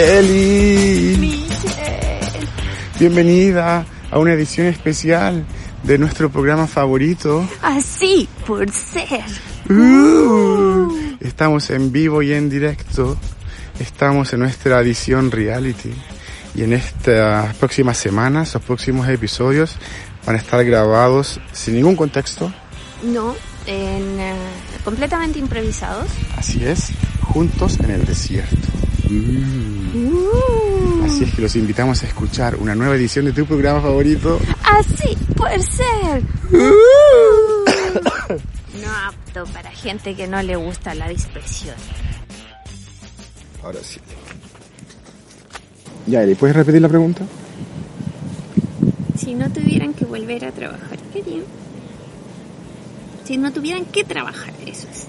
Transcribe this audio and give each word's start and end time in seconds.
Eli, 0.00 1.44
bienvenida 3.00 3.84
a 4.12 4.18
una 4.20 4.32
edición 4.32 4.68
especial 4.68 5.44
de 5.82 5.98
nuestro 5.98 6.30
programa 6.30 6.68
favorito. 6.68 7.44
Así 7.62 8.28
por 8.46 8.70
ser. 8.70 9.24
Uh, 9.68 11.16
estamos 11.18 11.68
en 11.70 11.90
vivo 11.90 12.22
y 12.22 12.32
en 12.32 12.48
directo. 12.48 13.16
Estamos 13.80 14.32
en 14.32 14.38
nuestra 14.38 14.80
edición 14.82 15.32
reality. 15.32 15.92
Y 16.54 16.62
en 16.62 16.74
estas 16.74 17.56
próximas 17.56 17.98
semanas, 17.98 18.54
los 18.54 18.62
próximos 18.62 19.08
episodios 19.08 19.74
van 20.24 20.36
a 20.36 20.38
estar 20.38 20.64
grabados 20.64 21.40
sin 21.52 21.74
ningún 21.74 21.96
contexto. 21.96 22.52
No, 23.02 23.34
en, 23.66 24.20
eh, 24.20 24.36
completamente 24.84 25.40
improvisados. 25.40 26.08
Así 26.36 26.64
es, 26.64 26.90
juntos 27.20 27.80
en 27.80 27.90
el 27.90 28.04
desierto. 28.04 28.68
Uh, 29.10 31.04
Así 31.04 31.24
es 31.24 31.34
que 31.34 31.42
los 31.42 31.56
invitamos 31.56 32.02
a 32.02 32.06
escuchar 32.06 32.56
una 32.56 32.74
nueva 32.74 32.94
edición 32.96 33.24
de 33.24 33.32
tu 33.32 33.46
programa 33.46 33.80
favorito. 33.80 34.38
Así 34.62 35.16
por 35.34 35.50
ser. 35.62 36.22
No 38.82 38.90
apto 39.06 39.44
para 39.52 39.70
gente 39.70 40.14
que 40.14 40.26
no 40.26 40.42
le 40.42 40.56
gusta 40.56 40.94
la 40.94 41.08
dispersión. 41.08 41.74
Ahora 43.62 43.78
sí. 43.82 43.98
Ya, 46.06 46.22
Eli, 46.22 46.34
¿puedes 46.34 46.56
repetir 46.56 46.80
la 46.80 46.88
pregunta? 46.88 47.24
Si 49.16 49.34
no 49.34 49.50
tuvieran 49.50 49.94
que 49.94 50.04
volver 50.04 50.44
a 50.44 50.52
trabajar, 50.52 50.98
¿qué 51.12 51.20
harían? 51.20 51.44
Si 53.24 53.36
no 53.36 53.52
tuvieran 53.52 53.84
que 53.86 54.04
trabajar, 54.04 54.54
eso 54.64 54.86
es. 54.90 55.06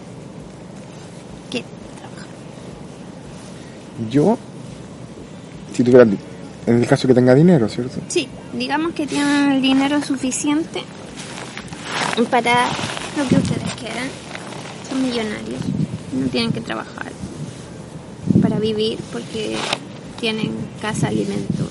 ¿Qué 1.50 1.64
trabajar? 1.98 2.28
Yo, 4.10 4.38
si 5.74 5.84
tuviera, 5.84 6.04
en 6.04 6.76
el 6.76 6.88
caso 6.88 7.08
que 7.08 7.14
tenga 7.14 7.34
dinero, 7.36 7.68
¿cierto? 7.68 8.00
Sí, 8.08 8.28
digamos 8.54 8.94
que 8.94 9.08
tienen 9.08 9.52
el 9.52 9.62
dinero 9.62 10.02
suficiente 10.02 10.84
para 12.30 12.68
lo 13.18 13.28
que 13.28 13.36
ustedes 13.36 13.74
quieran. 13.76 14.08
Son 14.90 15.02
millonarios, 15.02 15.62
no 16.14 16.28
tienen 16.28 16.52
que 16.52 16.62
trabajar 16.62 17.12
para 18.42 18.60
vivir 18.60 18.98
porque 19.12 19.56
tienen 20.20 20.52
casa, 20.82 21.08
alimento, 21.08 21.68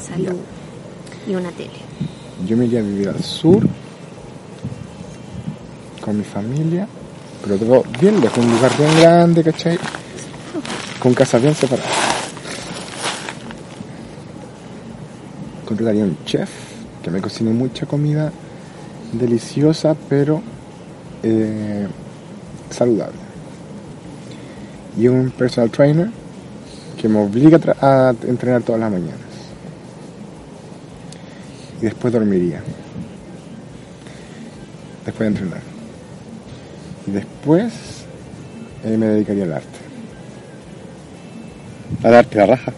salud 0.00 0.38
y 1.28 1.34
una 1.34 1.50
tele. 1.50 1.70
Yo 2.46 2.56
me 2.56 2.66
iría 2.66 2.80
a 2.80 2.82
vivir 2.82 3.08
al 3.08 3.22
sur 3.22 3.66
con 6.00 6.18
mi 6.18 6.24
familia, 6.24 6.88
pero 7.42 7.56
todo 7.56 7.84
bien 8.00 8.20
lejos, 8.20 8.44
un 8.44 8.50
lugar 8.50 8.76
bien 8.76 9.00
grande, 9.00 9.44
¿cachai? 9.44 9.78
Con 10.98 11.14
casas 11.14 11.40
bien 11.40 11.54
separadas. 11.54 11.90
Contrataría 15.64 16.04
un 16.04 16.16
chef 16.24 16.48
que 17.02 17.10
me 17.10 17.20
cocine 17.20 17.50
mucha 17.50 17.86
comida 17.86 18.32
deliciosa, 19.12 19.94
pero 20.08 20.42
eh, 21.22 21.86
saludable. 22.70 23.18
Y 24.96 25.08
un 25.08 25.30
personal 25.30 25.70
trainer 25.70 26.10
que 27.00 27.08
me 27.08 27.20
obliga 27.20 27.60
a 27.80 28.14
entrenar 28.26 28.62
todas 28.62 28.80
las 28.80 28.90
mañanas. 28.90 29.14
Y 31.80 31.84
después 31.84 32.12
dormiría. 32.12 32.60
Después 35.06 35.20
de 35.20 35.26
entrenar. 35.26 35.67
Y 37.08 37.10
después 37.10 37.72
eh, 38.84 38.96
me 38.98 39.06
dedicaría 39.06 39.44
al 39.44 39.54
arte. 39.54 39.78
A 42.04 42.10
darte 42.10 42.36
la 42.36 42.46
raja. 42.46 42.72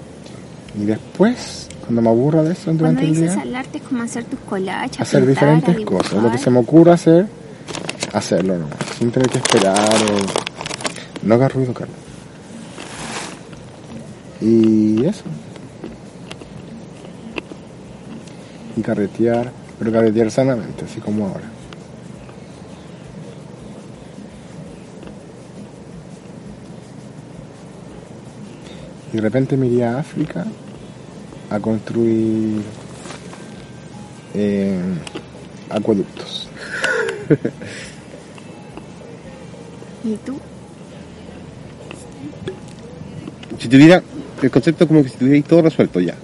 Y 0.81 0.85
después, 0.85 1.69
cuando 1.81 2.01
me 2.01 2.09
aburra 2.11 2.45
de 2.45 2.53
eso 2.53 2.67
Cuando 2.67 2.85
durante 2.85 3.05
el 3.07 3.15
día, 3.15 3.43
al 3.43 3.57
arte 3.57 3.79
es 3.79 3.85
como 3.85 4.03
hacer 4.05 4.25
tus 4.25 4.39
collages, 4.41 5.01
hacer 5.01 5.25
pintar, 5.25 5.57
diferentes 5.57 5.85
cosas. 5.85 6.23
Lo 6.23 6.31
que 6.31 6.39
se 6.39 6.49
me 6.49 6.61
ocurra 6.61 6.95
hacer, 6.95 7.27
hacerlo 8.13 8.57
nomás. 8.57 8.79
Sin 8.99 9.11
tener 9.11 9.29
que 9.29 9.39
esperar 9.39 9.79
o... 9.79 11.27
No 11.27 11.35
hagas 11.35 11.53
ruido, 11.53 11.75
Carlos. 11.75 11.97
Y 14.41 15.05
eso. 15.05 15.25
Y 18.77 18.81
carretear, 18.81 19.51
pero 19.79 19.91
carretear 19.91 20.31
sanamente, 20.31 20.85
así 20.85 21.01
como 21.01 21.27
ahora. 21.27 21.60
Y 29.13 29.17
de 29.17 29.23
repente 29.23 29.57
me 29.57 29.67
iría 29.67 29.97
a 29.97 30.01
África 30.01 30.45
a 31.51 31.59
construir 31.59 32.63
eh, 34.35 34.81
acueductos. 35.69 36.49
¿Y 40.05 40.15
tú? 40.17 40.39
Si 43.59 43.69
tuviera 43.69 44.03
el 44.43 44.51
concepto 44.51 44.89
como 44.89 45.03
que 45.03 45.11
si 45.11 45.17
tuvierais 45.19 45.45
todo 45.45 45.63
resuelto 45.63 46.01
ya. 46.01 46.15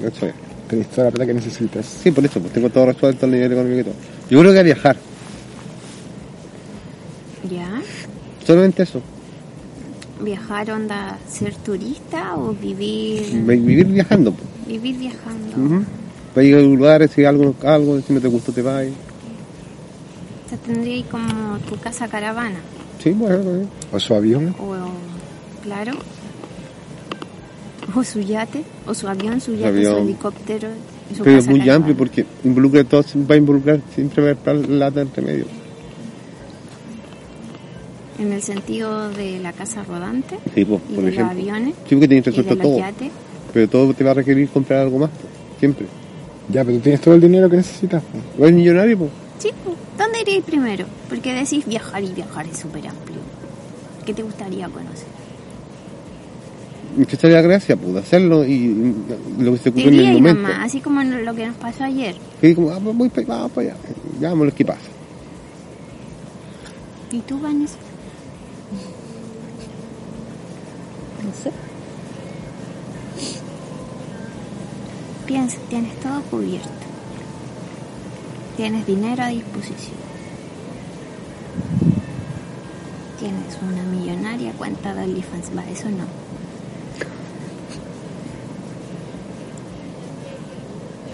Eso 0.00 0.26
es. 0.26 0.34
Tenés 0.68 0.88
toda 0.88 1.06
la 1.06 1.10
plata 1.10 1.26
que 1.26 1.34
necesitas. 1.34 1.84
Sí, 1.84 2.10
por 2.12 2.24
eso, 2.24 2.40
pues 2.40 2.52
tengo 2.52 2.70
todo 2.70 2.86
resuelto, 2.86 3.26
el 3.26 3.32
nivel 3.32 3.52
económico 3.52 3.80
y 3.80 3.84
todo. 3.84 3.94
Yo 4.30 4.40
creo 4.40 4.52
que 4.52 4.58
a 4.60 4.62
viajar. 4.62 4.96
¿Ya? 7.50 7.82
Solamente 8.46 8.84
eso. 8.84 9.02
¿Viajar 10.22 10.70
onda 10.70 11.18
ser 11.28 11.54
turista 11.56 12.36
o 12.36 12.52
vivir 12.52 13.22
Vi- 13.46 13.56
Vivir 13.56 13.86
viajando. 13.86 14.34
vivir 14.66 14.96
viajando? 14.98 15.56
Ujú. 15.56 15.84
Para 16.34 16.46
ir 16.46 16.54
a 16.56 16.60
lugares, 16.60 17.10
si 17.12 17.24
algo, 17.24 17.54
algo, 17.64 18.00
si 18.00 18.12
no 18.12 18.20
te 18.20 18.28
gustó 18.28 18.52
te 18.52 18.62
vas. 18.62 18.86
O 18.86 20.48
sea, 20.48 20.58
tendría 20.58 20.94
ahí 20.94 21.02
como 21.10 21.58
tu 21.68 21.76
casa 21.78 22.06
caravana. 22.08 22.58
Sí, 23.02 23.10
bueno, 23.10 23.38
pues, 23.42 23.66
O 23.92 24.00
su 24.00 24.14
avión. 24.14 24.54
O, 24.60 24.74
claro. 25.62 25.92
O 27.94 28.04
su 28.04 28.20
yate, 28.20 28.62
o 28.86 28.94
su 28.94 29.08
avión, 29.08 29.40
su 29.40 29.54
yate, 29.54 29.68
avión. 29.68 29.94
su 29.96 30.02
helicóptero. 30.02 30.68
su 31.16 31.24
pero 31.24 31.38
es 31.38 31.46
muy 31.48 31.58
caravana. 31.60 31.76
amplio 31.76 31.96
porque 31.96 32.24
involucra 32.44 32.84
todo, 32.84 33.02
va 33.28 33.34
a 33.34 33.38
involucrar 33.38 33.80
siempre 33.94 34.22
va 34.22 34.28
a 34.30 34.32
estar 34.32 34.54
lata 34.54 35.00
entre 35.00 35.22
medio. 35.22 35.46
En 38.20 38.32
el 38.32 38.42
sentido 38.42 39.08
de 39.10 39.38
la 39.40 39.52
casa 39.52 39.82
rodante 39.82 40.36
Sí, 40.54 40.64
pues, 40.64 40.80
y 40.90 40.94
por 40.94 41.04
de 41.04 41.10
ejemplo. 41.10 41.34
los 41.34 41.42
aviones 41.42 41.74
Sí, 41.88 41.94
porque 41.96 42.08
tienes 42.08 42.26
y 42.26 42.30
de 42.30 42.36
resuelto 42.36 42.54
los 42.54 42.62
todo. 42.62 42.78
yates. 42.78 43.10
Pero 43.52 43.68
todo 43.68 43.94
te 43.94 44.04
va 44.04 44.10
a 44.12 44.14
requerir 44.14 44.48
comprar 44.50 44.80
algo 44.80 44.98
más, 44.98 45.10
siempre. 45.58 45.86
Ya, 46.52 46.64
pero 46.64 46.76
tú 46.76 46.82
tienes 46.82 47.00
todo 47.00 47.14
el 47.14 47.20
dinero 47.20 47.48
que 47.48 47.56
necesitas. 47.56 48.02
¿O 48.38 48.42
eres 48.44 48.54
millonario? 48.54 48.98
Pues? 48.98 49.10
Sí, 49.38 49.50
pues, 49.64 49.76
¿dónde 49.96 50.20
iríais 50.20 50.44
primero? 50.44 50.84
Porque 51.08 51.32
decís 51.32 51.64
viajar 51.66 52.04
y 52.04 52.12
viajar 52.12 52.46
es 52.46 52.58
súper 52.58 52.86
amplio. 52.86 53.18
¿Qué 54.04 54.12
te 54.14 54.22
gustaría 54.22 54.68
conocer? 54.68 55.06
Que 57.08 57.28
la 57.28 57.40
gracia, 57.40 57.76
pues, 57.76 57.96
hacerlo 57.96 58.44
y 58.44 58.94
lo 59.38 59.52
que 59.52 59.58
se 59.58 59.68
ocurre 59.70 59.84
en 59.88 59.94
el 60.00 60.12
momento. 60.14 60.42
nomás, 60.42 60.58
así 60.66 60.80
como 60.80 61.02
lo 61.02 61.34
que 61.34 61.46
nos 61.46 61.56
pasó 61.56 61.84
ayer. 61.84 62.16
Y 62.42 62.54
como, 62.54 62.70
ah, 62.70 62.80
pues 62.82 62.96
voy 62.96 63.08
para 63.08 63.26
vamos 63.26 63.56
allá. 63.56 63.76
Veamos 64.18 64.52
qué 64.54 64.64
pasa. 64.64 64.80
¿Y 67.12 67.20
tú, 67.20 67.38
Vanessa? 67.40 67.76
Sé. 71.32 71.50
Piensa, 75.26 75.56
tienes 75.68 75.98
todo 76.00 76.20
cubierto. 76.22 76.68
Tienes 78.56 78.86
dinero 78.86 79.22
a 79.22 79.28
disposición. 79.28 80.00
Tienes 83.18 83.58
una 83.62 83.82
millonaria 83.84 84.52
cuenta 84.52 84.92
de 84.94 85.02
OnlyFans. 85.04 85.56
Va, 85.56 85.62
eso 85.70 85.88
no. 85.90 86.04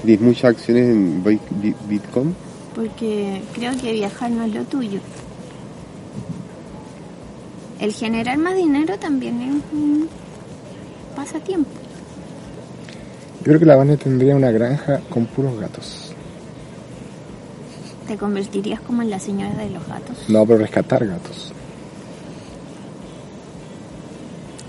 ¿Tienes 0.04 0.20
muchas 0.20 0.44
acciones 0.56 0.88
en 0.88 1.24
Bit- 1.24 1.40
Bit- 1.60 1.76
Bitcoin? 1.88 2.34
Porque 2.74 3.42
creo 3.54 3.76
que 3.76 3.92
viajar 3.92 4.30
no 4.30 4.44
es 4.44 4.54
lo 4.54 4.62
tuyo. 4.64 5.00
El 7.86 7.92
generar 7.92 8.36
más 8.36 8.56
dinero 8.56 8.98
también 8.98 9.40
es 9.40 9.54
un 9.72 10.08
pasatiempo. 11.14 11.70
Yo 13.38 13.44
creo 13.44 13.60
que 13.60 13.64
la 13.64 13.76
Vane 13.76 13.96
tendría 13.96 14.34
una 14.34 14.50
granja 14.50 15.02
con 15.08 15.26
puros 15.26 15.56
gatos. 15.60 16.12
Te 18.08 18.16
convertirías 18.16 18.80
como 18.80 19.02
en 19.02 19.10
la 19.10 19.20
señora 19.20 19.54
de 19.54 19.70
los 19.70 19.86
gatos. 19.86 20.16
No, 20.28 20.44
pero 20.44 20.58
rescatar 20.58 21.06
gatos. 21.06 21.52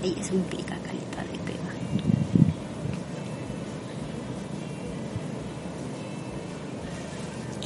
Y 0.04 0.16
eso 0.20 0.34
implica 0.34 0.76
calidad 0.76 1.24
de 1.32 1.38
pega. 1.40 1.70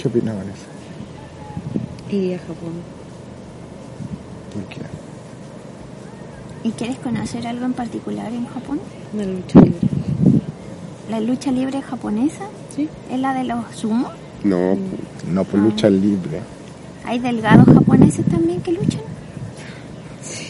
¿Qué 0.01 0.09
opinas, 0.09 0.35
Vanessa? 0.35 0.67
Iría 2.09 2.37
a 2.37 2.39
Japón. 2.39 2.73
¿Por 4.55 4.65
qué? 4.65 5.02
¿Y 6.65 6.71
quieres 6.71 6.97
conocer 6.99 7.47
algo 7.47 7.65
en 7.67 7.73
particular 7.73 8.33
en 8.33 8.47
Japón? 8.47 8.79
Una 9.13 9.25
lucha 9.25 9.61
libre. 9.61 9.79
¿La 11.11 11.21
lucha 11.21 11.51
libre 11.51 11.83
japonesa? 11.83 12.45
Sí. 12.75 12.89
¿Es 13.11 13.19
la 13.19 13.35
de 13.35 13.45
los 13.45 13.65
sumo? 13.75 14.11
No, 14.45 14.77
No, 15.33 15.45
por 15.45 15.61
lucha 15.61 15.91
libre. 15.91 16.41
¿Hay 17.05 17.19
delgados 17.19 17.67
japoneses 17.67 18.25
también 18.27 18.61
que 18.61 18.73
luchan? 18.73 19.01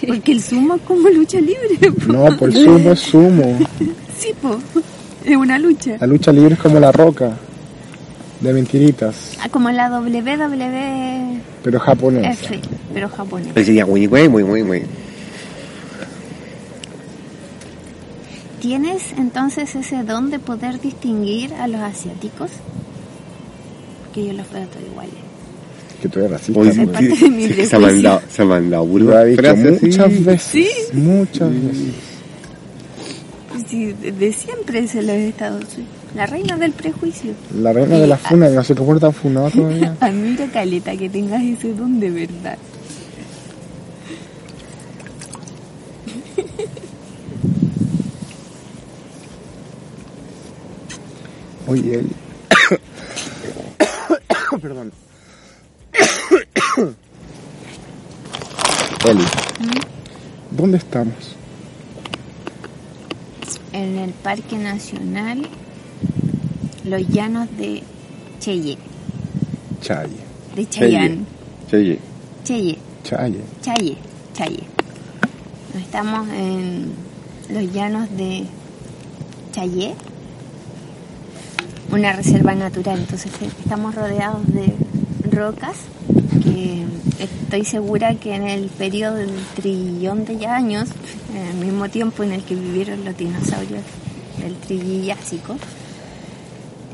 Porque 0.07 0.33
el 0.33 0.43
sumo 0.43 0.75
es 0.75 0.83
como 0.83 1.09
lucha 1.09 1.41
libre. 1.41 1.93
po. 2.07 2.13
No, 2.13 2.37
por 2.37 2.53
sumo 2.53 2.93
es 2.93 3.01
sumo. 3.01 3.59
Sí, 4.19 4.33
po. 4.41 4.57
Es 5.25 5.37
una 5.37 5.59
lucha. 5.59 5.97
La 5.99 6.07
lucha 6.07 6.31
libre 6.33 6.55
es 6.55 6.61
como 6.61 6.79
la 6.79 6.93
roca. 6.93 7.33
De 8.41 8.53
mentiritas. 8.53 9.37
Ah, 9.41 9.49
Como 9.49 9.71
la 9.71 9.89
WWE 10.01 11.41
Pero 11.65 11.81
japonesa. 11.81 12.31
F, 12.31 12.61
pero 12.95 13.09
japonés. 13.09 13.57
Ahí 13.57 13.65
sería 13.65 13.85
muy, 13.87 14.07
muy, 14.07 14.29
muy, 14.29 14.63
muy, 14.63 14.83
¿Tienes 18.63 19.03
entonces 19.19 19.75
ese 19.75 20.05
don 20.05 20.31
de 20.31 20.39
poder 20.39 20.81
distinguir 20.81 21.53
a 21.55 21.67
los 21.67 21.81
asiáticos? 21.81 22.51
Porque 24.05 24.27
yo 24.29 24.33
los 24.35 24.49
veo 24.53 24.65
todos 24.69 24.87
iguales. 24.87 25.15
Que 26.01 26.09
tú 26.09 26.21
eres 26.21 26.31
racista. 26.31 26.61
Hoy 26.61 26.71
de 26.71 26.87
mi 27.31 27.49
se, 27.49 27.67
se 27.67 27.77
ha 27.77 27.79
prejuicio. 27.79 27.81
mandado, 27.81 28.23
se 28.31 28.43
ha 28.43 28.45
mandado 28.45 28.85
Lo 28.87 28.91
ha 28.91 28.99
pura 29.01 29.25
dicho 29.25 29.43
frase 29.43 29.69
así. 29.69 29.87
muchas 29.87 30.25
veces. 30.25 30.91
Muchas 30.95 31.51
veces. 31.51 31.95
Sí, 33.69 33.93
de 33.93 34.13
de 34.13 34.33
siempre 34.33 34.87
se 34.87 35.03
lo 35.03 35.13
he 35.13 35.29
estado. 35.29 35.59
soy 35.63 35.85
La 36.15 36.27
reina 36.27 36.57
del 36.57 36.71
prejuicio. 36.73 37.33
La 37.61 37.73
reina 37.73 37.99
de 37.99 38.07
la 38.07 38.17
funa, 38.17 38.49
no 38.49 38.63
sé 38.63 38.75
cómo 38.77 38.95
está 38.95 39.11
funado 39.11 39.51
todavía. 39.55 39.97
Admiro, 39.99 40.45
Caleta, 40.53 40.97
que 40.97 41.09
tengas 41.09 41.43
ese 41.43 41.75
don 41.75 41.99
de 41.99 42.11
verdad. 42.11 42.59
Oye, 51.73 51.95
Eli. 52.01 52.11
Perdón. 54.61 54.93
Eli, 59.07 59.25
¿dónde 60.51 60.77
estamos? 60.77 61.15
En 63.73 63.97
el 63.97 64.11
Parque 64.11 64.57
Nacional 64.59 65.49
Los 66.85 67.09
Llanos 67.09 67.49
de 67.57 67.83
Cheye, 68.39 68.77
Chaye. 69.81 70.17
de 70.55 70.69
Chayán. 70.69 71.27
Cheye. 71.71 71.99
Cheye, 72.45 72.79
Chaye. 73.03 73.41
Chaye, 73.63 73.97
Chaye. 74.35 74.63
Estamos 75.81 76.29
en 76.29 76.93
los 77.49 77.73
llanos 77.73 78.11
de 78.17 78.45
Chayé, 79.53 79.95
una 81.93 82.13
reserva 82.13 82.55
natural. 82.55 82.99
Entonces 83.01 83.31
eh, 83.41 83.49
estamos 83.61 83.95
rodeados 83.95 84.43
de 84.53 84.73
rocas 85.31 85.77
que 86.43 86.85
estoy 87.19 87.65
segura 87.65 88.15
que 88.17 88.35
en 88.35 88.45
el 88.49 88.69
periodo 88.69 89.17
del 89.17 89.31
trillón 89.55 90.25
de 90.25 90.47
años, 90.47 90.89
en 91.35 91.47
el 91.47 91.55
mismo 91.67 91.89
tiempo 91.89 92.23
en 92.23 92.33
el 92.33 92.43
que 92.43 92.55
vivieron 92.55 93.05
los 93.05 93.17
dinosaurios 93.17 93.83
del 94.39 94.55
Trillásico, 94.57 95.57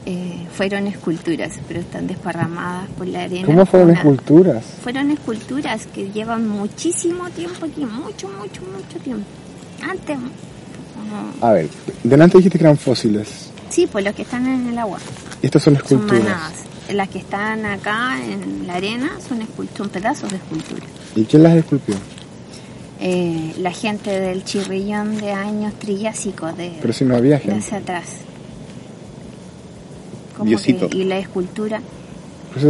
eh, 0.06 0.46
fueron 0.52 0.86
esculturas, 0.86 1.52
pero 1.66 1.80
están 1.80 2.06
desparramadas 2.06 2.88
por 2.96 3.06
la 3.06 3.22
arena. 3.24 3.46
¿Cómo 3.46 3.66
fueron 3.66 3.90
Una- 3.90 3.98
esculturas? 3.98 4.64
fueron 4.82 5.10
esculturas 5.10 5.86
que 5.86 6.10
llevan 6.10 6.48
muchísimo 6.48 7.28
tiempo 7.30 7.66
aquí, 7.66 7.84
mucho, 7.84 8.28
mucho, 8.28 8.62
mucho 8.62 8.98
tiempo. 9.02 9.24
Antes, 9.82 10.16
como- 10.16 11.46
A 11.46 11.52
ver, 11.52 11.68
delante 12.02 12.38
dijiste 12.38 12.58
que 12.58 12.64
eran 12.64 12.76
fósiles. 12.76 13.47
Sí, 13.70 13.86
pues 13.86 14.04
los 14.04 14.14
que 14.14 14.22
están 14.22 14.46
en 14.46 14.68
el 14.68 14.78
agua 14.78 14.98
Estas 15.42 15.62
son 15.62 15.74
son 15.76 15.84
esculturas. 15.84 16.24
manadas. 16.24 16.52
Las 16.92 17.08
que 17.08 17.18
están 17.18 17.66
acá 17.66 18.16
en 18.22 18.66
la 18.66 18.74
arena 18.74 19.10
son, 19.26 19.40
son 19.76 19.88
pedazos 19.90 20.30
de 20.30 20.36
escultura. 20.36 20.86
¿Y 21.14 21.24
quién 21.24 21.42
las 21.42 21.54
esculpió? 21.56 21.94
Eh, 23.00 23.54
la 23.58 23.70
gente 23.72 24.10
del 24.18 24.42
chirrillón 24.44 25.18
de 25.18 25.32
años 25.32 25.74
trillásico 25.78 26.52
de, 26.52 26.72
Pero 26.80 26.92
si 26.92 27.04
no 27.04 27.14
había 27.16 27.38
gente. 27.38 27.58
hacia 27.60 27.78
atrás. 27.78 28.04
Como 30.36 30.48
Diosito. 30.50 30.88
que- 30.88 30.96
y 30.98 31.04
la 31.04 31.18
escultura 31.18 31.80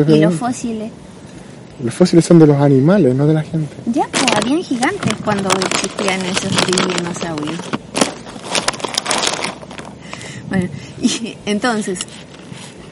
te 0.06 0.16
y 0.16 0.20
los 0.20 0.34
fósiles. 0.34 0.90
Los 1.82 1.94
fósiles 1.94 2.24
son 2.24 2.38
de 2.40 2.46
los 2.46 2.56
animales, 2.60 3.14
no 3.14 3.26
de 3.26 3.34
la 3.34 3.42
gente. 3.42 3.72
Ya, 3.86 4.06
pues 4.10 4.24
habían 4.36 4.62
gigantes 4.62 5.12
cuando 5.24 5.48
existían 5.50 6.20
esos 6.22 6.50
dinosaurios. 6.98 7.58
Bueno, 10.48 10.68
y 11.02 11.36
entonces, 11.46 12.00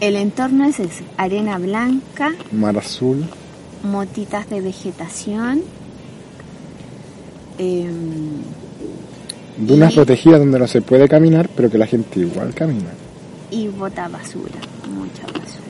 el 0.01 0.17
entorno 0.17 0.65
es 0.67 0.79
ese, 0.81 1.05
arena 1.17 1.59
blanca, 1.59 2.33
Mar 2.53 2.77
azul. 2.79 3.25
motitas 3.83 4.49
de 4.51 4.61
vegetación, 4.61 5.63
em, 7.59 8.43
Dunas 9.59 9.93
Y- 9.93 9.97
protegidas 9.97 10.39
donde 10.41 10.59
no 10.59 10.67
se 10.67 10.83
puede 10.83 11.09
caminar, 11.09 11.49
pero 11.49 11.71
que 11.71 11.79
la 11.79 11.87
gente 11.87 12.21
igual 12.21 12.53
camina. 12.55 12.91
y 13.51 13.69
bota 13.69 14.07
basura, 14.09 14.59
mucha 14.93 15.23
basura. 15.27 15.63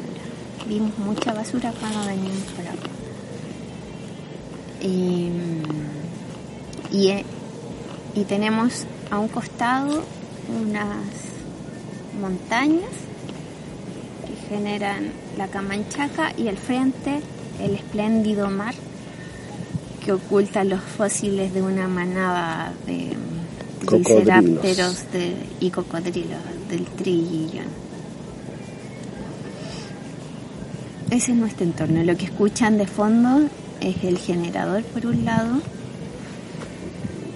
Vimos 0.68 0.90
mucha 0.98 1.32
basura 1.34 1.72
cuando 1.78 2.00
veníamos 2.06 2.42
por 2.56 2.66
acá. 2.66 2.90
Y, 4.82 5.28
y, 6.90 7.08
eh, 7.08 7.24
y 8.14 8.24
tenemos 8.24 8.86
a 9.10 9.18
un 9.18 9.28
costado 9.28 10.02
unas 10.60 10.96
montañas 12.16 12.90
que 14.26 14.48
generan 14.54 15.10
la 15.36 15.48
Camanchaca 15.48 16.32
y 16.36 16.48
al 16.48 16.56
frente 16.56 17.20
el 17.60 17.74
espléndido 17.74 18.48
mar 18.50 18.74
que 20.04 20.12
oculta 20.12 20.62
los 20.64 20.80
fósiles 20.80 21.52
de 21.52 21.62
una 21.62 21.88
manada 21.88 22.72
de 22.86 23.12
tricerápteros 23.86 25.12
de- 25.12 25.34
y 25.60 25.70
cocodrilos 25.70 26.40
del 26.70 26.84
trillón. 26.86 27.66
Ese 31.10 31.32
es 31.32 31.36
nuestro 31.38 31.64
entorno. 31.64 32.02
Lo 32.02 32.16
que 32.16 32.24
escuchan 32.26 32.78
de 32.78 32.86
fondo 32.86 33.48
es 33.80 34.02
el 34.04 34.18
generador 34.18 34.82
por 34.84 35.06
un 35.06 35.24
lado 35.24 35.60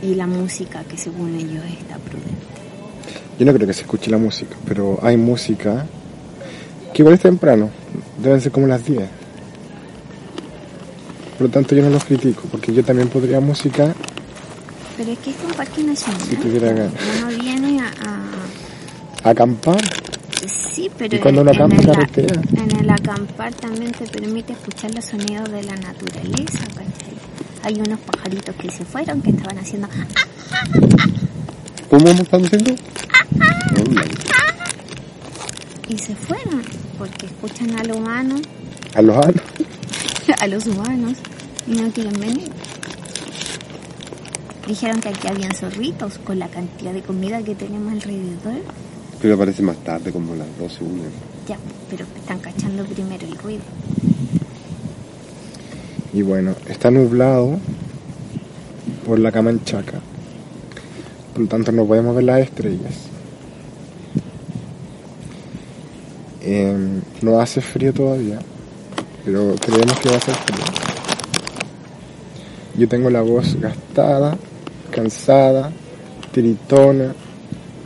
y 0.03 0.15
la 0.15 0.27
música 0.27 0.83
que 0.85 0.97
según 0.97 1.35
ellos 1.37 1.65
está 1.79 1.97
prudente. 1.99 2.40
Yo 3.41 3.47
no 3.47 3.55
creo 3.55 3.67
que 3.67 3.73
se 3.73 3.81
escuche 3.81 4.11
la 4.11 4.19
música, 4.19 4.55
pero 4.69 4.99
hay 5.03 5.17
música 5.17 5.87
que 6.93 7.01
igual 7.01 7.15
es 7.15 7.23
temprano. 7.23 7.71
Deben 8.23 8.39
ser 8.39 8.53
como 8.53 8.67
las 8.67 8.85
10. 8.85 9.01
Por 11.39 11.47
lo 11.47 11.49
tanto, 11.51 11.75
yo 11.75 11.83
no 11.83 11.89
los 11.89 12.05
critico, 12.05 12.43
porque 12.51 12.71
yo 12.75 12.85
también 12.85 13.09
podría 13.09 13.41
música 13.41 13.95
Pero 14.99 15.11
es 15.13 15.19
que 15.21 15.31
es 15.31 15.37
un 15.43 15.53
parque 15.55 15.83
nacional. 15.83 16.21
Si 16.29 16.37
tuviera 16.37 16.69
ganas. 16.73 16.93
Uno 17.19 17.43
viene 17.43 17.81
a, 17.81 17.87
a- 19.25 19.31
acampar. 19.31 19.81
Sí, 20.75 20.91
pero 20.99 21.17
Y 21.17 21.19
cuando 21.21 21.41
uno 21.41 21.51
en 21.51 21.57
acampa, 21.57 21.77
el, 21.77 21.87
carretea. 21.87 22.43
en 22.63 22.77
el 22.79 22.91
acampar 22.91 23.55
también 23.55 23.93
te 23.93 24.05
permite 24.07 24.53
escuchar 24.53 24.95
los 24.95 25.05
sonidos 25.07 25.51
de 25.51 25.63
la 25.63 25.77
naturaleza, 25.77 26.59
¿cachai? 26.75 27.15
Hay 27.65 27.75
unos 27.81 28.01
pajaritos 28.01 28.55
que 28.57 28.71
se 28.71 28.85
fueron, 28.85 29.23
que 29.23 29.31
estaban 29.31 29.59
haciendo... 29.59 29.89
¿Cómo 31.89 32.05
me 32.05 32.21
están 32.21 32.43
diciendo? 32.43 32.75
Y 35.89 35.99
se 35.99 36.15
fueron, 36.15 36.63
porque 36.99 37.27
escuchan 37.27 37.79
al 37.81 37.91
humano, 37.91 38.37
A 38.95 39.03
los 39.03 39.17
años. 39.17 39.43
a 40.41 40.47
los 40.47 40.67
humanos, 40.67 41.19
y 41.67 41.73
no 41.73 41.91
quieren 41.91 42.13
venir. 42.21 42.51
Dijeron 44.69 45.01
que 45.01 45.09
aquí 45.09 45.27
habían 45.27 45.53
zorritos 45.53 46.19
con 46.19 46.39
la 46.39 46.49
cantidad 46.49 46.93
de 46.93 47.03
comida 47.03 47.43
que 47.43 47.57
tenemos 47.57 47.93
alrededor. 47.93 48.63
Pero 49.21 49.35
aparece 49.35 49.63
más 49.63 49.77
tarde, 49.79 50.13
como 50.13 50.37
las 50.37 50.47
12, 50.59 50.85
una. 50.85 51.03
Ya, 51.49 51.59
pero 51.91 52.07
están 52.17 52.39
cachando 52.39 52.85
primero 52.85 53.27
el 53.27 53.37
ruido. 53.37 53.63
Y 56.13 56.23
bueno, 56.23 56.55
está 56.69 56.91
nublado 56.91 57.59
por 59.05 59.19
la 59.19 59.33
Camanchaca. 59.33 60.01
Por 61.33 61.43
lo 61.43 61.49
tanto 61.49 61.73
no 61.73 61.85
podemos 61.85 62.15
ver 62.15 62.25
las 62.25 62.41
estrellas. 62.41 62.95
Em, 66.53 67.01
no 67.23 67.41
hace 67.41 67.61
frío 67.61 67.93
todavía, 67.93 68.41
pero 69.25 69.55
creemos 69.65 70.01
que 70.01 70.09
va 70.09 70.17
a 70.17 70.19
hacer 70.19 70.35
frío. 70.35 70.65
Yo 72.77 72.89
tengo 72.89 73.09
la 73.09 73.23
voz 73.23 73.55
gastada, 73.61 74.37
cansada, 74.91 75.71
tiritona 76.33 77.15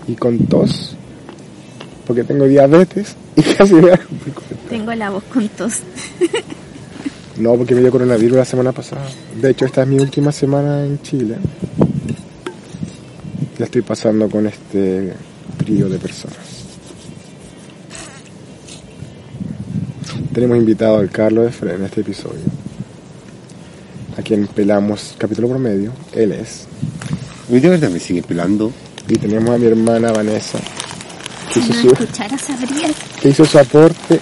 y 0.09 0.14
con 0.14 0.38
tos, 0.47 0.97
porque 2.06 2.25
tengo 2.25 2.47
diabetes 2.47 3.16
y 3.37 3.42
casi 3.54 3.75
me 3.75 3.99
Tengo 4.71 4.94
la 4.94 5.11
voz 5.11 5.25
con 5.25 5.47
tos. 5.49 5.80
No, 7.37 7.56
porque 7.56 7.75
me 7.75 7.80
dio 7.80 7.90
coronavirus 7.90 8.37
la 8.37 8.44
semana 8.44 8.71
pasada. 8.71 9.02
De 9.42 9.50
hecho, 9.50 9.64
esta 9.64 9.83
es 9.83 9.88
mi 9.88 9.99
última 9.99 10.30
semana 10.30 10.87
en 10.87 11.02
Chile. 11.02 11.35
La 13.59 13.64
estoy 13.64 13.83
pasando 13.83 14.30
con 14.30 14.47
este 14.47 15.12
trío 15.59 15.88
de 15.88 15.99
personas. 15.99 16.53
Tenemos 20.35 20.59
invitado 20.59 20.99
al 20.99 21.11
Carlos 21.11 21.45
de 21.45 21.53
Fre 21.53 21.75
en 21.75 21.85
este 21.85 22.00
episodio. 22.00 22.43
A 24.19 24.23
quien 24.23 24.49
pelamos 24.49 25.14
capítulo 25.17 25.49
promedio. 25.49 25.93
Él 26.12 26.33
es. 26.33 26.67
Mí 27.49 27.61
de 27.61 27.69
verdad 27.69 27.88
me 27.88 28.00
sigue 28.00 28.21
pelando. 28.21 28.73
Y 29.07 29.14
tenemos 29.17 29.55
a 29.55 29.59
mi 29.59 29.67
hermana 29.67 30.11
Vanessa. 30.11 30.59
Que 31.53 31.61
Si 31.61 31.71
hizo, 31.71 31.85
no 31.85 31.97
su, 31.97 33.21
que 33.23 33.29
hizo 33.29 33.45
su 33.45 33.59
aporte. 33.61 34.19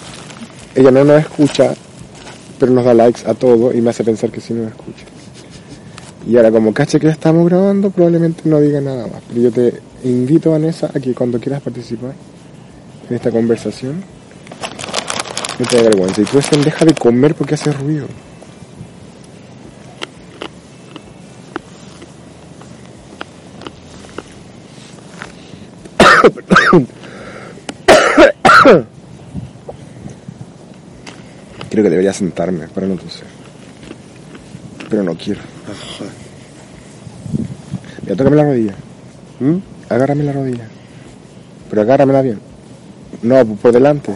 Ella 0.74 0.90
no 0.90 1.02
nos 1.02 1.18
escucha, 1.18 1.72
pero 2.60 2.72
nos 2.72 2.84
da 2.84 2.92
likes 2.92 3.22
a 3.26 3.32
todo 3.32 3.72
y 3.72 3.80
me 3.80 3.88
hace 3.88 4.04
pensar 4.04 4.30
que 4.30 4.42
sí 4.42 4.52
nos 4.52 4.66
escucha. 4.66 5.06
Y 6.28 6.36
ahora 6.36 6.50
como 6.50 6.74
caché 6.74 7.00
que 7.00 7.06
ya 7.06 7.12
estamos 7.12 7.46
grabando, 7.48 7.88
probablemente 7.88 8.42
no 8.44 8.60
diga 8.60 8.82
nada 8.82 9.06
más. 9.06 9.22
Pero 9.28 9.40
yo 9.40 9.50
te 9.50 9.80
invito, 10.04 10.50
Vanessa, 10.50 10.90
a 10.94 11.00
que 11.00 11.14
cuando 11.14 11.40
quieras 11.40 11.62
participar 11.62 12.12
en 13.08 13.16
esta 13.16 13.30
conversación, 13.30 14.04
no 15.58 15.66
te 15.66 15.76
dé 15.76 15.82
vergüenza. 15.82 16.20
Y 16.20 16.24
tú 16.24 16.38
Esther, 16.38 16.64
deja 16.64 16.84
de 16.84 16.94
comer 16.94 17.34
porque 17.34 17.54
hace 17.54 17.72
ruido. 17.72 18.06
Creo 31.70 31.84
que 31.84 31.90
debería 31.90 32.12
sentarme 32.12 32.68
para 32.68 32.86
no 32.86 32.96
toser. 32.96 33.26
Pero 34.90 35.02
no 35.02 35.16
quiero. 35.16 35.40
Ya 38.06 38.14
tócame 38.16 38.36
la 38.36 38.44
rodilla. 38.44 38.74
¿Mm? 39.40 39.56
Agárrame 39.88 40.24
la 40.24 40.32
rodilla. 40.32 40.68
Pero 41.70 41.82
agárramela 41.82 42.22
bien. 42.22 42.40
No, 43.22 43.44
por 43.46 43.72
delante. 43.72 44.14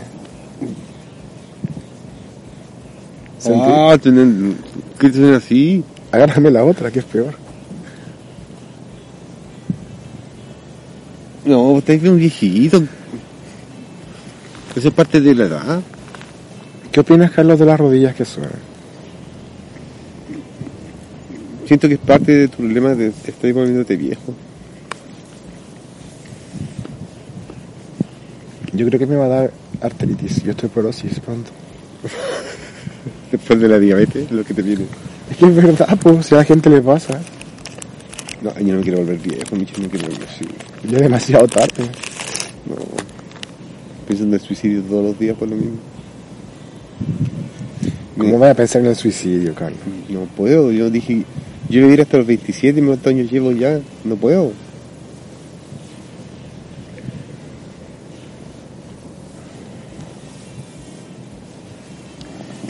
Ah, 3.89 3.99
tienen... 3.99 4.57
¿Qué 4.99 5.11
tienen 5.11 5.35
así? 5.35 5.85
Agárrame 6.11 6.51
la 6.51 6.65
otra, 6.65 6.91
que 6.91 6.99
es 6.99 7.05
peor. 7.05 7.35
No, 11.45 11.79
estáis 11.79 12.03
bien 12.03 12.17
viejito. 12.17 12.83
Eso 14.75 14.89
es 14.89 14.95
parte 14.95 15.21
de 15.21 15.35
la 15.37 15.45
edad. 15.45 15.81
¿Qué 16.91 16.99
opinas, 16.99 17.31
Carlos, 17.31 17.61
de 17.61 17.67
las 17.67 17.79
rodillas 17.79 18.17
que 18.17 18.25
suenan? 18.25 18.51
Siento 21.67 21.87
que 21.87 21.95
es 21.95 22.01
parte 22.01 22.33
de 22.33 22.49
tu 22.49 22.57
problema 22.57 22.95
de 22.95 23.09
estar 23.09 23.53
volviéndote 23.53 23.95
viejo. 23.95 24.35
Yo 28.73 28.85
creo 28.87 28.99
que 28.99 29.07
me 29.07 29.15
va 29.15 29.27
a 29.27 29.29
dar 29.29 29.53
artritis 29.81 30.45
y 30.45 30.51
osteoporosis 30.51 31.21
pronto. 31.21 31.53
Después 33.47 33.61
de 33.61 33.69
la 33.69 33.79
diabetes, 33.79 34.29
lo 34.33 34.43
que 34.43 34.55
te 34.55 34.61
viene. 34.61 34.87
Es 35.31 35.37
que 35.37 35.47
es 35.47 35.55
verdad, 35.55 35.97
pues, 36.03 36.27
si 36.27 36.35
a 36.35 36.39
la 36.39 36.45
gente 36.45 36.69
le 36.69 36.81
pasa. 36.81 37.21
No, 38.43 38.53
yo 38.59 38.73
no 38.73 38.79
me 38.79 38.83
quiero 38.83 38.99
volver 38.99 39.19
viejo, 39.19 39.55
Micho, 39.55 39.81
no 39.81 39.89
quiero 39.89 40.09
volver 40.09 40.29
así. 40.29 40.45
Ya 40.83 40.97
es 40.97 41.03
demasiado 41.05 41.47
tarde. 41.47 41.85
No. 42.69 42.75
Pienso 44.05 44.25
en 44.25 44.35
el 44.35 44.41
suicidio 44.41 44.83
todos 44.83 45.05
los 45.05 45.19
días 45.21 45.37
por 45.37 45.49
lo 45.49 45.55
mismo. 45.55 45.77
¿Cómo 48.19 48.37
vas 48.41 48.51
a 48.51 48.55
pensar 48.55 48.83
en 48.83 48.89
el 48.89 48.97
suicidio, 48.97 49.55
Carlos? 49.55 49.79
No 50.09 50.23
puedo, 50.37 50.73
yo 50.73 50.91
dije, 50.91 51.23
yo 51.69 51.87
voy 51.87 51.97
a 52.01 52.03
hasta 52.03 52.17
los 52.17 52.27
27 52.27 52.81
y 52.81 52.83
cuántos 52.83 53.07
años 53.07 53.31
llevo 53.31 53.53
ya, 53.53 53.79
no 54.03 54.17
puedo. 54.17 54.51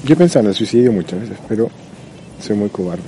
Yo 0.06 0.14
he 0.14 0.16
pensado 0.16 0.44
en 0.44 0.50
el 0.50 0.54
suicidio 0.54 0.92
muchas 0.92 1.20
veces, 1.20 1.36
pero 1.48 1.68
soy 2.40 2.54
muy 2.54 2.68
cobarde. 2.68 3.02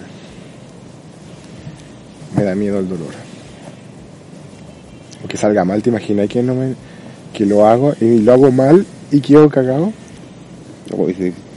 Me 2.37 2.43
da 2.43 2.57
miedo 2.57 2.81
el 2.81 2.89
dolor. 2.89 3.13
O 5.25 5.29
que 5.29 5.37
salga 5.37 5.65
mal, 5.65 5.81
¿te 5.81 5.91
imaginas 5.91 6.29
que 6.29 6.43
no 6.43 6.57
me 6.57 6.75
que 7.33 7.47
lo 7.47 7.67
hago 7.67 7.95
y 8.01 8.19
lo 8.19 8.33
hago 8.33 8.51
mal 8.51 8.85
y 9.13 9.21
quedo 9.21 9.49
cagado? 9.49 9.93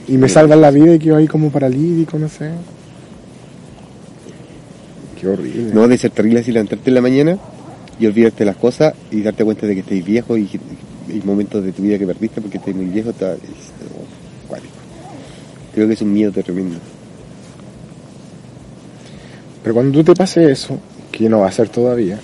Y 0.06 0.16
me 0.16 0.28
salvan 0.28 0.60
la 0.60 0.70
vida 0.70 0.94
y 0.94 1.00
quedo 1.00 1.16
ahí 1.16 1.26
como 1.26 1.50
paralítico, 1.50 2.20
no 2.20 2.28
sé. 2.28 2.50
Qué 5.20 5.26
horrible. 5.26 5.74
No, 5.74 5.88
de 5.88 5.98
ser 5.98 6.12
terrible 6.12 6.40
así 6.40 6.52
levantarte 6.52 6.88
en 6.88 6.94
la 6.94 7.00
mañana 7.00 7.38
y 7.98 8.06
olvidarte 8.06 8.44
las 8.44 8.56
cosas 8.56 8.94
y 9.10 9.22
darte 9.22 9.44
cuenta 9.44 9.66
de 9.66 9.74
que 9.74 9.80
estáis 9.80 10.04
viejo 10.04 10.36
y 10.36 10.48
hay 11.08 11.20
momentos 11.24 11.64
de 11.64 11.72
tu 11.72 11.82
vida 11.82 11.98
que 11.98 12.06
perdiste 12.06 12.40
porque 12.40 12.58
estás 12.58 12.74
muy 12.76 12.86
viejo, 12.86 13.10
está, 13.10 13.32
es. 13.32 13.40
Creo 15.74 15.86
que 15.86 15.94
es 15.94 16.02
un 16.02 16.12
miedo 16.12 16.32
tremendo. 16.32 16.78
Pero 19.62 19.74
cuando 19.74 19.98
tú 19.98 20.04
te 20.04 20.14
pase 20.14 20.50
eso, 20.50 20.78
que 21.10 21.28
no 21.28 21.40
va 21.40 21.48
a 21.48 21.52
ser 21.52 21.68
todavía, 21.68 22.18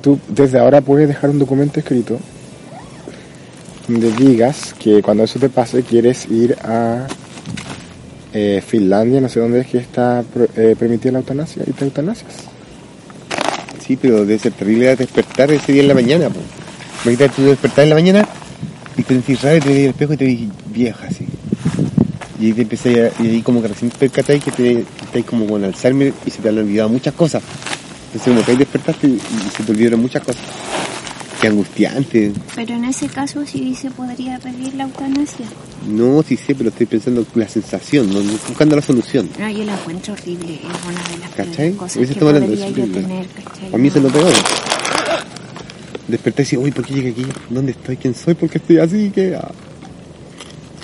tú 0.00 0.18
desde 0.28 0.58
ahora 0.58 0.80
puedes 0.80 1.08
dejar 1.08 1.30
un 1.30 1.38
documento 1.38 1.80
escrito 1.80 2.18
donde 3.86 4.12
digas 4.12 4.74
que 4.78 5.02
cuando 5.02 5.24
eso 5.24 5.38
te 5.38 5.48
pase 5.48 5.82
quieres 5.82 6.26
ir 6.30 6.56
a 6.62 7.06
eh, 8.34 8.62
Finlandia, 8.64 9.20
no 9.20 9.28
sé 9.28 9.40
dónde 9.40 9.60
es 9.60 9.66
que 9.66 9.78
está 9.78 10.22
eh, 10.56 10.76
permitida 10.78 11.12
la 11.12 11.18
eutanasia, 11.20 11.62
y 11.66 11.72
te 11.72 11.84
eutanasias. 11.86 12.44
Sí, 13.84 13.96
pero 13.96 14.18
debe 14.26 14.38
ser 14.38 14.52
terrible 14.52 14.94
despertar 14.94 15.50
ese 15.50 15.72
día 15.72 15.82
en 15.82 15.88
la 15.88 15.94
mañana. 15.94 16.28
Po. 16.28 16.40
Imagínate 17.04 17.34
tú 17.36 17.46
despertar 17.46 17.84
en 17.84 17.90
la 17.90 17.96
mañana 17.96 18.28
y 18.98 19.02
te 19.02 19.14
sentís 19.14 19.40
raro 19.40 19.56
y 19.56 19.60
te 19.60 19.68
al 19.70 19.76
espejo 19.76 20.12
y 20.12 20.16
te 20.18 20.24
ves 20.26 20.40
vieja 20.78 21.06
así. 21.08 21.24
Y 22.40 22.46
ahí 22.46 22.52
te 22.52 22.62
empecé 22.62 23.06
a, 23.06 23.22
y 23.22 23.26
ahí 23.28 23.42
como 23.42 23.60
que 23.60 23.68
recién 23.68 23.90
percatáis 23.90 24.42
que 24.44 24.52
te 24.52 24.84
estáis 25.04 25.24
como 25.24 25.46
con 25.46 25.64
Alzheimer 25.64 26.12
y 26.24 26.30
se 26.30 26.40
te 26.40 26.48
han 26.48 26.58
olvidado 26.58 26.88
muchas 26.88 27.14
cosas. 27.14 27.42
Entonces 28.06 28.32
como 28.32 28.44
que 28.44 28.52
ahí 28.52 28.56
despertaste 28.56 29.06
y, 29.08 29.14
y 29.14 29.50
se 29.56 29.62
te 29.64 29.72
olvidaron 29.72 30.00
muchas 30.00 30.22
cosas. 30.22 30.42
Qué 31.40 31.46
angustiante. 31.48 32.32
Pero 32.56 32.74
en 32.74 32.84
ese 32.84 33.06
caso 33.08 33.44
sí 33.46 33.74
se 33.80 33.90
podría 33.90 34.38
pedir 34.40 34.74
la 34.74 34.84
eutanasia. 34.84 35.46
No, 35.88 36.22
sí 36.22 36.36
sé, 36.36 36.54
pero 36.54 36.70
estoy 36.70 36.86
pensando 36.86 37.20
en 37.20 37.40
la 37.40 37.48
sensación, 37.48 38.12
no, 38.12 38.20
buscando 38.48 38.74
la 38.76 38.82
solución. 38.82 39.28
No, 39.38 39.48
yo 39.48 39.64
la 39.64 39.74
encuentro 39.74 40.14
horrible. 40.14 40.54
Es 40.54 40.60
una 40.64 41.02
de 41.10 41.18
las 41.18 41.30
cosas 41.76 42.00
que 42.08 42.20
podría 42.48 42.70
yo 42.70 42.92
tener. 42.92 43.26
¿cachai? 43.28 43.74
A 43.74 43.78
mí 43.78 43.88
No. 43.94 44.00
no 44.00 44.08
peor. 44.08 44.32
Desperté 46.08 46.42
y 46.42 46.44
decía, 46.44 46.58
uy, 46.58 46.70
¿por 46.72 46.84
qué 46.86 46.94
llegué 46.94 47.10
aquí? 47.10 47.26
¿Dónde 47.50 47.72
estoy? 47.72 47.96
¿Quién 47.96 48.14
soy? 48.14 48.34
¿Por 48.34 48.48
qué 48.48 48.58
estoy 48.58 48.78
así? 48.78 49.12
¿Qué? 49.14 49.38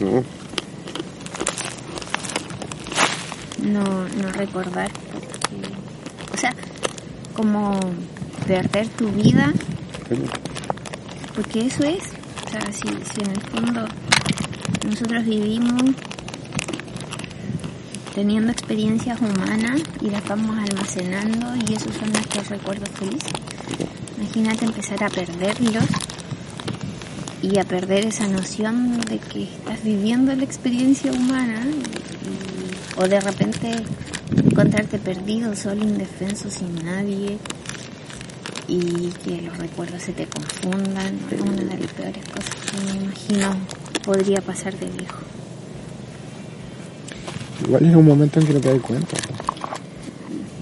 No. 0.01 0.25
no, 3.63 4.33
recordar 4.33 4.91
porque, 5.13 5.69
o 6.33 6.37
sea, 6.37 6.53
como 7.35 7.79
perder 8.47 8.89
tu 8.89 9.09
vida, 9.11 9.53
porque 11.37 11.67
eso 11.67 11.85
es, 11.85 12.03
o 12.47 12.51
sea, 12.51 12.73
si, 12.73 12.89
si 12.89 13.21
en 13.23 13.31
el 13.31 13.41
fondo 13.43 13.87
nosotros 14.89 15.25
vivimos 15.25 15.83
teniendo 18.15 18.53
experiencias 18.53 19.21
humanas 19.21 19.83
y 20.01 20.11
las 20.11 20.27
vamos 20.29 20.57
almacenando 20.59 21.55
y 21.67 21.75
esos 21.75 21.95
son 21.97 22.13
nuestros 22.13 22.49
recuerdos 22.49 22.89
felices. 22.91 23.33
Imagínate 24.19 24.65
empezar 24.65 25.03
a 25.03 25.09
perderlos 25.09 25.85
y 27.45 27.59
a 27.59 27.65
perder 27.65 28.07
esa 28.07 28.27
noción 28.29 29.01
de 29.03 29.19
que 29.19 29.45
estás 29.45 29.83
viviendo 29.85 30.35
la 30.35 30.45
experiencia 30.45 31.13
humana 31.13 31.61
y- 31.67 33.01
o 33.03 33.07
de 33.09 33.21
repente 33.21 33.83
encontrarte 34.37 34.99
perdido, 34.99 35.55
solo, 35.55 35.83
indefenso, 35.85 36.51
sin 36.51 36.75
nadie. 36.85 37.39
y 38.67 39.11
que 39.23 39.43
los 39.43 39.59
recuerdos 39.59 40.01
se 40.03 40.13
te 40.15 40.25
confundan. 40.27 41.19
Es 41.31 41.39
una 41.39 41.53
de 41.53 41.79
las 41.81 41.93
peores 41.93 42.25
cosas 42.35 42.55
que 42.65 42.93
me 42.99 43.05
imagino 43.05 43.49
podría 44.03 44.41
pasar 44.41 44.73
de 44.79 44.87
viejo. 44.87 45.19
Igual 47.67 47.85
es 47.85 47.95
un 47.95 48.07
momento 48.07 48.41
en 48.41 48.47
que 48.47 48.53
no 48.55 48.61
te 48.61 48.73
das 48.73 48.81
cuenta. 48.81 49.17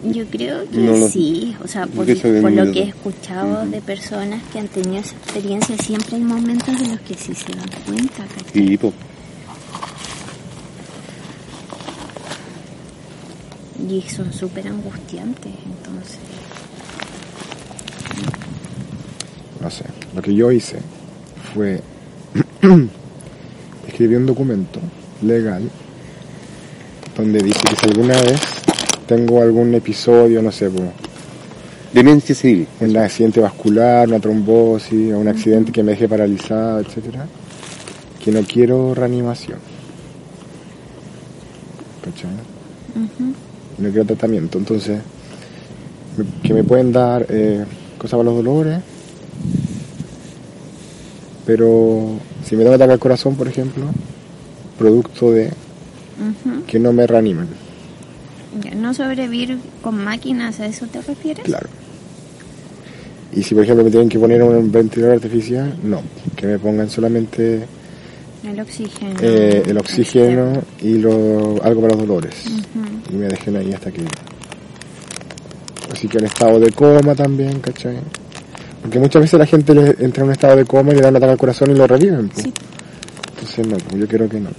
Yo 0.04 0.24
creo 0.26 0.68
que 0.68 0.78
No 0.78 0.96
lo- 0.96 1.08
sí, 1.08 1.54
o 1.62 1.68
sea, 1.68 1.86
por, 1.86 2.06
por 2.06 2.50
lo 2.52 2.72
que 2.72 2.80
he 2.82 2.88
escuchado 2.88 3.64
de 3.66 3.80
personas 3.80 4.42
que 4.52 4.58
han 4.58 4.66
tenido 4.68 4.96
esa 5.00 5.14
experiencia, 5.14 5.76
siempre 5.78 6.16
hay 6.16 6.22
momentos 6.22 6.68
en 6.80 6.90
los 6.90 7.00
que 7.02 7.14
sí 7.14 7.32
se 7.34 7.52
dan 7.52 7.68
cuenta, 7.86 8.24
¿cachai? 8.26 8.52
Sí, 8.52 8.76
po. 8.78 8.92
Y 13.88 14.00
son 14.02 14.32
súper 14.32 14.68
angustiantes, 14.68 15.52
entonces. 15.64 16.18
No 19.60 19.70
sé. 19.70 19.84
Lo 20.14 20.22
que 20.22 20.34
yo 20.34 20.50
hice 20.52 20.78
fue 21.54 21.80
escribí 23.88 24.14
un 24.16 24.26
documento 24.26 24.80
legal 25.22 25.68
donde 27.16 27.40
dice 27.42 27.60
que 27.68 27.76
si 27.76 27.86
alguna 27.86 28.14
vez 28.22 28.40
tengo 29.14 29.42
algún 29.42 29.74
episodio, 29.74 30.40
no 30.40 30.50
sé, 30.50 30.70
po, 30.70 30.82
Demencia 31.92 32.34
civil. 32.34 32.66
un 32.80 32.96
accidente 32.96 33.40
vascular, 33.40 34.08
una 34.08 34.18
trombosis, 34.18 35.12
o 35.12 35.18
un 35.18 35.28
accidente 35.28 35.70
que 35.70 35.82
me 35.82 35.92
deje 35.92 36.08
paralizado, 36.08 36.80
etcétera, 36.80 37.26
que 38.24 38.32
no 38.32 38.40
quiero 38.42 38.94
reanimación. 38.94 39.58
¿Cachai? 42.02 42.30
No 43.76 43.88
quiero 43.90 44.06
tratamiento. 44.06 44.56
Entonces, 44.56 45.00
que 46.42 46.54
me 46.54 46.64
pueden 46.64 46.90
dar 46.90 47.26
eh, 47.28 47.66
cosas 47.98 48.12
para 48.12 48.24
los 48.24 48.36
dolores, 48.36 48.78
pero 51.44 52.12
si 52.46 52.56
me 52.56 52.64
da 52.64 52.70
un 52.70 52.76
ataque 52.76 52.92
al 52.92 52.98
corazón, 52.98 53.36
por 53.36 53.48
ejemplo, 53.48 53.84
producto 54.78 55.32
de 55.32 55.50
que 56.66 56.78
no 56.78 56.94
me 56.94 57.06
reanimen. 57.06 57.71
No 58.76 58.92
sobrevivir 58.94 59.58
con 59.82 60.02
máquinas, 60.02 60.60
¿a 60.60 60.66
eso 60.66 60.86
te 60.86 61.00
refieres? 61.00 61.44
Claro. 61.44 61.68
Y 63.34 63.42
si, 63.42 63.54
por 63.54 63.64
ejemplo, 63.64 63.84
me 63.84 63.90
tienen 63.90 64.08
que 64.10 64.18
poner 64.18 64.42
un 64.42 64.70
ventilador 64.70 65.14
artificial, 65.16 65.74
no, 65.82 66.02
que 66.36 66.46
me 66.46 66.58
pongan 66.58 66.90
solamente 66.90 67.64
El 68.44 68.60
oxígeno. 68.60 69.14
eh, 69.22 69.62
el 69.66 69.78
oxígeno 69.78 70.52
y 70.82 70.98
lo, 70.98 71.62
algo 71.62 71.80
para 71.80 71.94
los 71.94 72.06
dolores. 72.06 72.44
Y 73.10 73.14
me 73.14 73.28
dejen 73.28 73.56
ahí 73.56 73.72
hasta 73.72 73.90
que 73.90 74.02
así 75.90 76.08
que 76.08 76.18
en 76.18 76.24
estado 76.24 76.58
de 76.58 76.70
coma 76.72 77.14
también 77.14 77.60
¿cachai? 77.60 77.96
porque 78.80 78.98
muchas 78.98 79.22
veces 79.22 79.38
la 79.38 79.46
gente 79.46 79.74
le 79.74 79.90
entra 80.04 80.22
en 80.22 80.28
un 80.28 80.32
estado 80.32 80.56
de 80.56 80.64
coma 80.64 80.92
y 80.92 80.96
le 80.96 81.02
dan 81.02 81.10
un 81.10 81.16
ataque 81.16 81.32
al 81.32 81.38
corazón 81.38 81.70
y 81.70 81.74
lo 81.74 81.86
reviven 81.86 82.28
pues. 82.30 82.44
Sí. 82.44 82.52
entonces 83.34 83.66
no 83.66 83.76
pues, 83.76 84.00
yo 84.00 84.08
quiero 84.08 84.28
que 84.28 84.40
no 84.40 84.50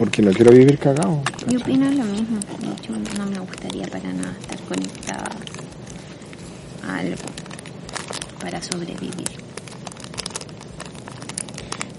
porque 0.00 0.22
no 0.22 0.32
quiero 0.32 0.50
vivir 0.50 0.78
cagado 0.78 1.20
Yo 1.46 1.58
opino 1.58 1.84
lo 1.90 2.04
mismo. 2.04 2.40
De 2.58 2.72
hecho, 2.72 2.92
no 3.18 3.26
me 3.26 3.38
gustaría 3.38 3.86
para 3.86 4.10
nada 4.14 4.34
estar 4.40 4.58
conectada 4.60 5.30
a 6.82 6.96
algo 6.96 7.16
para 8.40 8.62
sobrevivir. 8.62 9.28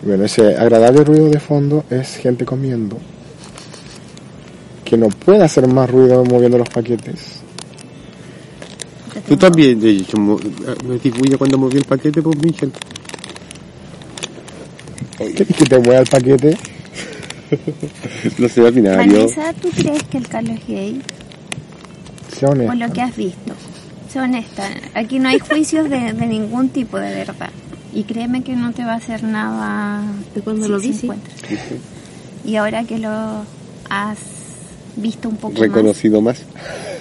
bueno 0.02 0.26
ese 0.26 0.56
agradable 0.58 1.04
ruido 1.04 1.30
de 1.30 1.40
fondo 1.40 1.86
es 1.92 2.18
gente 2.18 2.44
comiendo 2.44 2.98
que 4.84 4.98
no 4.98 5.10
puede 5.10 5.44
hacer 5.44 5.68
más 5.68 5.88
ruido 5.88 6.26
moviendo 6.26 6.58
los 6.58 6.70
paquetes 6.70 7.38
Tú 9.28 9.38
también, 9.38 9.80
de 9.80 9.92
hecho, 9.92 10.18
me 10.18 11.38
cuando 11.38 11.58
moví 11.58 11.78
el 11.78 11.86
paquete, 11.86 12.22
pues, 12.22 12.38
Michel. 12.42 12.72
¿Quieres 15.18 15.56
que 15.56 15.66
te 15.66 15.80
mueva 15.80 16.02
el 16.02 16.08
paquete? 16.08 16.58
Lo 18.38 18.50
sé, 18.50 18.72
binario. 18.72 18.98
Vanessa, 18.98 19.54
¿tú 19.54 19.70
crees 19.70 20.04
que 20.04 20.18
el 20.18 20.28
Carlos 20.28 20.58
es 20.60 20.68
gay? 20.68 21.02
sea 22.32 22.50
Por 22.50 22.58
honesta 22.58 22.88
lo 22.88 22.94
que 22.94 23.02
has 23.02 23.16
visto. 23.16 23.54
Sé 24.12 24.20
honesta. 24.20 24.70
Aquí 24.94 25.20
no 25.20 25.30
hay 25.30 25.40
juicios 25.40 25.90
de, 25.90 26.14
de 26.14 26.26
ningún 26.26 26.70
tipo, 26.70 26.98
de 26.98 27.14
verdad. 27.14 27.50
Y 27.94 28.04
créeme 28.04 28.42
que 28.44 28.56
no 28.56 28.72
te 28.72 28.86
va 28.86 28.94
a 28.94 28.96
hacer 28.96 29.24
nada 29.24 30.02
¿De 30.34 30.42
cuándo 30.42 30.66
si 30.66 30.72
lo 30.72 30.80
se 30.80 30.88
vi? 30.88 30.94
Sí. 30.94 31.06
encuentra. 31.06 31.34
Y 32.46 32.56
ahora 32.56 32.84
que 32.86 32.98
lo 32.98 33.10
has 33.90 34.18
visto 34.96 35.30
un 35.30 35.38
poco 35.38 35.54
más, 35.54 35.62
Reconocido 35.62 36.22
más. 36.22 36.44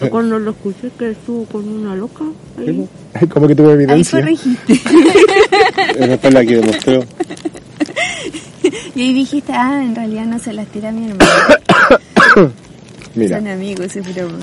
O 0.01 0.11
Cuando 0.11 0.39
lo 0.39 0.51
escuché 0.51 0.91
que 0.99 1.13
estuvo 1.13 1.45
con 1.47 1.69
una 1.69 1.95
loca 1.95 2.25
ahí. 2.59 2.89
como 3.29 3.47
que 3.47 3.55
tuve 3.55 3.69
ahí 3.69 3.75
evidencia 3.75 4.21
corregiste. 4.21 4.73
Esa 5.99 6.19
fue 6.19 6.31
la 6.31 6.45
que 6.45 6.57
demostró. 6.57 7.05
Y 8.95 9.03
ahí 9.03 9.13
dijiste, 9.15 9.53
ah, 9.53 9.83
en 9.85 9.95
realidad 9.95 10.25
no 10.27 10.39
se 10.39 10.53
las 10.53 10.67
tira 10.69 10.91
mi 10.93 11.11
hermano. 11.11 11.31
mira 13.15 13.39
Son 13.39 13.49
amigos, 13.49 13.95
es 13.97 14.15
broma. 14.15 14.39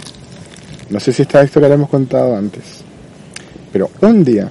No 0.89 0.99
sé 0.99 1.11
si 1.11 1.21
esta 1.23 1.43
historia 1.43 1.67
la 1.69 1.75
hemos 1.75 1.89
contado 1.89 2.35
antes. 2.35 2.63
Pero 3.73 3.89
un 4.01 4.23
día, 4.23 4.47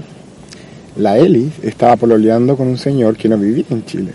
la 0.97 1.17
Eli 1.19 1.51
estaba 1.63 1.97
pololeando 1.97 2.57
con 2.57 2.69
un 2.69 2.77
señor 2.79 3.17
que 3.17 3.29
no 3.29 3.39
vivía 3.39 3.65
en 3.71 3.85
Chile. 3.87 4.13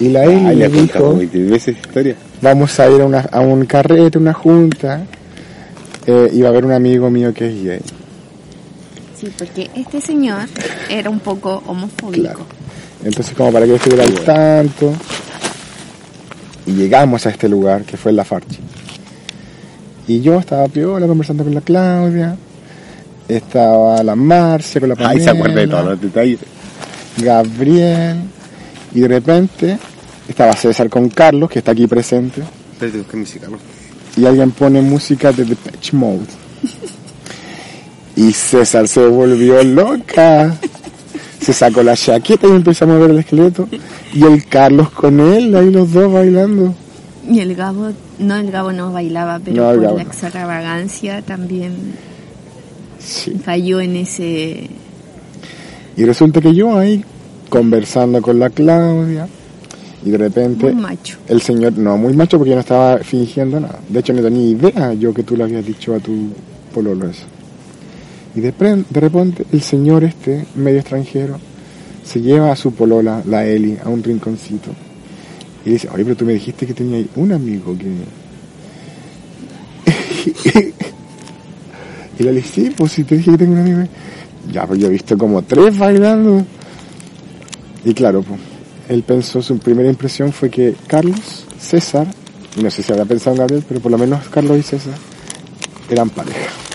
Y 0.00 0.08
la 0.08 0.24
Eli 0.24 0.54
le 0.54 0.68
dijo, 0.68 1.14
20 1.14 1.38
veces 1.44 1.76
historia. 1.76 2.16
vamos 2.40 2.78
a 2.80 2.88
ir 2.90 3.00
a, 3.02 3.04
una- 3.04 3.28
a 3.30 3.40
un 3.40 3.66
carrete, 3.66 4.16
una 4.16 4.32
junta. 4.32 5.04
Eh, 6.06 6.30
y 6.32 6.40
va 6.40 6.48
a 6.48 6.50
haber 6.52 6.64
un 6.64 6.72
amigo 6.72 7.10
mío 7.10 7.34
que 7.34 7.48
es 7.48 7.62
gay. 7.64 7.80
Sí, 9.20 9.28
porque 9.36 9.68
este 9.74 10.00
señor 10.00 10.44
era 10.88 11.10
un 11.10 11.20
poco 11.20 11.62
homofóbico. 11.66 12.22
Claro. 12.22 12.46
Entonces, 13.08 13.34
como 13.34 13.50
para 13.50 13.64
que 13.64 13.74
estuviera 13.74 14.04
al 14.04 14.14
tanto. 14.20 14.92
Y 16.66 16.72
llegamos 16.72 17.24
a 17.26 17.30
este 17.30 17.48
lugar, 17.48 17.84
que 17.84 17.96
fue 17.96 18.12
La 18.12 18.22
Farchi. 18.24 18.58
Y 20.06 20.20
yo 20.20 20.38
estaba 20.38 20.68
piola 20.68 21.06
conversando 21.06 21.42
con 21.42 21.54
la 21.54 21.62
Claudia. 21.62 22.36
Estaba 23.26 24.02
la 24.02 24.14
Marcia 24.14 24.80
con 24.80 24.90
la 24.90 24.94
Ay, 24.98 25.20
se 25.20 25.30
acuerda 25.30 25.60
de 25.60 25.68
Pamela, 25.68 25.70
todos 25.70 25.90
los 25.92 26.00
detalles. 26.02 26.38
Gabriel. 27.16 28.18
Y 28.94 29.00
de 29.00 29.08
repente 29.08 29.78
estaba 30.28 30.52
César 30.52 30.90
con 30.90 31.08
Carlos, 31.08 31.48
que 31.50 31.60
está 31.60 31.72
aquí 31.72 31.86
presente. 31.86 32.42
Espérate, 32.72 33.16
mi 33.16 33.24
cigarro. 33.24 33.58
Y 34.16 34.26
alguien 34.26 34.50
pone 34.50 34.82
música 34.82 35.32
de 35.32 35.44
Depeche 35.44 35.96
Mode. 35.96 36.26
Y 38.16 38.32
César 38.32 38.86
se 38.86 39.06
volvió 39.06 39.62
loca. 39.62 40.54
Se 41.40 41.52
sacó 41.52 41.82
la 41.82 41.96
chaqueta 41.96 42.46
y 42.46 42.50
empezó 42.50 42.84
a 42.84 42.88
mover 42.88 43.10
el 43.10 43.18
esqueleto. 43.18 43.68
Y 44.12 44.24
el 44.24 44.44
Carlos 44.46 44.90
con 44.90 45.20
él, 45.20 45.54
ahí 45.54 45.70
los 45.70 45.92
dos 45.92 46.12
bailando. 46.12 46.74
Y 47.28 47.40
el 47.40 47.54
Gabo, 47.54 47.90
no, 48.18 48.36
el 48.36 48.50
Gabo 48.50 48.72
no 48.72 48.92
bailaba, 48.92 49.38
pero 49.44 49.56
No, 49.62 49.70
por 49.74 49.80
Gabo 49.82 49.96
la 49.96 50.02
extravagancia 50.02 51.22
también 51.22 51.72
Sí. 52.98 53.32
falló 53.44 53.80
en 53.80 53.96
ese... 53.96 54.68
Y 55.96 56.04
resulta 56.04 56.40
que 56.40 56.54
yo 56.54 56.76
ahí, 56.78 57.04
conversando 57.48 58.20
con 58.22 58.38
la 58.38 58.50
Claudia, 58.50 59.28
y 60.04 60.10
de 60.10 60.18
repente 60.18 60.72
Muy 60.72 60.80
macho. 60.82 61.18
el 61.28 61.40
señor, 61.42 61.76
no, 61.76 61.96
muy 61.98 62.14
macho 62.14 62.38
porque 62.38 62.50
yo 62.50 62.56
no 62.56 62.60
estaba 62.60 62.98
fingiendo 62.98 63.58
nada. 63.60 63.80
De 63.88 63.98
hecho, 64.00 64.12
no 64.12 64.22
tenía 64.22 64.48
idea 64.48 64.94
yo 64.94 65.12
que 65.12 65.22
tú 65.24 65.36
le 65.36 65.44
habías 65.44 65.66
dicho 65.66 65.94
a 65.94 65.98
tu 65.98 66.28
pololo 66.72 67.08
eso. 67.08 67.24
Y 68.34 68.40
de, 68.40 68.52
de 68.52 69.00
repente 69.00 69.44
el 69.52 69.62
señor 69.62 70.04
este, 70.04 70.46
medio 70.54 70.80
extranjero, 70.80 71.38
se 72.04 72.20
lleva 72.20 72.52
a 72.52 72.56
su 72.56 72.72
polola, 72.72 73.22
la 73.26 73.44
Eli, 73.46 73.76
a 73.84 73.88
un 73.88 74.02
rinconcito. 74.02 74.70
Y 75.64 75.70
dice, 75.70 75.88
oye, 75.92 76.04
pero 76.04 76.16
tú 76.16 76.24
me 76.24 76.32
dijiste 76.32 76.66
que 76.66 76.72
tenía 76.72 77.04
un 77.16 77.32
amigo 77.32 77.76
que... 77.76 77.86
y 82.18 82.22
le 82.22 82.32
dije, 82.32 82.48
sí, 82.48 82.72
pues 82.76 82.92
si 82.92 83.04
te 83.04 83.16
dije 83.16 83.32
que 83.32 83.38
tengo 83.38 83.52
un 83.52 83.58
amigo. 83.58 83.80
Ya, 84.50 84.66
pues 84.66 84.80
yo 84.80 84.86
he 84.86 84.90
visto 84.90 85.18
como 85.18 85.42
tres 85.42 85.76
bailando. 85.76 86.44
Y 87.84 87.92
claro, 87.92 88.22
pues, 88.22 88.40
él 88.88 89.02
pensó, 89.02 89.42
su 89.42 89.58
primera 89.58 89.90
impresión 89.90 90.32
fue 90.32 90.48
que 90.48 90.74
Carlos, 90.86 91.44
César, 91.60 92.06
y 92.56 92.62
no 92.62 92.70
sé 92.70 92.82
si 92.82 92.90
habrá 92.92 93.04
pensado 93.04 93.36
en 93.36 93.40
Gabriel, 93.40 93.64
pero 93.68 93.80
por 93.80 93.92
lo 93.92 93.98
menos 93.98 94.26
Carlos 94.30 94.58
y 94.58 94.62
César 94.62 94.94
eran 95.90 96.08
pareja. 96.08 96.67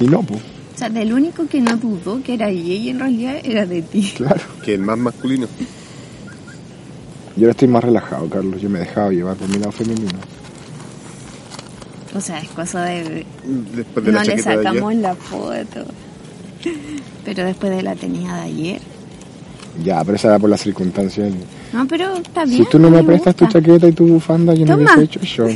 Y 0.00 0.04
no, 0.06 0.22
pues, 0.22 0.40
O 0.74 0.78
sea, 0.78 0.88
del 0.90 1.12
único 1.12 1.46
que 1.46 1.60
no 1.60 1.76
dudó 1.76 2.22
que 2.22 2.34
era 2.34 2.48
gay 2.48 2.88
en 2.88 2.98
realidad 3.00 3.36
era 3.44 3.66
de 3.66 3.82
ti. 3.82 4.12
claro. 4.16 4.40
Que 4.64 4.74
el 4.74 4.80
más 4.80 4.98
masculino. 4.98 5.46
Yo 7.36 7.42
ahora 7.46 7.50
estoy 7.52 7.68
más 7.68 7.84
relajado, 7.84 8.28
Carlos. 8.28 8.60
Yo 8.60 8.68
me 8.70 8.78
he 8.78 8.82
dejado 8.82 9.12
llevar 9.12 9.36
por 9.36 9.48
mi 9.48 9.58
lado 9.58 9.72
femenino. 9.72 10.18
O 12.14 12.20
sea, 12.20 12.40
es 12.40 12.48
cosa 12.48 12.84
de... 12.84 13.24
Después 13.76 14.04
de 14.04 14.12
No 14.12 14.18
la 14.18 14.24
le 14.24 14.30
chaqueta 14.30 14.50
de 14.50 14.56
ayer. 14.56 14.64
sacamos 14.64 14.94
la 14.96 15.14
foto. 15.14 15.84
Pero 17.24 17.44
después 17.44 17.76
de 17.76 17.82
la 17.82 17.94
tenida 17.94 18.34
de 18.36 18.40
ayer. 18.42 18.80
Ya, 19.84 20.02
pero 20.02 20.16
esa 20.16 20.28
era 20.28 20.38
por 20.38 20.50
las 20.50 20.60
circunstancias. 20.60 21.32
No, 21.72 21.86
pero 21.86 22.16
está 22.16 22.44
bien. 22.44 22.64
Si 22.64 22.70
tú 22.70 22.78
no 22.78 22.90
me 22.90 22.98
me 22.98 23.04
prestas 23.04 23.36
tu 23.36 23.46
chaqueta 23.46 23.86
y 23.86 23.92
tu 23.92 24.06
bufanda, 24.08 24.52
yo 24.54 24.66
no 24.66 24.74
hubiese 24.74 25.02
hecho 25.04 25.20
show. 25.20 25.48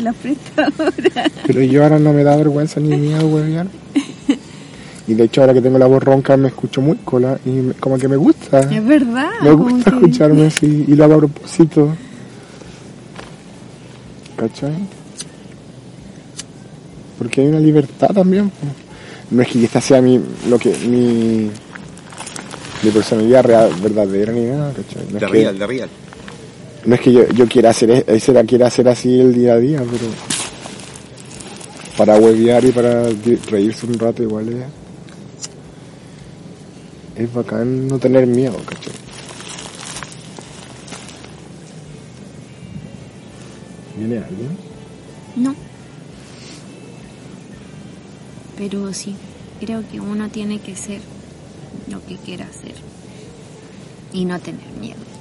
La 0.00 0.12
presto 0.12 0.62
ahora. 0.62 1.30
Pero 1.46 1.62
yo 1.62 1.82
ahora 1.82 1.98
no 1.98 2.12
me 2.12 2.22
da 2.24 2.36
vergüenza 2.36 2.80
ni 2.80 2.96
miedo 2.96 3.26
huevear. 3.26 3.66
Y 5.08 5.14
de 5.14 5.24
hecho 5.24 5.40
ahora 5.40 5.52
que 5.52 5.60
tengo 5.60 5.78
la 5.78 5.86
voz 5.86 6.02
ronca 6.02 6.36
me 6.36 6.48
escucho 6.48 6.80
muy 6.80 6.96
cola 6.98 7.36
y 7.44 7.50
me- 7.50 7.74
como 7.74 7.98
que 7.98 8.06
me 8.08 8.16
gusta. 8.16 8.60
Es 8.60 8.84
verdad. 8.86 9.30
Me 9.42 9.50
gusta 9.52 9.90
que- 9.90 9.96
escucharme 9.96 10.46
así 10.46 10.84
y 10.86 10.94
lo 10.94 11.04
hago 11.04 11.14
a 11.14 11.18
propósito. 11.18 11.94
¿Cachai? 14.36 14.74
Porque 17.18 17.40
hay 17.42 17.46
una 17.48 17.60
libertad 17.60 18.08
también. 18.14 18.50
No 19.30 19.42
es 19.42 19.48
que 19.48 19.64
esta 19.64 19.80
sea 19.80 20.00
mi, 20.02 20.20
lo 20.48 20.58
que, 20.58 20.70
mi, 20.86 21.50
mi 22.82 22.90
personalidad 22.90 23.44
real, 23.44 23.70
verdadera 23.82 24.32
ni 24.32 24.42
nada, 24.44 24.72
¿cachai? 24.72 25.04
No 25.06 25.18
De 25.18 25.26
que, 25.26 25.32
real, 25.32 25.58
de 25.58 25.66
real. 25.66 25.88
No 26.84 26.94
es 26.94 27.00
que 27.00 27.12
yo, 27.12 27.28
yo 27.28 27.46
quiera 27.46 27.70
hacer, 27.70 27.90
e- 27.90 28.32
la 28.32 28.44
quiera 28.44 28.66
hacer 28.66 28.88
así 28.88 29.20
el 29.20 29.34
día 29.34 29.54
a 29.54 29.58
día, 29.58 29.78
pero 29.78 30.06
para 31.96 32.16
huevear 32.18 32.64
y 32.64 32.72
para 32.72 33.04
reírse 33.50 33.86
un 33.86 33.98
rato 33.98 34.22
igual 34.22 34.48
es, 34.48 34.64
es 37.16 37.32
bacán 37.32 37.86
no 37.86 37.98
tener 37.98 38.26
miedo, 38.26 38.56
¿cachai? 38.64 38.92
¿Viene 43.96 44.18
alguien? 44.18 44.56
No. 45.36 45.54
Pero 48.56 48.92
sí, 48.92 49.14
creo 49.60 49.84
que 49.88 50.00
uno 50.00 50.28
tiene 50.30 50.58
que 50.60 50.74
ser 50.74 51.00
lo 51.88 52.04
que 52.06 52.16
quiera 52.16 52.46
hacer 52.46 52.74
y 54.12 54.24
no 54.24 54.40
tener 54.40 54.66
miedo. 54.80 55.11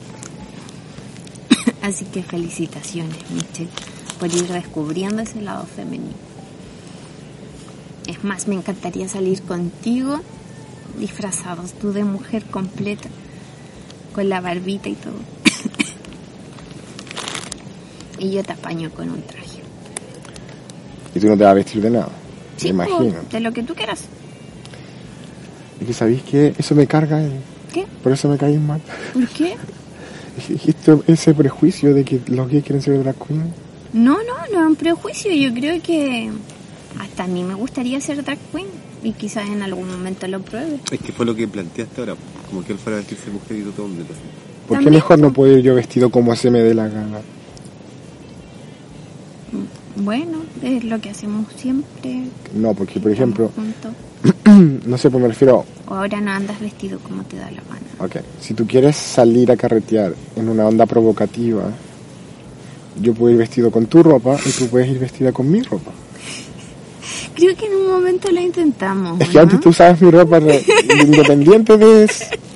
Así 1.82 2.06
que 2.06 2.22
felicitaciones, 2.24 3.18
Michelle, 3.32 3.70
por 4.20 4.34
ir 4.34 4.48
descubriendo 4.48 5.22
ese 5.24 5.42
lado 5.42 5.66
femenino. 5.66 6.14
Es 8.08 8.24
más, 8.24 8.48
me 8.48 8.56
encantaría 8.56 9.08
salir 9.08 9.42
contigo 9.44 10.20
disfrazados, 11.00 11.74
tú 11.74 11.94
de 11.94 12.04
mujer 12.04 12.44
completa, 12.46 13.10
con 14.14 14.30
la 14.30 14.42
barbita 14.42 14.90
y 14.90 14.96
todo. 14.96 15.14
y 18.20 18.32
yo 18.32 18.44
te 18.44 18.54
apaño 18.54 18.92
con 18.92 19.10
un 19.10 19.22
traje. 19.24 19.62
Y 21.16 21.20
tú 21.20 21.28
no 21.28 21.38
te 21.38 21.44
vas 21.44 21.52
a 21.52 21.56
vestir 21.56 21.82
de 21.82 21.90
nada, 21.90 22.10
Sí, 22.58 22.72
me 22.74 22.86
po, 22.86 23.02
imagino. 23.04 23.24
de 23.32 23.40
lo 23.40 23.52
que 23.52 23.64
tú 23.64 23.74
quieras. 23.74 24.04
Y 25.80 25.86
que 25.86 25.94
sabéis 25.94 26.22
que 26.24 26.54
eso 26.58 26.76
me 26.76 26.86
carga, 26.86 27.22
¿Qué? 27.74 27.88
por 28.04 28.12
eso 28.12 28.28
me 28.30 28.38
caí 28.38 28.58
mal. 28.58 28.82
¿Por 29.14 29.28
qué? 29.30 29.56
Ese 31.08 31.34
prejuicio 31.34 31.94
de 31.94 32.04
que 32.04 32.22
los 32.28 32.50
gays 32.50 32.64
quieren 32.64 32.82
ser 32.82 33.02
drag 33.04 33.16
queen. 33.16 33.54
No, 33.94 34.18
no, 34.24 34.34
no 34.54 34.62
es 34.62 34.68
un 34.68 34.76
prejuicio. 34.76 35.32
Yo 35.34 35.54
creo 35.54 35.82
que 35.82 36.32
hasta 37.00 37.26
a 37.26 37.28
mí 37.28 37.44
me 37.44 37.54
gustaría 37.54 38.00
ser 38.02 38.24
drag 38.24 38.40
queen 38.52 38.68
y 39.04 39.14
quizás 39.14 39.48
en 39.50 39.62
algún 39.62 39.90
momento 39.90 40.28
lo 40.28 40.42
pruebe. 40.42 40.80
Es 40.92 41.00
que 41.00 41.12
fue 41.12 41.26
lo 41.26 41.36
que 41.36 41.48
planteaste 41.48 42.02
ahora, 42.02 42.16
como 42.50 42.64
que 42.64 42.74
él 42.74 42.80
fuera 42.80 42.98
a 42.98 43.00
vestirse 43.00 43.26
de 43.28 43.32
mujer 43.34 43.58
y 43.58 43.62
tú 43.64 43.72
de 43.72 43.82
hombre. 43.82 44.06
¿Por 44.68 44.80
qué 44.80 44.90
mejor 44.90 45.20
no 45.20 45.34
puedo 45.34 45.58
ir 45.58 45.64
yo 45.64 45.76
vestido 45.76 46.10
como 46.10 46.36
se 46.36 46.50
me 46.50 46.60
dé 46.60 46.74
la 46.74 46.88
gana? 46.88 47.20
Bueno, 49.98 50.40
es 50.64 50.84
lo 50.86 51.02
que 51.02 51.10
hacemos 51.10 51.46
siempre. 51.58 52.24
No, 52.56 52.74
porque 52.74 53.00
por 53.00 53.12
ejemplo, 53.12 53.52
juntos. 53.54 53.92
no 54.86 54.98
sé, 54.98 55.10
pues 55.10 55.22
me 55.22 55.28
refiero, 55.30 55.66
O 55.88 55.94
ahora 55.96 56.20
no 56.22 56.32
andas 56.32 56.60
vestido 56.60 57.00
como 57.00 57.24
te 57.24 57.38
da 57.38 57.46
la 57.52 57.62
gana. 57.62 57.82
ok, 58.06 58.18
si 58.40 58.54
tú 58.54 58.66
quieres 58.66 58.96
salir 58.96 59.52
a 59.52 59.58
carretear 59.58 60.14
en 60.36 60.50
una 60.50 60.66
onda 60.66 60.86
provocativa, 60.86 61.64
yo 63.02 63.14
puedo 63.14 63.32
ir 63.34 63.38
vestido 63.40 63.72
con 63.72 63.86
tu 63.86 64.02
ropa 64.04 64.38
y 64.46 64.50
tú 64.52 64.68
puedes 64.68 64.90
ir 64.90 65.00
vestida 65.00 65.32
con 65.32 65.50
mi 65.50 65.62
ropa. 65.62 65.92
Creo 67.36 67.56
que 67.56 67.66
en 67.68 67.76
un 67.76 67.88
momento 67.88 68.30
lo 68.32 68.42
intentamos. 68.42 69.20
Es 69.22 69.30
que 69.30 69.36
¿no? 69.36 69.42
antes 69.42 69.60
tú 69.60 69.70
usabas 69.70 70.02
mi 70.02 70.12
ropa 70.12 70.40
independiente 71.04 71.78
de, 71.78 72.10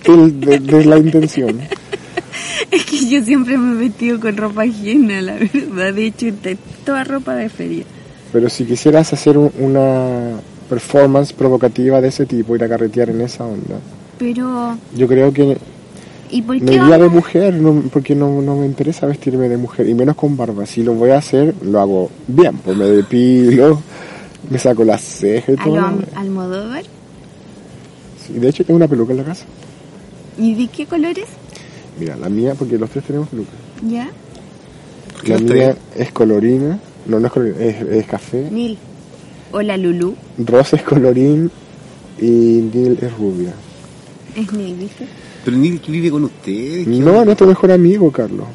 del- 0.06 0.40
de- 0.40 0.60
de 0.60 0.86
la 0.86 0.98
intención. 0.98 1.60
Es 2.72 2.84
que 2.86 3.08
yo 3.10 3.24
siempre 3.24 3.58
me 3.58 3.74
he 3.76 3.88
vestido 3.90 4.20
con 4.20 4.36
ropa 4.36 4.64
ajena, 4.64 5.22
la 5.22 5.34
verdad. 5.36 5.94
De 5.94 6.08
hecho, 6.08 6.28
toda 6.84 7.04
ropa 7.04 7.36
de 7.36 7.48
feria. 7.48 7.84
Pero 8.34 8.50
si 8.50 8.66
quisieras 8.66 9.14
hacer 9.14 9.38
un- 9.38 9.52
una 9.60 10.32
performance 10.70 11.34
provocativa 11.34 12.02
de 12.02 12.08
ese 12.10 12.26
tipo, 12.26 12.56
ir 12.56 12.64
a 12.64 12.70
carretear 12.70 13.10
en 13.10 13.22
esa 13.22 13.46
onda, 13.46 13.76
Pero, 14.18 14.78
yo 14.96 15.08
creo 15.08 15.32
que 15.34 15.58
¿y 16.32 16.42
por 16.42 16.60
me 16.60 16.66
qué 16.66 16.76
iría 16.76 16.98
de 16.98 17.10
mujer, 17.10 17.54
no- 17.54 17.84
porque 17.94 18.16
no, 18.16 18.42
no 18.42 18.56
me 18.56 18.66
interesa 18.66 19.06
vestirme 19.06 19.48
de 19.50 19.58
mujer, 19.58 19.88
y 19.88 19.94
menos 19.94 20.16
con 20.16 20.36
barba. 20.38 20.66
Si 20.66 20.84
lo 20.84 20.94
voy 20.96 21.12
a 21.12 21.18
hacer, 21.18 21.54
lo 21.62 21.80
hago 21.80 22.10
bien, 22.28 22.58
pues 22.58 22.76
me 22.78 22.86
depilo, 22.86 23.82
me 24.50 24.58
saco 24.58 24.84
las 24.84 25.02
cejas 25.02 25.56
y 25.58 25.60
¿A 25.60 25.64
todo. 25.64 25.74
demás. 25.76 25.96
Almodóvar? 26.16 26.84
Sí, 28.26 28.34
de 28.34 28.50
hecho, 28.50 28.66
tengo 28.66 28.78
una 28.78 28.88
peluca 28.88 29.12
en 29.12 29.18
la 29.20 29.24
casa. 29.24 29.46
¿Y 30.38 30.56
de 30.56 30.68
qué 30.68 30.86
colores? 30.88 31.26
Mira, 32.00 32.16
la 32.18 32.28
mía, 32.28 32.56
porque 32.58 32.78
los 32.78 32.90
tres 32.90 33.06
tenemos 33.06 33.30
peluca. 33.30 33.52
¿Ya? 33.88 34.10
qué 35.24 35.30
La 35.34 35.40
mía 35.40 35.76
es 35.96 36.12
colorina, 36.12 36.80
no, 37.06 37.20
no 37.20 37.28
es 37.28 37.32
colorina, 37.34 37.64
es, 37.64 37.82
es 37.82 38.06
café. 38.08 38.50
Nil. 38.52 38.78
Hola, 39.58 39.78
Lulu. 39.78 40.14
Rosa 40.38 40.76
es 40.76 40.84
colorín 40.84 41.50
y 42.20 42.26
Neil 42.26 43.00
es 43.02 43.18
rubia. 43.18 43.54
Es 44.36 44.52
Nil, 44.52 44.76
¿viste? 44.76 45.08
Pero 45.46 45.56
ni 45.56 45.70
vive 45.88 46.12
con 46.12 46.26
ustedes. 46.26 46.84
¿qué 46.84 46.90
No, 46.92 47.12
onda? 47.12 47.24
nuestro 47.24 47.48
mejor 47.48 47.72
amigo, 47.72 48.12
Carlos. 48.12 48.48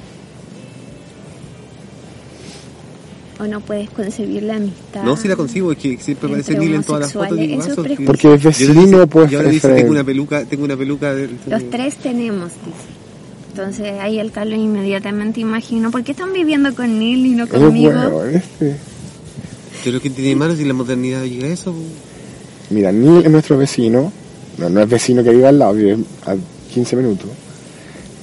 ¿O 3.41 3.47
no 3.47 3.61
puedes 3.61 3.89
concebir 3.89 4.43
la 4.43 4.57
amistad? 4.57 5.03
No, 5.03 5.17
si 5.17 5.27
la 5.27 5.37
consigo, 5.37 5.73
es 5.73 5.79
que 5.79 5.97
siempre 5.97 6.29
aparece 6.29 6.53
Entre 6.53 6.67
Neil 6.67 6.77
en 6.77 6.85
todas 6.85 7.01
las 7.01 7.13
fotos. 7.15 7.39
digo, 7.39 7.63
eso 7.63 7.83
es. 7.83 8.01
Porque 8.05 8.35
es 8.35 8.43
vecino, 8.43 9.07
pues. 9.07 9.33
Y 9.33 9.37
ahora 9.37 9.49
dice, 9.49 9.75
tengo 9.75 9.93
una 9.93 10.05
peluca, 10.05 10.45
tengo 10.45 10.65
una 10.65 10.77
peluca 10.77 11.15
del... 11.15 11.31
Los 11.47 11.71
tres 11.71 11.97
tenemos, 11.97 12.51
dice. 12.67 13.01
Entonces 13.53 13.99
ahí 14.01 14.19
el 14.19 14.33
Carlos 14.33 14.59
inmediatamente 14.59 15.41
imagino, 15.41 15.91
¿por 15.91 16.05
qué 16.05 16.13
están 16.13 16.35
viviendo 16.35 16.75
con 16.75 16.99
Neil 16.99 17.25
y 17.25 17.31
no 17.31 17.45
Es 17.45 17.51
conmigo? 17.51 17.91
bueno, 17.91 18.25
este. 18.27 18.77
Pero 19.85 20.01
que 20.01 20.11
tiene 20.11 20.57
si 20.57 20.65
la 20.65 20.75
modernidad 20.75 21.25
llega 21.25 21.47
a 21.47 21.51
eso. 21.51 21.75
Mira, 22.71 22.93
Neil 22.93 23.25
es 23.25 23.31
nuestro 23.31 23.57
vecino. 23.57 24.13
No, 24.59 24.69
no 24.69 24.81
es 24.83 24.89
vecino 24.89 25.23
que 25.25 25.31
vive 25.31 25.47
al 25.47 25.59
lado, 25.59 25.73
vive 25.75 25.99
a 26.27 26.37
15 26.73 26.97
minutos. 26.97 27.31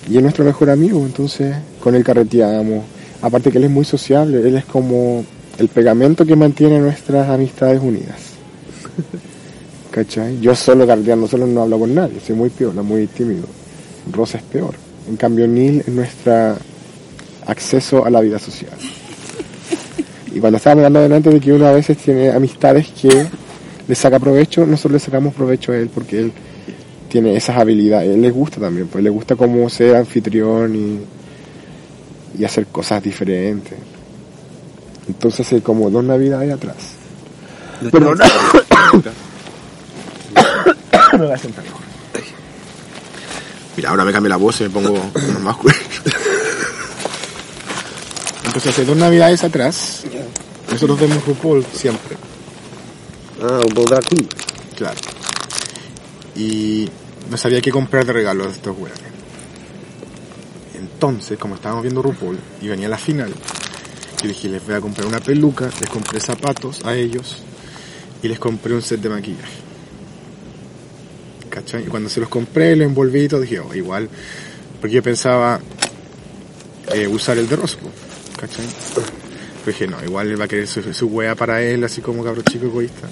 Y 0.10 0.17
es 0.17 0.24
nuestro 0.24 0.46
mejor 0.46 0.70
amigo, 0.70 1.00
entonces 1.06 1.56
con 1.80 1.96
él 1.96 2.04
carreteamos. 2.04 2.84
Aparte 3.22 3.52
que 3.52 3.58
él 3.58 3.65
es 3.65 3.72
muy 3.72 3.86
sociable, 3.86 4.39
él 4.39 4.56
es 4.56 4.65
como 4.65 5.26
el 5.58 5.67
pegamento 5.70 6.26
que 6.26 6.36
mantiene 6.36 6.80
nuestras 6.80 7.28
amistades 7.30 7.82
unidas. 7.82 8.20
¿Cachai? 9.91 10.39
Yo 10.39 10.56
solo 10.56 10.86
carreteando, 10.86 11.28
solo 11.28 11.48
no 11.48 11.63
hablo 11.63 11.80
con 11.80 11.96
nadie, 11.96 12.20
soy 12.26 12.36
muy 12.36 12.50
piola, 12.50 12.84
muy 12.84 13.08
tímido. 13.08 13.48
Rosa 14.12 14.38
es 14.38 14.43
peor. 14.43 14.76
En 15.10 15.17
cambio, 15.17 15.48
Neil 15.48 15.80
es 15.80 15.88
nuestro 15.88 16.56
acceso 17.46 18.06
a 18.06 18.10
la 18.10 18.22
vida 18.22 18.38
social. 18.38 18.74
Y 20.38 20.39
cuando 20.39 20.58
estábamos 20.58 20.86
hablando 20.86 21.02
delante 21.02 21.32
de 21.32 21.39
que 21.39 21.52
uno 21.52 21.65
a 21.65 21.71
veces 21.71 21.97
tiene 21.97 22.30
amistades 22.30 22.89
que 22.89 23.26
le 23.88 23.95
saca 23.95 24.19
provecho, 24.19 24.67
nosotros 24.67 24.93
le 24.93 25.00
sacamos 25.00 25.34
provecho 25.34 25.71
a 25.71 25.78
él 25.78 25.89
porque 25.91 26.19
él 26.19 26.32
tiene 27.10 27.36
esas 27.36 27.58
habilidades. 27.58 28.12
A 28.12 28.13
él 28.13 28.21
le 28.21 28.30
gusta 28.30 28.62
también, 28.62 28.88
pues 28.88 29.04
le 29.04 29.10
gusta 29.10 29.36
como 29.36 29.67
ser 29.67 29.95
anfitrión 29.95 30.76
y, 30.76 31.00
y 32.39 32.45
hacer 32.45 32.67
cosas 32.67 33.02
diferentes. 33.02 33.73
Entonces, 35.08 35.47
hace 35.47 35.62
como 35.62 35.89
dos 35.89 36.04
navidades 36.04 36.54
atrás. 36.54 36.76
Pero 37.91 38.13
no. 38.13 38.23
me 41.13 41.17
voy 41.17 41.32
a 41.32 41.38
sentar 41.39 41.63
mejor. 41.63 41.82
Mira, 43.76 43.89
ahora 43.89 44.06
me 44.06 44.12
cambia 44.12 44.30
la 44.30 44.38
voz 44.38 44.62
y 44.62 44.65
me 44.65 44.69
pongo 44.69 45.02
más 45.41 45.58
Entonces, 48.58 48.74
hace 48.74 48.86
dos 48.86 48.98
navidades 48.98 49.43
atrás, 49.43 50.04
nosotros 50.72 51.00
vemos 51.00 51.24
RuPaul 51.28 51.63
siempre. 51.74 52.17
Ah, 53.39 53.62
un 53.63 53.72
poco 53.72 53.89
drag 53.89 54.04
queen. 54.04 54.28
Claro. 54.76 55.00
Y 56.36 56.89
no 57.30 57.38
sabía 57.38 57.62
qué 57.62 57.70
comprar 57.70 58.04
de 58.08 58.13
regalo 58.13 58.46
a 58.46 58.50
estos 58.50 58.76
weones. 58.76 58.98
Entonces, 60.74 61.38
como 61.38 61.54
estábamos 61.54 61.84
viendo 61.84 62.02
RuPaul 62.02 62.39
y 62.60 62.67
venía 62.67 62.89
la 62.89 62.98
final, 62.98 63.32
yo 64.24 64.28
dije, 64.28 64.50
les 64.50 64.65
voy 64.65 64.74
a 64.74 64.82
comprar 64.82 65.06
una 65.06 65.20
peluca, 65.20 65.70
les 65.80 65.89
compré 65.91 66.20
zapatos 66.20 66.84
a 66.84 66.96
ellos 66.96 67.43
y 68.24 68.28
les 68.28 68.39
compré 68.39 68.74
un 68.74 68.82
set 68.82 69.00
de 69.00 69.10
maquillaje. 69.10 69.60
¿Cachai? 71.52 71.84
Y 71.84 71.88
cuando 71.89 72.10
se 72.10 72.22
los 72.22 72.30
compré, 72.30 72.76
lo 72.76 72.86
envolví 72.86 73.26
y 73.26 73.28
todo, 73.28 73.41
dije, 73.41 73.60
oh, 73.60 73.72
igual, 73.76 74.10
porque 74.82 74.96
yo 74.96 75.04
pensaba 75.04 75.60
eh, 76.91 77.08
usar 77.08 77.38
el 77.38 77.48
de 77.48 77.56
rosa, 77.56 77.78
po, 77.78 77.91
¿cachai? 78.39 78.65
Pero 78.95 79.78
dije, 79.78 79.88
no, 79.88 80.04
igual 80.04 80.32
él 80.32 80.39
va 80.39 80.45
a 80.45 80.47
querer 80.47 80.67
su, 80.67 80.82
su 80.93 81.08
wea 81.08 81.36
para 81.36 81.62
él, 81.62 81.84
así 81.84 82.02
como 82.02 82.23
cabro 82.23 82.41
chico 82.41 82.65
egoísta. 82.65 83.08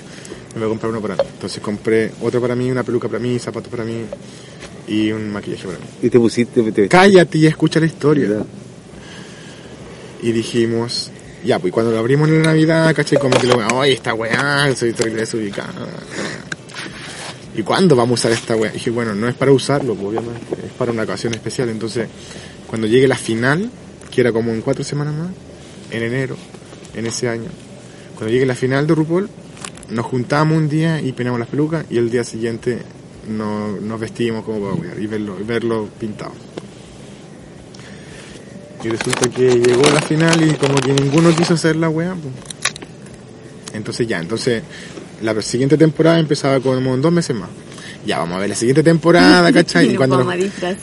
Me 0.53 0.61
voy 0.61 0.67
a 0.67 0.69
comprar 0.69 0.91
uno 0.91 1.01
para 1.01 1.15
mí. 1.15 1.21
Entonces 1.33 1.61
compré 1.61 2.11
otro 2.21 2.39
para 2.39 2.55
mí, 2.55 2.71
una 2.71 2.83
peluca 2.83 3.09
para 3.09 3.19
mí, 3.19 3.37
zapatos 3.39 3.69
para 3.69 3.83
mí 3.83 4.05
y 4.87 5.11
un 5.11 5.29
maquillaje 5.31 5.65
para 5.65 5.79
mí. 5.79 5.85
Y 6.01 6.09
te 6.09 6.17
pusiste... 6.17 6.71
Te, 6.71 6.87
Cállate 6.87 7.37
y 7.37 7.45
escucha 7.47 7.79
la 7.79 7.87
historia. 7.87 8.29
Y 10.21 10.31
dijimos, 10.31 11.11
Ya, 11.43 11.59
pues 11.59 11.73
cuando 11.73 11.91
lo 11.91 11.99
abrimos 11.99 12.29
en 12.29 12.41
la 12.41 12.47
Navidad, 12.49 12.95
¿cachai? 12.95 13.19
Como 13.19 13.37
que 13.37 13.47
lo 13.47 13.61
ay, 13.79 13.93
esta 13.93 14.13
weá, 14.13 14.73
soy 14.75 14.93
terrible 14.93 15.21
desubicada. 15.21 15.73
¿Y 17.57 17.61
cuándo 17.61 17.95
vamos 17.95 18.19
a 18.19 18.27
usar 18.27 18.31
esta 18.31 18.55
weá? 18.55 18.71
dije, 18.71 18.89
bueno, 18.89 19.13
no 19.13 19.27
es 19.27 19.35
para 19.35 19.51
usarlo, 19.51 19.93
pues, 19.95 20.07
obviamente, 20.07 20.55
es 20.65 20.71
para 20.77 20.91
una 20.91 21.03
ocasión 21.03 21.33
especial. 21.33 21.69
Entonces, 21.69 22.07
cuando 22.67 22.87
llegue 22.87 23.07
la 23.07 23.17
final, 23.17 23.69
que 24.15 24.21
era 24.21 24.31
como 24.31 24.51
en 24.51 24.61
cuatro 24.61 24.83
semanas 24.85 25.13
más, 25.13 25.29
en 25.91 26.01
enero, 26.03 26.37
en 26.95 27.05
ese 27.05 27.27
año, 27.27 27.49
cuando 28.15 28.31
llegue 28.31 28.45
la 28.45 28.55
final 28.55 28.87
de 28.87 28.95
RuPaul, 28.95 29.29
nos 29.89 30.05
juntamos 30.05 30.57
un 30.57 30.69
día 30.69 31.01
y 31.01 31.11
peinamos 31.11 31.39
las 31.39 31.49
pelucas 31.49 31.85
y 31.89 31.97
el 31.97 32.09
día 32.09 32.23
siguiente 32.23 32.79
no- 33.29 33.73
nos 33.81 33.99
vestimos 33.99 34.45
como 34.45 34.61
para 34.61 34.73
wear 34.81 34.99
y 34.99 35.05
verlo, 35.07 35.35
verlo 35.45 35.89
pintado. 35.99 36.31
Y 38.83 38.87
resulta 38.89 39.29
que 39.29 39.59
llegó 39.59 39.81
la 39.93 40.01
final 40.01 40.47
y 40.47 40.53
como 40.55 40.75
que 40.75 40.93
ninguno 40.93 41.35
quiso 41.35 41.55
hacer 41.55 41.75
la 41.75 41.89
weá, 41.89 42.13
pues. 42.15 42.33
Entonces 43.73 44.07
ya, 44.07 44.19
entonces 44.19 44.63
la 45.21 45.39
siguiente 45.41 45.77
temporada 45.77 46.19
empezaba 46.19 46.59
como 46.59 46.93
en 46.93 47.01
dos 47.01 47.11
meses 47.11 47.35
más. 47.35 47.49
Ya, 48.05 48.19
vamos 48.19 48.37
a 48.37 48.39
ver 48.39 48.49
la 48.49 48.55
siguiente 48.55 48.83
temporada, 48.83 49.51
¿cachai? 49.51 49.87
Y 49.93 49.95
cuando 49.95 50.17
nos, 50.23 50.27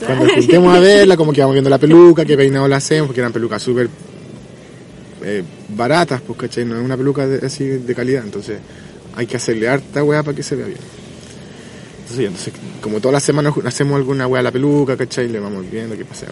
cuando 0.06 0.24
nos 0.24 0.32
juntemos 0.34 0.76
a 0.76 0.80
verla, 0.80 1.16
como 1.16 1.32
que 1.32 1.40
vamos 1.40 1.54
viendo 1.54 1.70
la 1.70 1.78
peluca, 1.78 2.24
qué 2.24 2.36
peinado 2.36 2.66
la 2.68 2.76
hacemos, 2.76 3.06
porque 3.08 3.20
eran 3.20 3.32
pelucas 3.32 3.62
súper 3.62 3.88
eh, 5.24 5.42
baratas, 5.76 6.20
pues, 6.20 6.38
¿cachai? 6.38 6.64
No 6.64 6.76
es 6.76 6.84
una 6.84 6.96
peluca 6.96 7.26
de- 7.26 7.46
así 7.46 7.64
de 7.64 7.94
calidad, 7.94 8.24
entonces 8.24 8.58
hay 9.14 9.26
que 9.26 9.36
hacerle 9.36 9.68
harta 9.68 10.02
weá 10.02 10.22
para 10.22 10.34
que 10.36 10.42
se 10.42 10.56
vea 10.56 10.66
bien. 10.66 10.78
Entonces, 12.00 12.26
entonces 12.26 12.52
como 12.80 12.98
todas 13.00 13.12
las 13.14 13.22
semanas 13.22 13.54
hacemos 13.64 13.96
alguna 13.96 14.26
weá 14.26 14.40
a 14.40 14.42
la 14.42 14.50
peluca, 14.50 14.96
¿cachai? 14.96 15.28
Le 15.28 15.38
vamos 15.38 15.64
viendo 15.70 15.96
qué 15.96 16.04
pasa. 16.04 16.26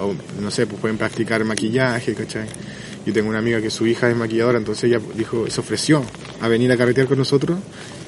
O, 0.00 0.12
no 0.42 0.50
sé, 0.50 0.66
pues 0.66 0.80
pueden 0.80 0.98
practicar 0.98 1.42
maquillaje, 1.44 2.14
¿cachai? 2.14 2.46
Yo 3.06 3.12
tengo 3.12 3.28
una 3.30 3.38
amiga 3.38 3.60
que 3.60 3.70
su 3.70 3.86
hija 3.86 4.10
es 4.10 4.16
maquilladora, 4.16 4.58
entonces 4.58 4.84
ella 4.84 5.00
dijo, 5.16 5.48
se 5.50 5.60
ofreció 5.60 6.02
a 6.40 6.48
venir 6.48 6.70
a 6.72 6.76
carretear 6.76 7.06
con 7.06 7.18
nosotros 7.18 7.58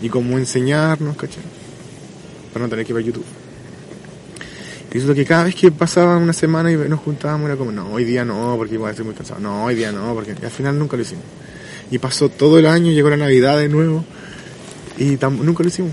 y 0.02 0.08
como 0.08 0.36
enseñarnos, 0.38 1.16
¿cachai? 1.16 1.42
Para 2.56 2.64
no 2.64 2.70
tener 2.70 2.86
que 2.86 2.94
ver 2.94 3.04
YouTube. 3.04 3.26
Resulta 4.90 5.14
que 5.14 5.26
cada 5.26 5.44
vez 5.44 5.54
que 5.54 5.70
pasaba 5.70 6.16
una 6.16 6.32
semana 6.32 6.72
y 6.72 6.76
nos 6.76 7.00
juntábamos 7.00 7.48
era 7.48 7.56
como, 7.58 7.70
no, 7.70 7.92
hoy 7.92 8.04
día 8.04 8.24
no, 8.24 8.54
porque 8.56 8.76
igual 8.76 8.92
estoy 8.92 9.04
muy 9.04 9.14
cansado. 9.14 9.40
No, 9.40 9.64
hoy 9.64 9.74
día 9.74 9.92
no, 9.92 10.14
porque 10.14 10.30
al 10.30 10.50
final 10.50 10.78
nunca 10.78 10.96
lo 10.96 11.02
hicimos. 11.02 11.22
Y 11.90 11.98
pasó 11.98 12.30
todo 12.30 12.58
el 12.58 12.64
año, 12.64 12.92
llegó 12.92 13.10
la 13.10 13.18
Navidad 13.18 13.58
de 13.58 13.68
nuevo 13.68 14.06
y 14.96 15.18
nunca 15.42 15.64
lo 15.64 15.68
hicimos. 15.68 15.92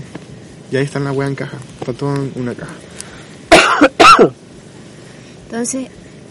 Y 0.72 0.76
ahí 0.76 0.84
está 0.84 1.00
la 1.00 1.12
weá 1.12 1.28
en 1.28 1.34
caja. 1.34 1.58
Está 1.80 1.92
todo 1.92 2.16
en 2.16 2.32
una 2.34 2.54
caja. 2.54 2.72
Entonces, 5.44 5.88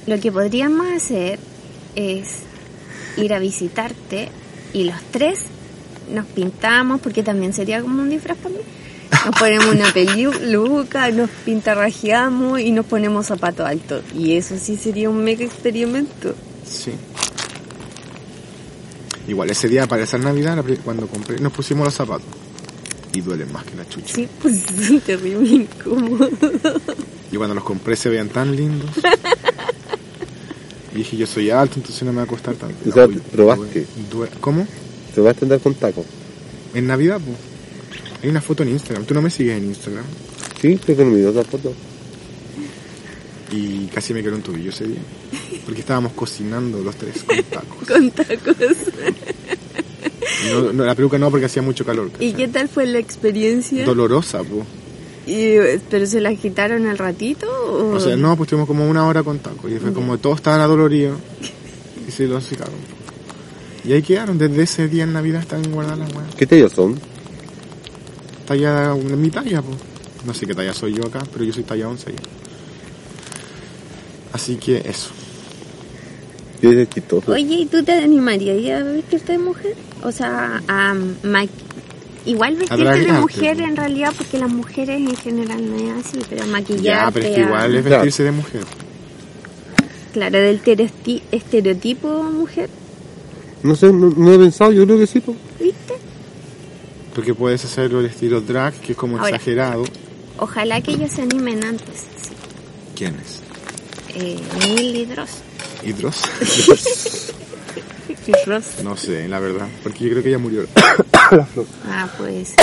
lo 0.07 0.19
que 0.19 0.31
podríamos 0.31 0.87
hacer 0.93 1.37
es 1.93 2.39
ir 3.17 3.35
a 3.35 3.37
visitarte 3.37 4.29
y 4.73 4.85
los 4.85 4.99
tres 5.11 5.41
nos 6.11 6.25
pintamos, 6.25 7.01
porque 7.01 7.21
también 7.21 7.53
sería 7.53 7.83
como 7.83 8.01
un 8.01 8.09
disfraz 8.09 8.39
para 8.39 8.55
mí. 8.55 8.61
Nos 9.25 9.35
ponemos 9.39 9.67
una 9.67 9.91
peluca, 9.93 11.11
nos 11.11 11.29
pintarrajeamos 11.45 12.59
y 12.59 12.71
nos 12.71 12.85
ponemos 12.85 13.27
zapatos 13.27 13.65
altos. 13.65 14.03
Y 14.13 14.35
eso 14.35 14.55
sí 14.59 14.77
sería 14.77 15.09
un 15.09 15.23
mega 15.23 15.45
experimento. 15.45 16.35
Sí. 16.65 16.91
Igual 19.27 19.49
ese 19.49 19.69
día 19.69 19.87
para 19.87 20.03
esa 20.03 20.17
Navidad, 20.17 20.63
cuando 20.83 21.07
compré, 21.07 21.39
nos 21.39 21.53
pusimos 21.53 21.85
los 21.85 21.93
zapatos. 21.93 22.27
Y 23.13 23.21
duelen 23.21 23.51
más 23.51 23.63
que 23.63 23.75
la 23.75 23.87
chucha. 23.87 24.15
Sí, 24.15 24.27
pues 24.41 24.63
es 24.91 25.03
terrible 25.03 25.49
incómodo. 25.49 26.29
Y 27.31 27.37
cuando 27.37 27.55
los 27.55 27.63
compré 27.63 27.95
se 27.95 28.09
veían 28.09 28.29
tan 28.29 28.55
lindos. 28.55 28.89
Y 30.93 30.97
dije, 30.97 31.17
yo 31.17 31.25
soy 31.25 31.49
alto, 31.49 31.75
entonces 31.77 32.03
no 32.03 32.11
me 32.11 32.17
va 32.17 32.23
a 32.23 32.27
costar 32.27 32.55
tanto. 32.55 32.89
O 32.89 32.93
sea, 32.93 33.07
Uy, 33.07 33.21
probaste. 33.31 33.85
¿Cómo? 34.39 34.67
Te 35.13 35.21
vas 35.21 35.35
a 35.37 35.39
andar 35.41 35.59
con 35.59 35.73
tacos. 35.75 36.05
En 36.73 36.87
Navidad, 36.87 37.19
pues. 37.23 37.52
Hay 38.23 38.29
una 38.29 38.41
foto 38.41 38.63
en 38.63 38.69
Instagram. 38.69 39.03
Tú 39.05 39.13
no 39.13 39.21
me 39.21 39.29
sigues 39.29 39.57
en 39.57 39.65
Instagram. 39.65 40.05
Sí, 40.61 40.77
creo 40.77 40.95
que 40.95 41.05
dio 41.05 41.29
esa 41.29 41.43
foto. 41.43 41.73
Y 43.51 43.87
casi 43.87 44.13
me 44.13 44.23
quedó 44.23 44.35
un 44.35 44.41
tobillo 44.41 44.69
ese 44.69 44.87
día. 44.87 45.01
Porque 45.65 45.81
estábamos 45.81 46.13
cocinando 46.13 46.81
los 46.81 46.95
tres 46.95 47.21
con 47.23 47.43
tacos. 47.43 47.87
Con 47.87 48.11
tacos. 48.11 48.55
No, 50.51 50.73
no, 50.73 50.85
la 50.85 50.95
peluca 50.95 51.17
no, 51.17 51.29
porque 51.29 51.45
hacía 51.47 51.61
mucho 51.61 51.85
calor. 51.85 52.11
¿Y 52.19 52.31
qué 52.33 52.47
tal 52.47 52.69
fue 52.69 52.85
la 52.85 52.99
experiencia? 52.99 53.85
Dolorosa, 53.85 54.39
pues. 54.43 54.65
Y, 55.27 55.55
¿Pero 55.89 56.05
se 56.05 56.21
la 56.21 56.33
quitaron 56.33 56.87
al 56.87 56.97
ratito? 56.97 57.47
O, 57.49 57.95
O 57.95 57.99
sea, 57.99 58.15
no, 58.15 58.35
pues 58.37 58.47
estuvimos 58.47 58.67
como 58.67 58.89
una 58.89 59.05
hora 59.05 59.23
con 59.23 59.39
tacos. 59.39 59.69
Y 59.69 59.79
fue 59.79 59.93
como 59.93 60.17
todos 60.17 60.37
estaban 60.37 60.61
adoloridos. 60.61 61.19
Y 62.07 62.11
se 62.11 62.25
los 62.27 62.43
sacaron. 62.43 62.73
Y 63.83 63.91
ahí 63.93 64.01
quedaron. 64.01 64.37
Desde 64.37 64.63
ese 64.63 64.87
día 64.87 65.03
en 65.03 65.11
Navidad 65.13 65.41
están 65.41 65.69
guardadas 65.71 65.99
las 65.99 66.13
weas. 66.15 66.35
¿Qué 66.35 66.47
tallos 66.47 66.71
son? 66.71 67.12
Talla, 68.47 68.93
una- 68.93 69.15
mi 69.15 69.29
talla, 69.29 69.61
pues. 69.61 69.77
No 70.25 70.33
sé 70.33 70.45
qué 70.45 70.53
talla 70.55 70.73
soy 70.73 70.93
yo 70.93 71.05
acá, 71.05 71.19
pero 71.31 71.43
yo 71.45 71.51
soy 71.53 71.63
talla 71.63 71.87
11 71.89 72.09
ahí. 72.11 72.15
Así 74.31 74.55
que 74.55 74.77
eso. 74.77 75.09
Es. 76.61 77.27
Oye, 77.27 77.55
¿y 77.55 77.65
tú 77.65 77.83
te 77.83 77.91
animarías 77.91 78.81
a 78.81 78.83
vestirte 78.85 79.33
de 79.33 79.37
mujer? 79.37 79.75
O 80.01 80.11
sea, 80.13 80.61
a 80.67 80.93
ma- 81.23 81.45
igual 82.25 82.55
vestirte 82.55 82.99
de 83.05 83.11
mujer 83.13 83.59
en 83.61 83.75
realidad, 83.75 84.13
porque 84.17 84.37
las 84.39 84.49
mujeres 84.49 84.97
en 85.01 85.15
general 85.17 85.69
no 85.69 85.75
es 85.75 86.05
así, 86.05 86.19
pero 86.29 86.47
maquillarte. 86.47 86.81
Ya, 86.83 87.11
pero 87.11 87.25
es 87.27 87.35
que 87.35 87.41
a- 87.41 87.45
igual 87.45 87.75
es 87.75 87.81
Claro. 87.85 88.03
vestirse 88.03 88.23
de 88.23 88.31
mujer. 88.31 88.61
Claro, 90.13 90.39
del 90.39 90.61
estereotipo 91.31 92.23
mujer, 92.23 92.69
No 93.63 93.75
sé, 93.75 93.91
no, 93.93 94.09
no 94.15 94.33
he 94.33 94.37
pensado, 94.37 94.71
yo 94.73 94.83
creo 94.85 94.99
que 94.99 95.07
sí. 95.07 95.21
¿viste? 95.59 95.92
Porque 97.13 97.33
puedes 97.35 97.63
hacerlo 97.63 97.99
el 97.99 98.07
estilo 98.07 98.41
drag, 98.41 98.73
que 98.75 98.93
es 98.93 98.97
como 98.97 99.17
Ahora. 99.17 99.29
exagerado. 99.29 99.83
Ojalá 100.37 100.81
que 100.81 100.91
ellos 100.91 101.11
se 101.11 101.21
animen 101.21 101.63
antes. 101.63 102.05
sí. 102.21 102.31
¿Quién 102.95 103.15
es? 103.15 103.41
Eh, 104.15 104.39
Neil 104.59 104.95
y 104.95 105.05
Dross. 105.05 105.29
¿Y 105.83 105.91
Dross? 108.45 108.65
No 108.83 108.95
sé, 108.97 109.27
la 109.27 109.39
verdad. 109.39 109.67
Porque 109.83 110.03
yo 110.05 110.11
creo 110.11 110.23
que 110.23 110.29
ella 110.29 110.37
murió. 110.39 110.65
Ah, 111.87 112.07
pues. 112.17 112.53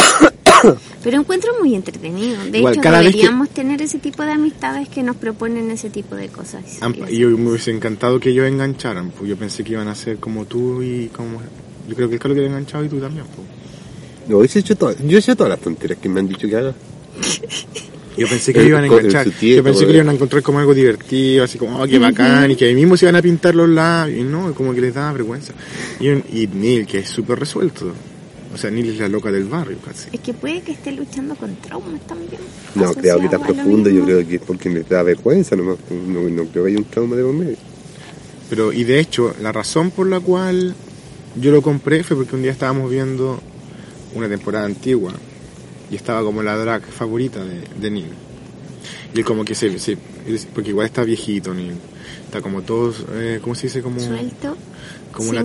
Pero 1.03 1.19
encuentro 1.19 1.53
muy 1.61 1.75
entretenido. 1.75 2.39
De 2.45 2.59
Igual, 2.59 2.75
hecho, 2.75 2.83
vez 2.83 2.93
que- 2.93 3.05
deberíamos 3.11 3.49
tener 3.51 3.83
ese 3.83 3.99
tipo 3.99 4.23
de 4.23 4.33
amistades 4.33 4.89
que 4.89 5.03
nos 5.03 5.17
proponen 5.17 5.71
ese 5.73 5.91
tipo 5.91 6.15
de 6.15 6.29
cosas. 6.29 6.63
Y 7.09 7.17
yo 7.19 7.31
me 7.31 7.51
hubiese 7.51 7.73
encantado 7.73 8.21
que 8.21 8.29
ellos 8.31 8.47
engancharan. 8.47 9.11
Pues 9.11 9.29
yo 9.29 9.37
pensé 9.37 9.65
que 9.65 9.73
iban 9.73 9.89
a 9.89 9.95
ser 9.97 10.19
como 10.19 10.45
tú 10.45 10.83
y 10.83 11.09
como... 11.09 11.41
Yo 11.89 11.97
creo 11.97 12.09
que 12.09 12.15
el 12.15 12.21
Carlos 12.21 12.37
que 12.37 12.43
era 12.45 12.51
enganchado 12.51 12.85
y 12.85 12.89
tú 12.89 13.01
también. 13.01 13.25
Pues. 13.35 13.49
No, 14.31 14.45
yo 14.45 14.51
he 14.55 14.59
hecho 14.61 14.77
todas, 14.77 14.97
yo 15.05 15.17
he 15.17 15.21
hecho 15.21 15.37
todas 15.37 15.51
las 15.51 15.61
tonterías 15.61 15.99
que 15.99 16.09
me 16.09 16.21
han 16.21 16.29
dicho 16.29 16.49
que 16.49 16.57
haga. 16.57 16.75
Yo 18.17 18.27
pensé 18.29 18.53
que 18.53 18.61
El- 18.61 18.69
iban 18.69 18.83
a 18.85 18.87
en 18.87 18.93
enganchar. 18.93 19.31
tiempo, 19.31 19.57
Yo 19.59 19.65
pensé 19.65 19.81
que 19.87 19.93
lo 19.93 19.95
iban 19.99 20.09
a 20.11 20.13
encontrar 20.13 20.43
como 20.43 20.59
algo 20.59 20.75
divertido, 20.75 21.45
así 21.45 21.57
como, 21.59 21.81
oh, 21.81 21.87
qué 21.87 21.99
bacán, 21.99 22.51
y 22.51 22.57
que 22.57 22.67
ahí 22.67 22.75
mismo 22.75 22.97
se 22.97 23.07
iban 23.07 23.17
a 23.17 23.23
pintar 23.23 23.55
los 23.55 23.69
labios. 23.69 24.19
Y 24.21 24.25
no, 24.25 24.53
como 24.53 24.75
que 24.75 24.81
les 24.81 24.93
daba 24.93 25.13
vergüenza. 25.13 25.53
Y, 26.01 26.09
y 26.09 26.51
Neil, 26.53 26.87
que 26.87 26.99
es 26.99 27.09
súper 27.09 27.39
resuelto. 27.39 27.93
O 28.53 28.59
sea, 28.59 28.71
Neil 28.71 28.91
es 28.91 28.99
la 28.99 29.09
loca 29.09 29.31
del 29.31 29.45
barrio 29.45 29.79
casi. 29.83 30.09
Es 30.13 30.21
que 30.21 30.35
puede 30.35 30.61
que 30.61 30.73
esté 30.73 30.93
luchando 30.93 31.35
con 31.37 31.55
traumas 31.57 32.01
también. 32.07 32.41
No, 32.75 32.93
creo 32.95 33.21
que 33.21 33.29
lo 33.29 33.41
profundo, 33.43 33.89
yo 33.89 34.05
creo 34.05 34.27
que 34.27 34.35
es 34.35 34.43
porque 34.43 34.69
me 34.69 34.81
da 34.81 35.03
vergüenza, 35.03 35.57
no, 35.57 35.63
no, 35.65 36.21
no 36.29 36.45
creo 36.47 36.65
que 36.65 36.71
haya 36.71 36.79
un 36.79 36.85
trauma 36.87 37.17
de 37.17 37.23
por 37.23 37.33
medio. 37.33 37.57
Pero, 38.51 38.73
y 38.73 38.85
de 38.85 38.99
hecho, 38.99 39.35
la 39.41 39.53
razón 39.53 39.93
por 39.93 40.09
la 40.09 40.19
cual 40.21 40.75
yo 41.41 41.53
lo 41.53 41.63
compré 41.63 42.03
fue 42.03 42.17
porque 42.17 42.35
un 42.37 42.43
día 42.43 42.51
estábamos 42.53 42.91
viendo 42.91 43.41
una 44.15 44.29
temporada 44.29 44.67
antigua 44.67 45.13
y 45.91 45.97
estaba 45.97 46.23
como 46.23 46.43
la 46.43 46.57
drag 46.57 46.83
favorita 46.85 47.45
de, 47.45 47.63
de 47.81 47.91
Neil. 47.91 48.13
Y 49.15 49.19
él 49.19 49.25
como 49.25 49.45
que 49.45 49.55
se, 49.55 49.79
se- 49.79 49.97
porque 50.55 50.71
igual 50.71 50.87
está 50.87 51.03
viejito 51.03 51.53
Neil. 51.55 51.75
Está 52.25 52.41
como 52.41 52.63
todos, 52.63 53.05
eh, 53.15 53.39
¿cómo 53.43 53.55
se 53.55 53.67
dice? 53.67 53.83
Como, 53.83 53.99
Suelto, 54.01 54.57
como 55.13 55.31
sin 55.31 55.35
una 55.39 55.45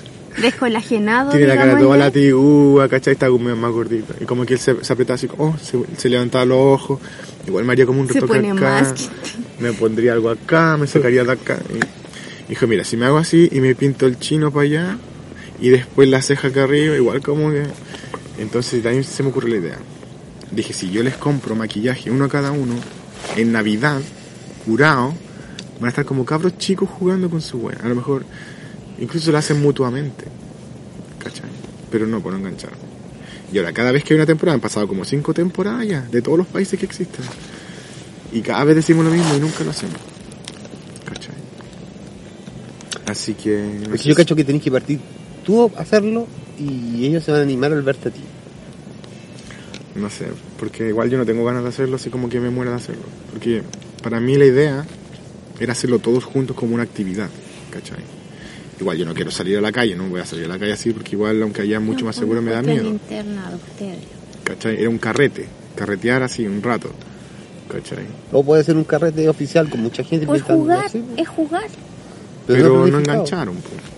descolagenado. 0.40 1.30
Tiene 1.30 1.46
la 1.46 1.56
cara 1.56 1.78
toda 1.78 1.96
la 1.96 2.10
tibúa, 2.10 2.88
¿cachai? 2.88 3.12
Está 3.12 3.28
como 3.28 3.54
más 3.56 3.72
gordito. 3.72 4.14
Y 4.20 4.24
como 4.24 4.44
que 4.46 4.54
él 4.54 4.60
se, 4.60 4.82
se 4.84 4.92
apretaba 4.92 5.14
así, 5.14 5.28
oh, 5.38 5.54
se, 5.62 5.78
se 5.96 6.08
levantaba 6.08 6.44
los 6.44 6.58
ojos. 6.58 7.00
Igual 7.46 7.64
me 7.64 7.72
haría 7.72 7.86
como 7.86 8.00
un 8.00 8.08
retoque 8.08 8.38
acá. 8.38 8.54
más. 8.54 9.10
Me 9.60 9.72
pondría 9.72 10.12
algo 10.12 10.30
acá, 10.30 10.76
me 10.76 10.86
sacaría 10.86 11.24
de 11.24 11.32
acá. 11.32 11.58
Y 12.46 12.50
dijo, 12.50 12.66
mira, 12.66 12.84
si 12.84 12.96
me 12.96 13.06
hago 13.06 13.18
así 13.18 13.48
y 13.52 13.60
me 13.60 13.74
pinto 13.74 14.06
el 14.06 14.18
chino 14.18 14.50
para 14.50 14.64
allá 14.64 14.98
y 15.60 15.68
después 15.68 16.08
la 16.08 16.22
ceja 16.22 16.48
acá 16.48 16.64
arriba, 16.64 16.96
igual 16.96 17.20
como 17.20 17.50
que... 17.50 17.64
Entonces 18.38 18.82
también 18.82 19.04
se 19.04 19.22
me 19.22 19.28
ocurrió 19.28 19.54
la 19.54 19.60
idea. 19.60 19.78
Dije, 20.50 20.72
si 20.72 20.90
yo 20.90 21.02
les 21.02 21.16
compro 21.16 21.54
maquillaje 21.54 22.10
uno 22.10 22.24
a 22.24 22.28
cada 22.28 22.52
uno, 22.52 22.74
en 23.36 23.52
Navidad, 23.52 24.00
curado, 24.64 25.14
van 25.78 25.86
a 25.86 25.88
estar 25.88 26.06
como 26.06 26.24
cabros 26.24 26.56
chicos 26.56 26.88
jugando 26.88 27.28
con 27.28 27.42
su 27.42 27.58
wea. 27.58 27.78
A 27.82 27.88
lo 27.88 27.94
mejor 27.94 28.24
incluso 28.98 29.30
lo 29.30 29.38
hacen 29.38 29.60
mutuamente. 29.60 30.24
¿Cachai? 31.18 31.50
Pero 31.90 32.06
no 32.06 32.20
por 32.20 32.32
no 32.32 32.38
enganchar. 32.38 32.72
Y 33.52 33.58
ahora, 33.58 33.72
cada 33.72 33.92
vez 33.92 34.04
que 34.04 34.14
hay 34.14 34.18
una 34.18 34.26
temporada, 34.26 34.54
han 34.54 34.60
pasado 34.60 34.88
como 34.88 35.04
cinco 35.04 35.34
temporadas 35.34 35.86
ya, 35.86 36.00
de 36.02 36.22
todos 36.22 36.38
los 36.38 36.46
países 36.46 36.78
que 36.78 36.86
existen. 36.86 37.24
Y 38.32 38.40
cada 38.40 38.64
vez 38.64 38.76
decimos 38.76 39.04
lo 39.04 39.10
mismo 39.10 39.34
y 39.36 39.40
nunca 39.40 39.64
lo 39.64 39.70
hacemos. 39.70 39.96
¿Cachai? 41.04 41.34
Así 43.06 43.34
que... 43.34 43.80
Porque 43.88 44.08
yo 44.08 44.14
cacho 44.14 44.36
que 44.36 44.44
tenés 44.44 44.62
que 44.62 44.70
partir 44.70 45.00
tú 45.44 45.70
hacerlo 45.76 46.26
y 46.58 47.06
ellos 47.06 47.24
se 47.24 47.32
van 47.32 47.40
a 47.40 47.44
animar 47.44 47.72
al 47.72 47.82
verte 47.82 48.08
a 48.08 48.12
ti. 48.12 48.20
No 49.94 50.08
sé, 50.08 50.26
porque 50.58 50.88
igual 50.88 51.10
yo 51.10 51.18
no 51.18 51.26
tengo 51.26 51.44
ganas 51.44 51.62
de 51.62 51.68
hacerlo, 51.70 51.96
así 51.96 52.10
como 52.10 52.28
que 52.28 52.40
me 52.40 52.50
muero 52.50 52.70
de 52.70 52.76
hacerlo. 52.76 53.04
Porque 53.32 53.62
para 54.02 54.20
mí 54.20 54.36
la 54.36 54.44
idea 54.44 54.86
era 55.58 55.72
hacerlo 55.72 55.98
todos 55.98 56.24
juntos 56.24 56.56
como 56.56 56.74
una 56.74 56.84
actividad, 56.84 57.28
¿cachai? 57.70 57.98
Igual 58.80 58.96
yo 58.96 59.04
no 59.04 59.14
quiero 59.14 59.30
salir 59.30 59.58
a 59.58 59.60
la 59.60 59.72
calle, 59.72 59.94
no 59.96 60.08
voy 60.08 60.20
a 60.20 60.26
salir 60.26 60.46
a 60.46 60.48
la 60.48 60.58
calle 60.58 60.72
así, 60.72 60.92
porque 60.92 61.16
igual, 61.16 61.42
aunque 61.42 61.62
haya 61.62 61.80
mucho 61.80 62.04
más 62.04 62.16
seguro, 62.16 62.40
me 62.40 62.52
da 62.52 62.62
miedo, 62.62 62.88
interna. 62.88 63.50
¿cachai? 64.44 64.80
Era 64.80 64.88
un 64.88 64.98
carrete, 64.98 65.46
carretear 65.74 66.22
así 66.22 66.46
un 66.46 66.62
rato, 66.62 66.90
¿cachai? 67.68 68.06
O 68.32 68.42
puede 68.42 68.64
ser 68.64 68.76
un 68.76 68.84
carrete 68.84 69.28
oficial 69.28 69.68
con 69.68 69.80
mucha 69.82 70.02
gente 70.02 70.26
Pues 70.26 70.42
jugar, 70.42 70.86
así, 70.86 71.04
es 71.16 71.28
jugar. 71.28 71.66
Pero, 72.46 72.68
no 72.68 72.84
planificado. 72.84 73.16
engancharon, 73.18 73.56
pues. 73.56 73.89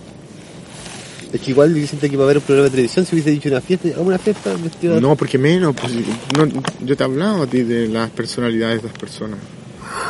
Es 1.33 1.41
que 1.41 1.49
igual 1.51 1.73
dicen 1.73 1.97
que 1.99 2.15
va 2.15 2.23
a 2.23 2.25
haber 2.25 2.37
un 2.37 2.43
programa 2.43 2.65
de 2.65 2.69
televisión 2.71 3.05
si 3.07 3.15
hubiese 3.15 3.31
dicho 3.31 3.49
una 3.49 3.59
fiesta, 3.59 3.89
una 3.97 4.19
fiesta 4.19 4.53
vestido 4.55 4.93
de- 4.95 5.01
No, 5.01 5.15
porque 5.15 5.39
menos, 5.39 5.75
pues, 5.75 5.91
no, 6.37 6.61
yo 6.85 6.95
te 6.95 7.03
he 7.03 7.05
hablado 7.05 7.41
a 7.43 7.47
ti 7.47 7.63
de 7.63 7.87
las 7.87 8.11
personalidades 8.11 8.83
de 8.83 8.89
las 8.89 8.97
personas 8.97 9.39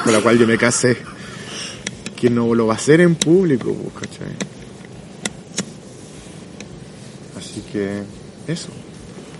con 0.04 0.12
la 0.12 0.20
cual 0.20 0.38
yo 0.38 0.46
me 0.46 0.58
casé. 0.58 0.98
Que 2.18 2.30
no 2.30 2.54
lo 2.56 2.68
va 2.68 2.74
a 2.74 2.78
hacer 2.78 3.00
en 3.02 3.16
público, 3.16 3.74
pues, 3.74 4.08
¿cachai? 4.10 4.34
Así 7.38 7.62
que, 7.72 8.04
eso. 8.48 8.68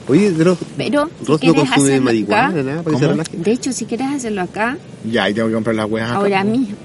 Oye, 0.08 0.32
Dross, 0.32 0.58
Pero 0.78 1.10
si 1.20 1.26
Dross 1.26 1.30
no 1.30 1.38
quieres 1.40 1.70
consume 1.70 1.88
hacerlo 1.90 2.04
marihuana, 2.06 2.48
acá, 2.48 2.64
nada, 2.64 2.84
para 2.84 2.98
que 3.26 3.32
se 3.32 3.38
de 3.38 3.52
hecho, 3.52 3.72
si 3.74 3.86
quieres 3.86 4.08
hacerlo 4.08 4.42
acá, 4.42 4.78
Ya, 5.10 5.30
y 5.30 5.34
tengo 5.34 5.48
que 5.48 5.54
comprar 5.54 5.76
las 5.76 5.90
huevas 5.90 6.10
acá, 6.10 6.20
ahora 6.20 6.42
pues. 6.44 6.60
mismo. 6.60 6.76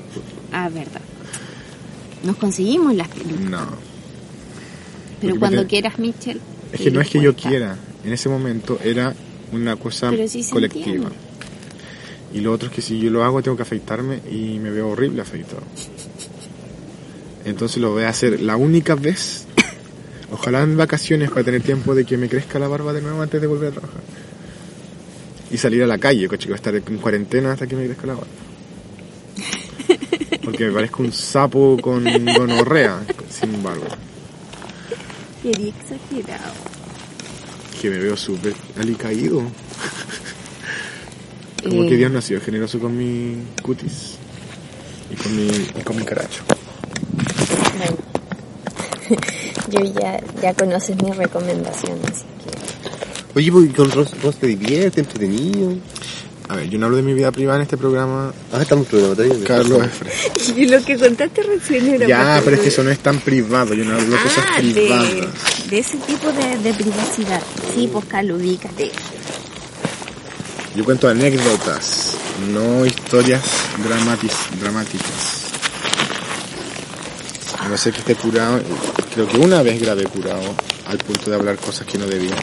Ah, 0.52 0.68
verdad. 0.68 1.00
Nos 2.24 2.36
conseguimos 2.36 2.94
las 2.94 3.08
pelucas. 3.08 3.40
No. 3.50 3.87
Pero 5.20 5.34
Porque 5.34 5.38
cuando 5.38 5.66
quieras, 5.66 5.98
Mitchell. 5.98 6.40
Es 6.72 6.80
que 6.80 6.90
no 6.90 7.00
es 7.00 7.08
que 7.08 7.20
yo 7.20 7.34
quiera. 7.34 7.76
En 8.04 8.12
ese 8.12 8.28
momento 8.28 8.78
era 8.82 9.14
una 9.52 9.76
cosa 9.76 10.12
sí 10.26 10.44
colectiva. 10.50 11.10
Y 12.32 12.40
lo 12.40 12.52
otro 12.52 12.68
es 12.68 12.74
que 12.74 12.82
si 12.82 12.98
yo 13.00 13.10
lo 13.10 13.24
hago 13.24 13.42
tengo 13.42 13.56
que 13.56 13.62
afeitarme 13.62 14.20
y 14.30 14.58
me 14.58 14.70
veo 14.70 14.88
horrible 14.90 15.22
afeitado. 15.22 15.62
Entonces 17.44 17.78
lo 17.78 17.92
voy 17.92 18.04
a 18.04 18.10
hacer 18.10 18.40
la 18.40 18.56
única 18.56 18.94
vez. 18.94 19.46
Ojalá 20.30 20.62
en 20.62 20.76
vacaciones 20.76 21.30
para 21.30 21.44
tener 21.44 21.62
tiempo 21.62 21.94
de 21.94 22.04
que 22.04 22.18
me 22.18 22.28
crezca 22.28 22.58
la 22.58 22.68
barba 22.68 22.92
de 22.92 23.00
nuevo 23.00 23.22
antes 23.22 23.40
de 23.40 23.46
volver 23.46 23.70
a 23.70 23.72
trabajar. 23.72 24.02
Y 25.50 25.56
salir 25.56 25.82
a 25.82 25.86
la 25.86 25.96
calle, 25.96 26.28
coche, 26.28 26.42
que 26.42 26.48
voy 26.48 26.54
a 26.54 26.56
estar 26.56 26.74
en 26.74 26.98
cuarentena 26.98 27.52
hasta 27.52 27.66
que 27.66 27.74
me 27.74 27.86
crezca 27.86 28.06
la 28.06 28.14
barba. 28.14 28.28
Porque 30.44 30.66
me 30.66 30.72
parezco 30.72 31.02
un 31.02 31.12
sapo 31.12 31.78
con 31.80 32.04
gonorrea, 32.04 33.00
sin 33.30 33.62
barba. 33.62 33.96
Quería 35.42 35.68
exagerado. 35.68 36.52
Que 37.80 37.90
me 37.90 37.98
veo 37.98 38.16
súper 38.16 38.54
alicaído. 38.78 39.40
Como 41.62 41.84
Eh. 41.84 41.88
que 41.88 41.96
Dios 41.96 42.10
no 42.10 42.18
ha 42.18 42.22
sido 42.22 42.40
generoso 42.40 42.78
con 42.78 42.96
mi 42.96 43.36
cutis. 43.62 44.14
Y 45.10 45.14
con 45.16 45.36
mi, 45.36 45.46
y 45.48 45.82
con 45.84 45.96
mi 45.96 46.04
caracho. 46.04 46.42
Bueno. 47.78 47.96
Yo 49.70 49.80
ya, 50.00 50.20
ya 50.42 50.54
conoces 50.54 50.96
mis 51.02 51.16
recomendaciones. 51.16 52.24
Oye, 53.34 53.52
porque 53.52 53.72
con 53.72 53.90
Ross, 53.90 54.20
Ross 54.22 54.36
te 54.36 54.46
divierte, 54.48 55.00
entretenido. 55.00 55.74
A 56.50 56.56
ver, 56.56 56.70
yo 56.70 56.78
no 56.78 56.86
hablo 56.86 56.96
de 56.96 57.02
mi 57.02 57.12
vida 57.12 57.30
privada 57.30 57.58
en 57.58 57.62
este 57.64 57.76
programa. 57.76 58.32
Ah, 58.52 58.62
estamos 58.62 58.86
en 58.86 58.90
programa 58.90 59.14
todavía. 59.14 59.44
Carlos 59.46 59.82
es 59.84 59.92
fresco. 59.92 60.58
Y 60.58 60.66
lo 60.66 60.82
que 60.82 60.96
contaste 60.96 61.42
recién 61.42 61.86
era. 61.94 62.06
Ya, 62.06 62.40
pero 62.42 62.56
es 62.56 62.62
que 62.62 62.68
eso 62.68 62.82
no 62.82 62.90
es 62.90 62.98
tan 63.00 63.18
privado. 63.20 63.74
Yo 63.74 63.84
no 63.84 63.94
hablo 63.94 64.16
de 64.16 64.22
cosas 64.22 64.44
Ah, 64.56 64.62
de, 64.62 64.72
privadas. 64.72 65.68
de 65.68 65.78
ese 65.78 65.98
tipo 65.98 66.32
de, 66.32 66.56
de 66.58 66.72
privacidad. 66.74 67.42
Sí, 67.74 67.88
pues 67.92 68.04
Carlos, 68.06 68.40
ubícate. 68.40 68.90
Yo 70.74 70.84
cuento 70.84 71.08
anécdotas, 71.08 72.14
no 72.52 72.86
historias 72.86 73.42
dramatis- 73.86 74.58
dramáticas. 74.60 75.44
A 77.58 77.68
no 77.68 77.76
ser 77.76 77.92
que 77.92 77.98
esté 77.98 78.14
curado, 78.14 78.60
creo 79.14 79.26
que 79.28 79.36
una 79.36 79.62
vez 79.62 79.80
grabé 79.82 80.04
curado 80.04 80.54
al 80.86 80.98
punto 80.98 81.30
de 81.30 81.36
hablar 81.36 81.56
cosas 81.58 81.86
que 81.86 81.98
no 81.98 82.06
debía. 82.06 82.36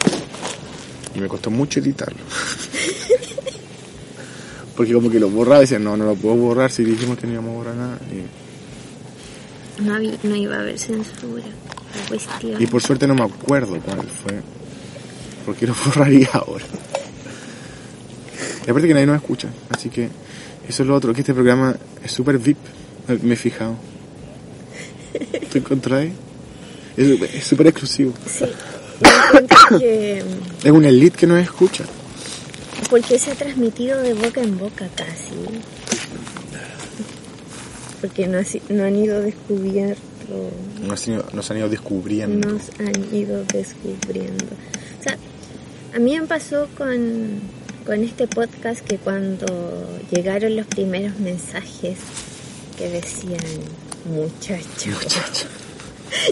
Y 1.14 1.18
me 1.20 1.28
costó 1.28 1.50
mucho 1.50 1.80
editarlo. 1.80 2.18
Porque 4.76 4.92
como 4.92 5.10
que 5.10 5.18
lo 5.18 5.30
borraba 5.30 5.58
y 5.58 5.60
decía, 5.62 5.78
no, 5.78 5.96
no 5.96 6.04
lo 6.04 6.14
puedo 6.14 6.34
borrar 6.36 6.70
si 6.70 6.84
dijimos 6.84 7.16
que 7.18 7.26
no 7.26 7.32
íbamos 7.34 7.50
a 7.52 7.54
borrar 7.56 7.74
nada. 7.74 7.98
Y, 8.10 9.82
No, 9.82 9.94
había- 9.94 10.18
no 10.22 10.36
iba 10.36 10.56
a 10.56 10.60
haber 10.60 10.78
censura. 10.78 11.42
Cuestión. 12.08 12.60
y 12.60 12.66
por 12.66 12.82
suerte 12.82 13.06
no 13.06 13.14
me 13.14 13.22
acuerdo 13.24 13.78
cuál 13.80 14.02
fue. 14.06 14.40
Porque 15.46 15.66
lo 15.66 15.74
borraría 15.86 16.28
ahora. 16.34 16.64
Y 18.66 18.70
aparte 18.70 18.88
que 18.88 18.94
nadie 18.94 19.06
nos 19.06 19.16
escucha. 19.16 19.48
Así 19.70 19.88
que 19.88 20.08
eso 20.68 20.82
es 20.82 20.88
lo 20.88 20.94
otro, 20.94 21.14
que 21.14 21.20
este 21.20 21.32
programa 21.32 21.74
es 22.04 22.12
súper 22.12 22.38
VIP. 22.38 22.58
Me 23.22 23.32
he 23.34 23.36
fijado. 23.36 23.76
¿Tú 25.50 25.58
encontrás? 25.58 26.06
Es 26.96 27.44
súper 27.46 27.66
exclusivo. 27.68 28.12
Sí. 28.26 28.44
Que. 29.78 30.22
Es 30.64 30.70
una 30.70 30.88
elite 30.88 31.16
que 31.16 31.26
nos 31.26 31.40
escucha. 31.40 31.84
Porque 32.90 33.18
se 33.18 33.32
ha 33.32 33.34
transmitido 33.34 34.00
de 34.00 34.14
boca 34.14 34.40
en 34.40 34.58
boca 34.58 34.88
casi. 34.94 35.34
Porque 38.00 38.26
no, 38.26 38.38
ha 38.38 38.42
no 38.68 38.84
han 38.84 38.96
ido 38.96 39.20
descubriendo. 39.22 39.96
Nos 40.82 41.08
nos 41.08 41.50
han 41.50 41.58
ido 41.58 41.68
descubriendo. 41.68 42.48
Nos 42.48 42.62
han 42.78 43.14
ido 43.14 43.44
descubriendo. 43.44 44.44
O 45.00 45.02
sea, 45.02 45.16
a 45.94 45.98
mí 45.98 46.18
me 46.18 46.26
pasó 46.26 46.68
con, 46.76 47.40
con 47.84 48.02
este 48.02 48.26
podcast 48.26 48.80
que 48.80 48.98
cuando 48.98 49.46
llegaron 50.10 50.56
los 50.56 50.66
primeros 50.66 51.18
mensajes 51.18 51.98
que 52.76 52.88
decían 52.90 53.40
muchacho. 54.06 54.90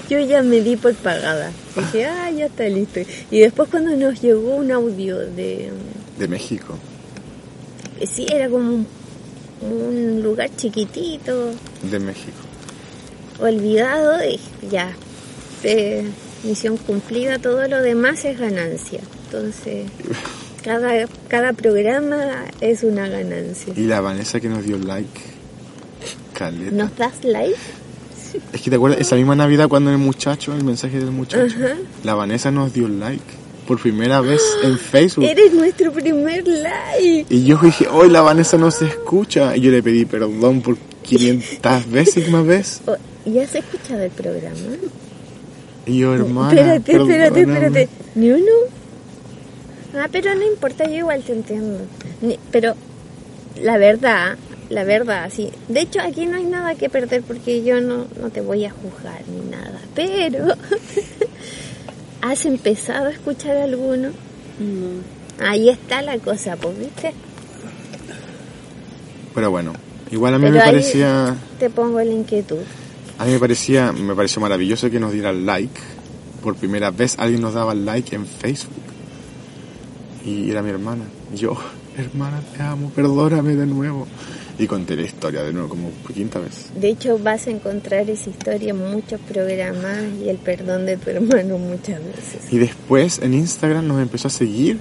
Yo 0.09 0.21
ya 0.21 0.43
me 0.43 0.61
di 0.61 0.77
por 0.77 0.95
pagada. 0.95 1.53
Dije, 1.77 2.07
ah, 2.07 2.31
ya 2.31 2.47
está 2.47 2.64
listo. 2.69 3.01
Y 3.31 3.40
después 3.40 3.69
cuando 3.71 3.97
nos 3.97 4.21
llegó 4.21 4.57
un 4.57 4.71
audio 4.71 5.19
de... 5.19 5.71
De 6.18 6.29
México. 6.29 6.74
eh, 8.00 8.07
Sí, 8.07 8.27
era 8.31 8.48
como 8.48 8.70
un, 8.70 8.87
un 9.62 10.22
lugar 10.22 10.50
chiquitito, 10.57 11.50
De 11.90 11.98
México. 11.98 12.37
olvidado, 13.40 14.18
dije, 14.20 14.38
ya, 14.70 14.92
eh, 15.64 16.05
misión 16.44 16.77
cumplida, 16.77 17.38
todo 17.38 17.66
lo 17.68 17.81
demás 17.83 18.24
es 18.24 18.38
ganancia. 18.38 19.00
Entonces, 19.27 19.87
cada, 20.62 21.07
cada 21.29 21.53
programa 21.53 22.44
es 22.61 22.83
una 22.85 23.09
ganancia. 23.09 23.72
Y 23.77 23.83
la 23.87 24.00
Vanessa 24.00 24.38
que 24.40 24.48
nos 24.48 24.64
dio 24.64 24.79
like. 24.79 25.20
Caleta. 26.33 26.70
¿Nos 26.74 26.96
das 26.96 27.24
like? 27.24 27.57
Es 28.53 28.61
que 28.62 28.70
te 28.70 28.77
acuerdas, 28.77 29.00
esa 29.00 29.14
misma 29.16 29.37
Navidad 29.37 29.68
cuando 29.68 29.90
el 29.90 29.98
muchacho, 29.98 30.53
el 30.55 30.64
mensaje 30.64 30.98
del 30.98 31.12
muchacho, 31.12 31.55
Ajá. 31.57 31.77
la 32.03 32.14
Vanessa 32.14 32.50
nos 32.50 32.72
dio 32.72 32.88
like. 32.88 33.22
Por 33.66 33.81
primera 33.81 34.20
vez 34.20 34.42
en 34.62 34.79
Facebook. 34.79 35.24
Eres 35.24 35.53
nuestro 35.55 35.92
primer 35.92 36.46
like. 36.46 37.27
Y 37.31 37.44
yo 37.44 37.59
dije, 37.62 37.88
hoy 37.88 38.11
la 38.11 38.20
Vanessa 38.20 38.59
no 38.59 38.70
se 38.70 38.87
escucha. 38.87 39.57
Y 39.57 39.61
yo 39.62 39.70
le 39.70 39.83
pedí 39.83 40.05
perdón 40.05 40.61
por 40.61 40.77
500 41.03 41.90
veces 41.90 42.29
más 42.31 42.44
vez. 42.46 42.81
Oh, 42.87 42.96
¿Ya 43.24 43.42
has 43.42 43.55
escuchado 43.55 44.03
el 44.03 44.11
programa? 44.11 44.59
Y 45.87 45.98
yo, 45.98 46.14
hermana. 46.14 46.74
espérate, 46.77 46.92
espérate, 46.92 47.31
perdóname. 47.46 47.66
espérate. 47.66 47.88
¿Ni 48.14 48.31
uno? 48.33 48.53
Ah, 49.96 50.09
pero 50.11 50.35
no 50.35 50.42
importa, 50.44 50.85
yo 50.87 50.96
igual 50.96 51.22
te 51.22 51.33
entiendo. 51.33 51.79
Ni- 52.20 52.38
pero 52.50 52.74
la 53.62 53.79
verdad, 53.79 54.37
la 54.68 54.85
verdad, 54.85 55.31
sí. 55.35 55.50
De 55.68 55.81
hecho, 55.81 56.00
aquí 56.00 56.27
no 56.27 56.37
hay 56.37 56.44
nada 56.44 56.74
que 56.74 56.88
perder 56.90 57.22
porque 57.22 57.62
yo 57.62 57.81
no, 57.81 58.07
no 58.20 58.31
te 58.31 58.40
voy 58.40 58.64
a 58.64 58.70
juzgar 58.70 59.22
ni 59.29 59.51
nada. 59.51 59.80
Pero, 59.95 60.55
¿has 62.23 62.45
empezado 62.47 63.07
a 63.07 63.11
escuchar 63.11 63.57
alguno? 63.57 64.11
Ahí 65.41 65.69
está 65.69 66.03
la 66.03 66.19
cosa, 66.19 66.57
pues, 66.57 66.79
¿viste? 66.79 67.12
Pero 69.35 69.51
bueno, 69.51 69.73
igual 70.11 70.35
a 70.35 70.39
mí 70.39 70.45
Pero 70.45 70.55
me 70.57 70.61
ahí- 70.62 70.71
parecía, 70.71 71.37
Te 71.59 71.71
pongo 71.71 71.99
la 71.99 72.05
inquietud. 72.12 72.59
a 73.19 73.25
mí 73.25 73.33
me 73.33 73.39
parecía, 73.39 73.93
me 73.93 74.15
pareció 74.15 74.41
maravilloso 74.41 74.91
que 74.91 75.01
nos 75.01 75.12
dieran 75.12 75.45
like. 75.47 75.81
Por 76.43 76.57
primera 76.57 76.91
vez 76.91 77.17
alguien 77.19 77.41
nos 77.41 77.55
daba 77.55 77.75
like 77.75 78.15
en 78.15 78.27
Facebook. 78.27 78.73
Y 80.25 80.51
era 80.51 80.62
mi 80.62 80.71
hermana. 80.71 81.05
Yo, 81.35 81.57
hermana, 81.99 82.41
te 82.57 82.62
amo, 82.62 82.91
perdóname 82.95 83.57
de 83.57 83.67
nuevo. 83.67 84.07
Y 84.59 84.66
conté 84.66 84.94
la 84.94 85.02
historia 85.02 85.42
de 85.42 85.52
nuevo, 85.52 85.68
como 85.68 85.90
por 85.90 86.12
quinta 86.12 86.38
vez. 86.38 86.70
De 86.80 86.88
hecho, 86.88 87.18
vas 87.18 87.46
a 87.48 87.50
encontrar 87.50 88.09
esa 88.09 88.30
historia 88.30 88.70
en 88.70 88.90
muchos 88.90 89.20
programas 89.20 90.05
y 90.24 90.28
el 90.28 90.36
perdón 90.36 90.86
de 90.86 90.96
tu 90.96 91.11
hermano 91.11 91.59
muchas 91.59 91.98
veces. 92.05 92.52
Y 92.52 92.59
después 92.59 93.18
en 93.18 93.34
Instagram 93.34 93.86
nos 93.86 94.00
empezó 94.00 94.28
a 94.28 94.30
seguir. 94.30 94.78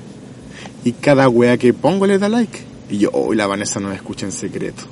Y 0.83 0.91
cada 0.91 1.27
wea 1.29 1.57
que 1.57 1.73
pongo 1.73 2.05
le 2.05 2.19
da 2.19 2.29
like. 2.29 2.59
Y 2.89 2.99
yo, 2.99 3.09
oh, 3.13 3.33
la 3.33 3.47
Vanessa 3.47 3.79
nos 3.79 3.95
escucha 3.95 4.25
en 4.25 4.31
secreto. 4.31 4.83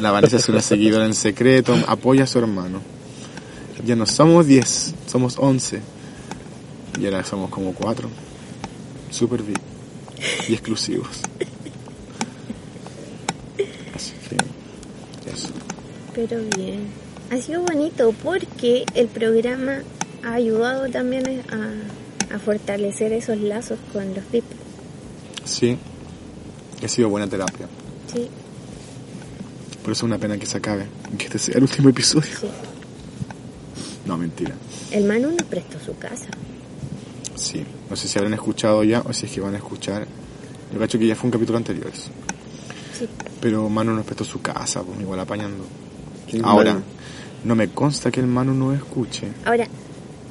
La 0.00 0.10
Vanessa 0.10 0.36
es 0.36 0.48
una 0.48 0.62
seguidora 0.62 1.04
en 1.04 1.14
secreto, 1.14 1.76
apoya 1.86 2.24
a 2.24 2.26
su 2.26 2.38
hermano. 2.38 2.80
Ya 3.84 3.96
no 3.96 4.06
somos 4.06 4.46
10, 4.46 4.94
somos 5.06 5.36
11. 5.38 5.80
Y 7.00 7.04
ahora 7.06 7.24
somos 7.24 7.50
como 7.50 7.72
4. 7.74 8.08
Super 9.10 9.42
VIP. 9.42 9.58
Y 10.48 10.52
exclusivos. 10.52 11.20
Así 13.94 14.12
que. 14.28 14.36
Eso. 15.30 15.48
Pero 16.14 16.38
bien. 16.56 16.86
Ha 17.30 17.36
sido 17.38 17.62
bonito 17.62 18.14
porque 18.22 18.84
el 18.94 19.08
programa 19.08 19.78
ha 20.24 20.34
ayudado 20.34 20.88
también 20.90 21.42
a, 21.50 22.34
a 22.34 22.38
fortalecer 22.38 23.12
esos 23.12 23.38
lazos 23.38 23.78
con 23.92 24.14
los 24.14 24.30
VIP. 24.30 24.44
Sí. 25.44 25.78
Ha 26.84 26.88
sido 26.88 27.08
buena 27.08 27.26
terapia. 27.28 27.66
Sí, 28.12 28.28
Por 29.82 29.92
eso 29.92 30.00
es 30.00 30.02
una 30.02 30.18
pena 30.18 30.36
que 30.36 30.44
se 30.46 30.58
acabe. 30.58 30.86
Que 31.16 31.24
este 31.26 31.38
sea 31.38 31.54
el 31.56 31.62
último 31.62 31.88
episodio. 31.88 32.30
sí. 32.40 32.48
No, 34.04 34.18
mentira. 34.18 34.54
El 34.90 35.04
Manu 35.04 35.30
nos 35.30 35.44
prestó 35.44 35.78
su 35.78 35.96
casa. 35.96 36.26
Sí. 37.36 37.64
No 37.88 37.94
sé 37.96 38.08
si 38.08 38.18
habrán 38.18 38.34
escuchado 38.34 38.82
ya 38.84 39.00
o 39.00 39.12
si 39.12 39.26
es 39.26 39.32
que 39.32 39.40
van 39.40 39.54
a 39.54 39.58
escuchar. 39.58 40.06
Yo 40.72 40.78
cacho 40.78 40.98
que 40.98 41.06
ya 41.06 41.14
fue 41.14 41.28
un 41.28 41.32
capítulo 41.32 41.56
anterior. 41.56 41.86
eso. 41.86 42.10
Sí. 42.98 43.08
Pero 43.40 43.68
Manu 43.68 43.92
nos 43.94 44.04
prestó 44.04 44.24
su 44.24 44.42
casa, 44.42 44.82
pues 44.82 45.00
igual 45.00 45.20
apañando. 45.20 45.64
¿Quién 46.32 46.44
Ahora, 46.44 46.80
no 47.44 47.54
me 47.54 47.68
consta 47.68 48.10
que 48.10 48.20
el 48.20 48.26
Manu 48.26 48.54
no 48.54 48.72
escuche. 48.72 49.28
Ahora, 49.44 49.66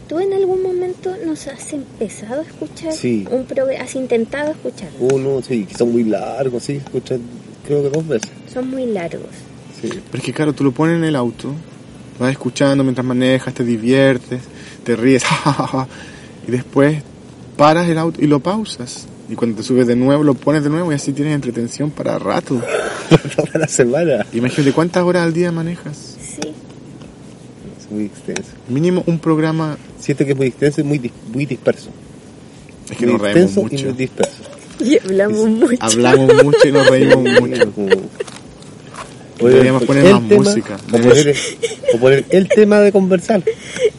¿tú 0.09 0.19
en 0.19 0.33
algún 0.33 0.63
momento 0.63 1.15
nos 1.25 1.47
has 1.47 1.73
empezado 1.73 2.41
a 2.41 2.43
escuchar 2.43 2.91
Sí. 2.93 3.27
un? 3.29 3.45
¿Has 3.79 3.95
intentado 3.95 4.51
escucharlo? 4.51 4.99
Uno, 5.13 5.41
sí, 5.41 5.65
que 5.65 5.75
son 5.75 5.91
muy 5.91 6.03
largos, 6.03 6.63
sí, 6.63 6.73
escuchan 6.73 7.21
creo 7.65 7.83
que 7.83 7.89
dos 7.89 8.07
veces. 8.07 8.31
Son 8.51 8.67
muy 8.69 8.87
largos. 8.87 9.29
Sí. 9.79 9.89
Pero 9.89 10.17
es 10.17 10.23
que 10.23 10.33
claro, 10.33 10.53
tú 10.53 10.63
lo 10.63 10.71
pones 10.71 10.97
en 10.97 11.03
el 11.03 11.15
auto, 11.15 11.53
vas 12.19 12.31
escuchando 12.31 12.83
mientras 12.83 13.05
manejas, 13.05 13.53
te 13.53 13.63
diviertes, 13.63 14.41
te 14.83 14.95
ríes, 14.95 15.23
y 16.47 16.51
después 16.51 17.01
paras 17.57 17.87
el 17.87 17.97
auto 17.99 18.21
y 18.21 18.27
lo 18.27 18.39
pausas. 18.39 19.05
Y 19.31 19.35
cuando 19.35 19.57
te 19.57 19.63
subes 19.63 19.87
de 19.87 19.95
nuevo, 19.95 20.23
lo 20.23 20.33
pones 20.33 20.61
de 20.63 20.69
nuevo 20.69 20.91
y 20.91 20.95
así 20.95 21.13
tienes 21.13 21.33
entretención 21.35 21.89
para 21.89 22.19
rato. 22.19 22.61
Toda 23.35 23.59
la 23.59 23.67
semana. 23.67 24.25
Imagínate 24.33 24.73
cuántas 24.73 25.03
horas 25.03 25.23
al 25.23 25.33
día 25.33 25.51
manejas. 25.53 25.95
Sí. 26.21 26.49
Es 27.79 27.89
muy 27.89 28.05
extenso. 28.05 28.51
Mínimo 28.67 29.03
un 29.07 29.19
programa. 29.19 29.77
Siento 29.99 30.25
que 30.25 30.31
es 30.31 30.37
muy 30.37 30.47
extenso 30.47 30.81
y 30.81 30.83
muy, 30.83 30.99
dis- 30.99 31.11
muy 31.33 31.45
disperso. 31.45 31.89
Es 32.89 32.97
que 32.97 33.05
muy 33.05 33.13
nos 33.13 33.21
reímos 33.21 33.41
extenso 33.51 33.59
y 33.61 33.63
mucho. 33.71 33.85
muy 33.85 33.93
disperso. 33.93 34.33
Y 34.81 34.97
hablamos 34.97 35.47
mucho. 35.47 35.77
Hablamos 35.79 36.43
mucho 36.43 36.67
y 36.67 36.71
nos 36.71 36.87
reímos 36.89 37.17
mucho. 37.41 37.71
Deberíamos 39.39 39.83
poner 39.83 40.03
más 40.11 40.27
tema, 40.27 40.43
música. 40.43 40.77
O 40.87 40.97
poner, 40.97 41.35
o 41.93 41.97
poner 41.99 42.25
el 42.31 42.49
tema 42.49 42.79
de 42.79 42.91
conversar. 42.91 43.43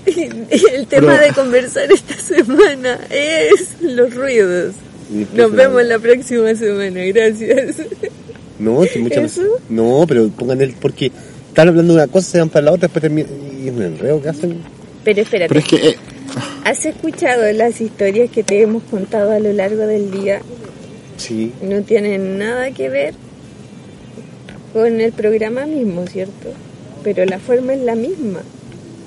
El 0.05 0.87
tema 0.89 1.19
de 1.19 1.33
conversar 1.33 1.91
esta 1.93 2.15
semana 2.21 2.99
es 3.11 3.77
los 3.81 4.13
ruidos. 4.15 4.75
Nos 5.35 5.53
vemos 5.53 5.85
la 5.85 5.99
próxima 5.99 6.55
semana. 6.55 7.01
Gracias. 7.07 7.77
No, 8.59 8.83
que 8.83 9.01
muchas. 9.01 9.41
No, 9.69 10.05
pero 10.07 10.29
pongan 10.29 10.61
el. 10.61 10.73
Porque 10.75 11.11
están 11.49 11.69
hablando 11.69 11.95
de 11.95 11.99
una 12.01 12.07
cosa, 12.07 12.31
se 12.31 12.39
van 12.39 12.49
para 12.49 12.67
la 12.67 12.73
otra, 12.73 12.87
después 12.87 13.03
terminan. 13.03 13.33
Y 13.61 13.69
es 13.69 13.75
un 13.75 13.83
enredo 13.83 14.23
que 14.23 14.29
hacen. 14.29 14.59
Pero 15.03 15.23
espérate, 15.23 15.49
Pero 15.49 15.61
es 15.61 15.67
que 15.67 15.89
eh, 15.89 15.97
¿has 16.65 16.87
escuchado 16.87 17.51
las 17.53 17.81
historias 17.81 18.31
que 18.31 18.45
te 18.45 18.63
hemos 18.63 18.85
contado 18.85 19.33
a 19.33 19.41
lo 19.41 19.53
largo 19.53 19.85
del 19.87 20.13
día? 20.13 20.43
Sí. 21.17 21.53
No 21.61 21.83
tienen 21.83 22.39
nada 22.39 22.71
que 22.71 22.89
ver 22.89 23.15
con 24.73 25.01
el 25.01 25.13
programa 25.13 25.67
mismo, 25.67 26.07
¿cierto? 26.07 26.51
Pero 27.03 27.25
la 27.25 27.41
forma 27.41 27.75
es 27.75 27.81
la 27.81 27.97
misma. 27.97 28.43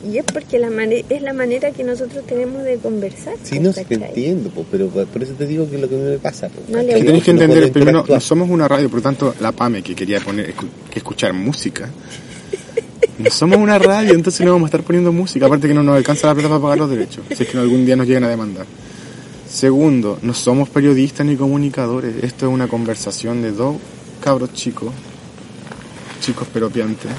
Y 0.06 0.18
es 0.20 0.26
porque 0.26 0.60
la 0.60 0.70
es 1.10 1.22
la 1.22 1.34
manera 1.34 1.72
que 1.72 1.84
nosotros 1.84 2.26
tenemos 2.28 2.64
de 2.64 2.78
conversar. 2.78 3.36
Sí, 3.41 3.60
no, 3.60 3.74
te 3.74 3.82
entiendo, 3.89 4.49
po, 4.49 4.66
pero 4.70 4.88
por 4.88 5.24
eso 5.24 5.34
te 5.34 5.47
digo 5.47 5.68
que 5.70 5.76
es 5.76 5.82
lo 5.82 5.89
que 5.89 5.95
me 5.95 6.18
pasa. 6.20 6.49
po, 6.49 6.62
No 6.68 6.78
le 6.80 6.93
¿cachai? 6.93 7.06
que 7.06 7.12
No 7.12 7.18
entender, 7.18 7.47
puedo 7.47 7.74
primero, 7.74 8.06
no 8.08 8.20
somos 8.20 8.49
una 8.49 8.68
radio, 8.68 8.88
por 8.89 8.99
lo 8.99 9.03
tanto, 9.03 9.34
la 9.39 9.51
PAME 9.51 9.82
que 9.82 9.95
quería 9.95 10.20
poner, 10.20 10.53
que 10.91 10.99
escuchar 10.99 11.34
música. 11.34 11.89
No 13.18 13.30
somos 13.32 13.58
una 13.58 13.80
radio, 13.80 14.14
entonces 14.14 14.45
no 14.45 14.51
vamos 14.51 14.68
a 14.68 14.70
estar 14.70 14.84
poniendo 14.84 15.12
música, 15.12 15.45
aparte 15.45 15.68
que 15.68 15.74
no 15.74 15.84
nos 15.84 15.95
alcanza 15.95 16.28
la 16.28 16.34
plata 16.34 16.49
para 16.49 16.62
pagar 16.62 16.78
los 16.78 16.89
derechos, 16.89 17.24
si 17.36 17.43
es 17.43 17.49
que 17.49 17.58
algún 17.58 17.86
día 17.86 17.95
nos 17.95 18.06
llegan 18.08 18.26
a 18.26 18.30
demandar. 18.30 18.66
Segundo, 19.49 20.20
no 20.22 20.34
somos 20.34 20.70
periodistas 20.70 21.26
ni 21.26 21.36
comunicadores, 21.38 22.24
esto 22.24 22.47
es 22.47 22.53
una 22.53 22.68
conversación 22.68 23.41
de 23.41 23.51
dos 23.51 23.78
cabros 24.22 24.51
chicos, 24.53 24.91
chicos 26.20 26.47
pero 26.53 26.70
piantes 26.70 27.10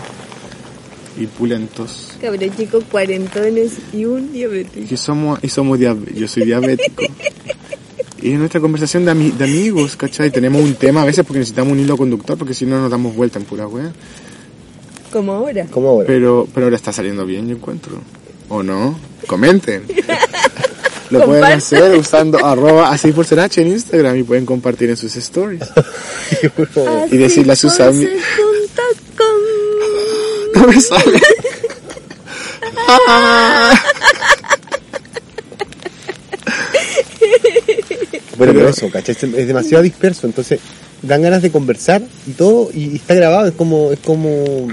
y 1.19 1.27
pulentos, 1.27 2.13
Cabros 2.21 2.57
chicos 2.57 2.85
cuarentones 2.91 3.73
y 3.93 4.05
un 4.05 4.33
diabético. 4.33 4.89
que 4.89 4.97
somos, 4.97 5.39
y 5.43 5.49
somos 5.49 5.79
diab- 5.79 6.13
yo 6.15 6.29
soy 6.29 6.45
diabético. 6.45 7.03
Y 8.23 8.33
es 8.33 8.39
nuestra 8.39 8.61
conversación 8.61 9.05
de, 9.05 9.13
ami- 9.13 9.33
de 9.33 9.45
amigos, 9.45 9.95
¿cachai? 9.97 10.31
Tenemos 10.31 10.61
un 10.63 10.75
tema 10.75 11.03
a 11.03 11.05
veces 11.05 11.25
porque 11.25 11.39
necesitamos 11.41 11.73
un 11.75 11.81
hilo 11.81 11.97
conductor, 11.97 12.37
porque 12.37 12.55
si 12.55 12.67
no 12.67 12.81
nos 12.81 12.91
damos 12.91 13.15
vuelta 13.15 13.39
en 13.39 13.45
pura 13.45 13.67
wea. 13.69 13.93
Como 15.13 15.33
ahora. 15.33 15.67
¿Cómo 15.71 15.89
ahora? 15.91 16.07
Pero, 16.07 16.49
pero 16.53 16.67
ahora 16.67 16.77
está 16.77 16.93
saliendo 16.93 17.25
bien, 17.27 17.47
yo 17.49 17.57
encuentro. 17.57 18.01
¿O 18.49 18.63
no? 18.63 18.99
Comenten. 19.27 19.85
Lo 21.11 21.25
pueden 21.25 21.45
hacer 21.45 21.97
usando 21.97 22.45
arroba 22.45 22.91
así 22.91 23.13
por 23.13 23.25
ser 23.25 23.39
H 23.39 23.61
en 23.63 23.69
Instagram 23.69 24.17
y 24.17 24.23
pueden 24.25 24.45
compartir 24.45 24.91
en 24.91 24.97
sus 24.97 25.15
stories. 25.15 25.63
Y 27.13 27.17
decirle 27.17 27.53
a 27.53 27.57
sus 27.57 27.79
Así 27.79 27.83
ami- 27.83 28.09
por 28.09 28.11
ser 28.11 28.21
punto 28.37 28.83
com. 29.17 30.46
No 30.57 30.67
me 30.67 30.81
sale. 30.81 31.21
Bueno, 38.37 38.53
Pero- 38.53 38.69
eso, 38.69 38.91
¿cachai? 38.91 39.17
Es 39.37 39.47
demasiado 39.47 39.83
disperso, 39.83 40.27
entonces 40.27 40.61
dan 41.03 41.23
ganas 41.23 41.43
de 41.43 41.51
conversar 41.51 42.03
y 42.27 42.33
todo, 42.33 42.71
y 42.73 42.97
está 42.97 43.15
grabado, 43.15 43.49
es 43.49 43.55
como, 43.55 43.93
es 43.93 43.99
como 44.01 44.69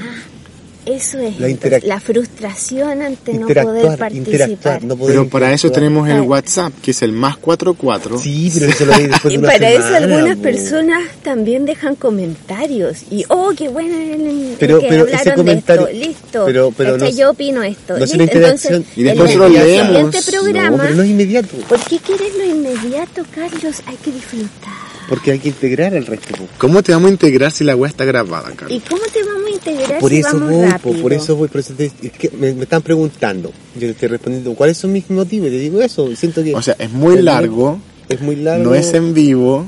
Eso 0.86 1.18
es 1.20 1.40
La 1.40 1.80
la 1.84 2.00
frustración 2.02 3.02
ante 3.02 3.34
no 3.36 3.48
poder 3.48 3.98
participar. 3.98 4.12
interactuar, 4.50 4.84
no 4.84 4.98
poder 4.98 5.16
Pero 5.16 5.30
para 5.30 5.54
eso 5.54 5.72
tenemos 5.72 6.10
el. 6.10 6.22
WhatsApp, 6.22 6.74
que 6.82 6.92
es 6.92 7.02
el 7.04 7.14
más 7.14 7.38
44. 7.38 8.18
Sí, 8.20 8.52
pero 8.54 8.72
eso 8.72 8.86
lo 8.86 8.92
veis 8.98 9.10
después 9.10 9.32
de 9.32 9.34
Y 9.34 9.38
una 9.38 9.48
para 9.48 9.70
eso 9.70 9.84
semana, 9.84 9.98
algunas 9.98 10.36
po. 10.38 10.42
personas 10.44 11.02
también 11.24 11.66
dejan 11.66 11.96
comentarios 11.96 13.04
y 13.10 13.24
oh 13.30 13.52
qué 13.58 13.70
bueno 13.70 13.96
el- 13.98 14.56
Pero- 14.60 14.80
que 14.82 14.88
pero 14.90 15.06
ese 15.06 15.16
hablaron 15.18 15.36
comentario- 15.46 15.86
de 15.86 15.92
esto, 15.94 16.06
listo. 16.10 16.46
pero- 16.46 16.74
pero 16.76 16.98
no- 16.98 17.10
yo 17.10 17.30
opino 17.32 17.64
esto. 17.64 17.98
no 17.98 18.04
es 18.04 18.12
listo. 18.12 18.16
una 18.16 18.24
interacción. 18.26 18.74
Entonces, 18.74 18.98
Y 18.98 19.04
después 19.04 19.32
el, 19.32 19.38
lo 19.40 19.50
leemos. 19.50 20.26
programa, 20.26 20.70
No, 20.78 20.84
pero 20.84 20.96
no 20.96 21.04
es 21.04 21.10
inmediato, 21.10 21.48
¿por 21.70 21.80
qué 21.80 21.98
quieres 22.00 22.36
lo 22.38 22.44
inmediato, 22.46 23.24
Carlos? 23.34 23.82
Hay 23.86 23.96
que 24.04 24.12
disfrutar. 24.12 24.83
Porque 25.14 25.32
hay 25.32 25.38
que 25.40 25.50
integrar 25.50 25.94
al 25.96 26.08
resto. 26.08 26.34
¿Cómo 26.58 26.82
te 26.82 26.92
vamos 26.92 27.10
a 27.10 27.12
integrar 27.14 27.52
si 27.52 27.64
la 27.64 27.76
wea 27.76 27.88
está 27.90 28.04
grabada, 28.04 28.50
¿Y 28.52 28.56
Carlos? 28.56 28.82
cómo 28.90 29.02
te 29.14 29.24
vamos 29.24 29.46
a 29.46 29.50
integrar 29.52 30.00
Por 30.00 30.10
si 30.10 30.18
eso 30.18 30.30
vamos 30.40 30.52
voy, 30.52 30.66
rápido? 30.66 31.02
por 31.04 31.14
eso 31.14 31.36
voy, 31.36 31.48
por 31.50 31.60
eso 31.62 31.74
te- 31.76 31.92
es 32.02 32.12
que 32.14 32.30
me, 32.32 32.52
me 32.54 32.64
están 32.64 32.82
preguntando, 32.82 33.52
yo 33.76 33.80
te 33.82 33.90
estoy 33.92 34.08
respondiendo, 34.10 34.56
¿cuáles 34.56 34.78
son 34.78 34.92
mis 34.92 35.08
motivos? 35.12 35.50
Y 35.50 35.52
te 35.52 35.58
digo 35.60 35.82
eso, 35.82 36.16
siento 36.16 36.44
que 36.44 36.56
O 36.56 36.62
sea, 36.64 36.76
es 36.80 36.90
muy 36.92 37.22
largo, 37.22 37.80
es 38.10 38.22
muy 38.22 38.38
largo, 38.38 38.64
no 38.64 38.74
es 38.74 38.92
en 38.96 39.14
vivo. 39.14 39.66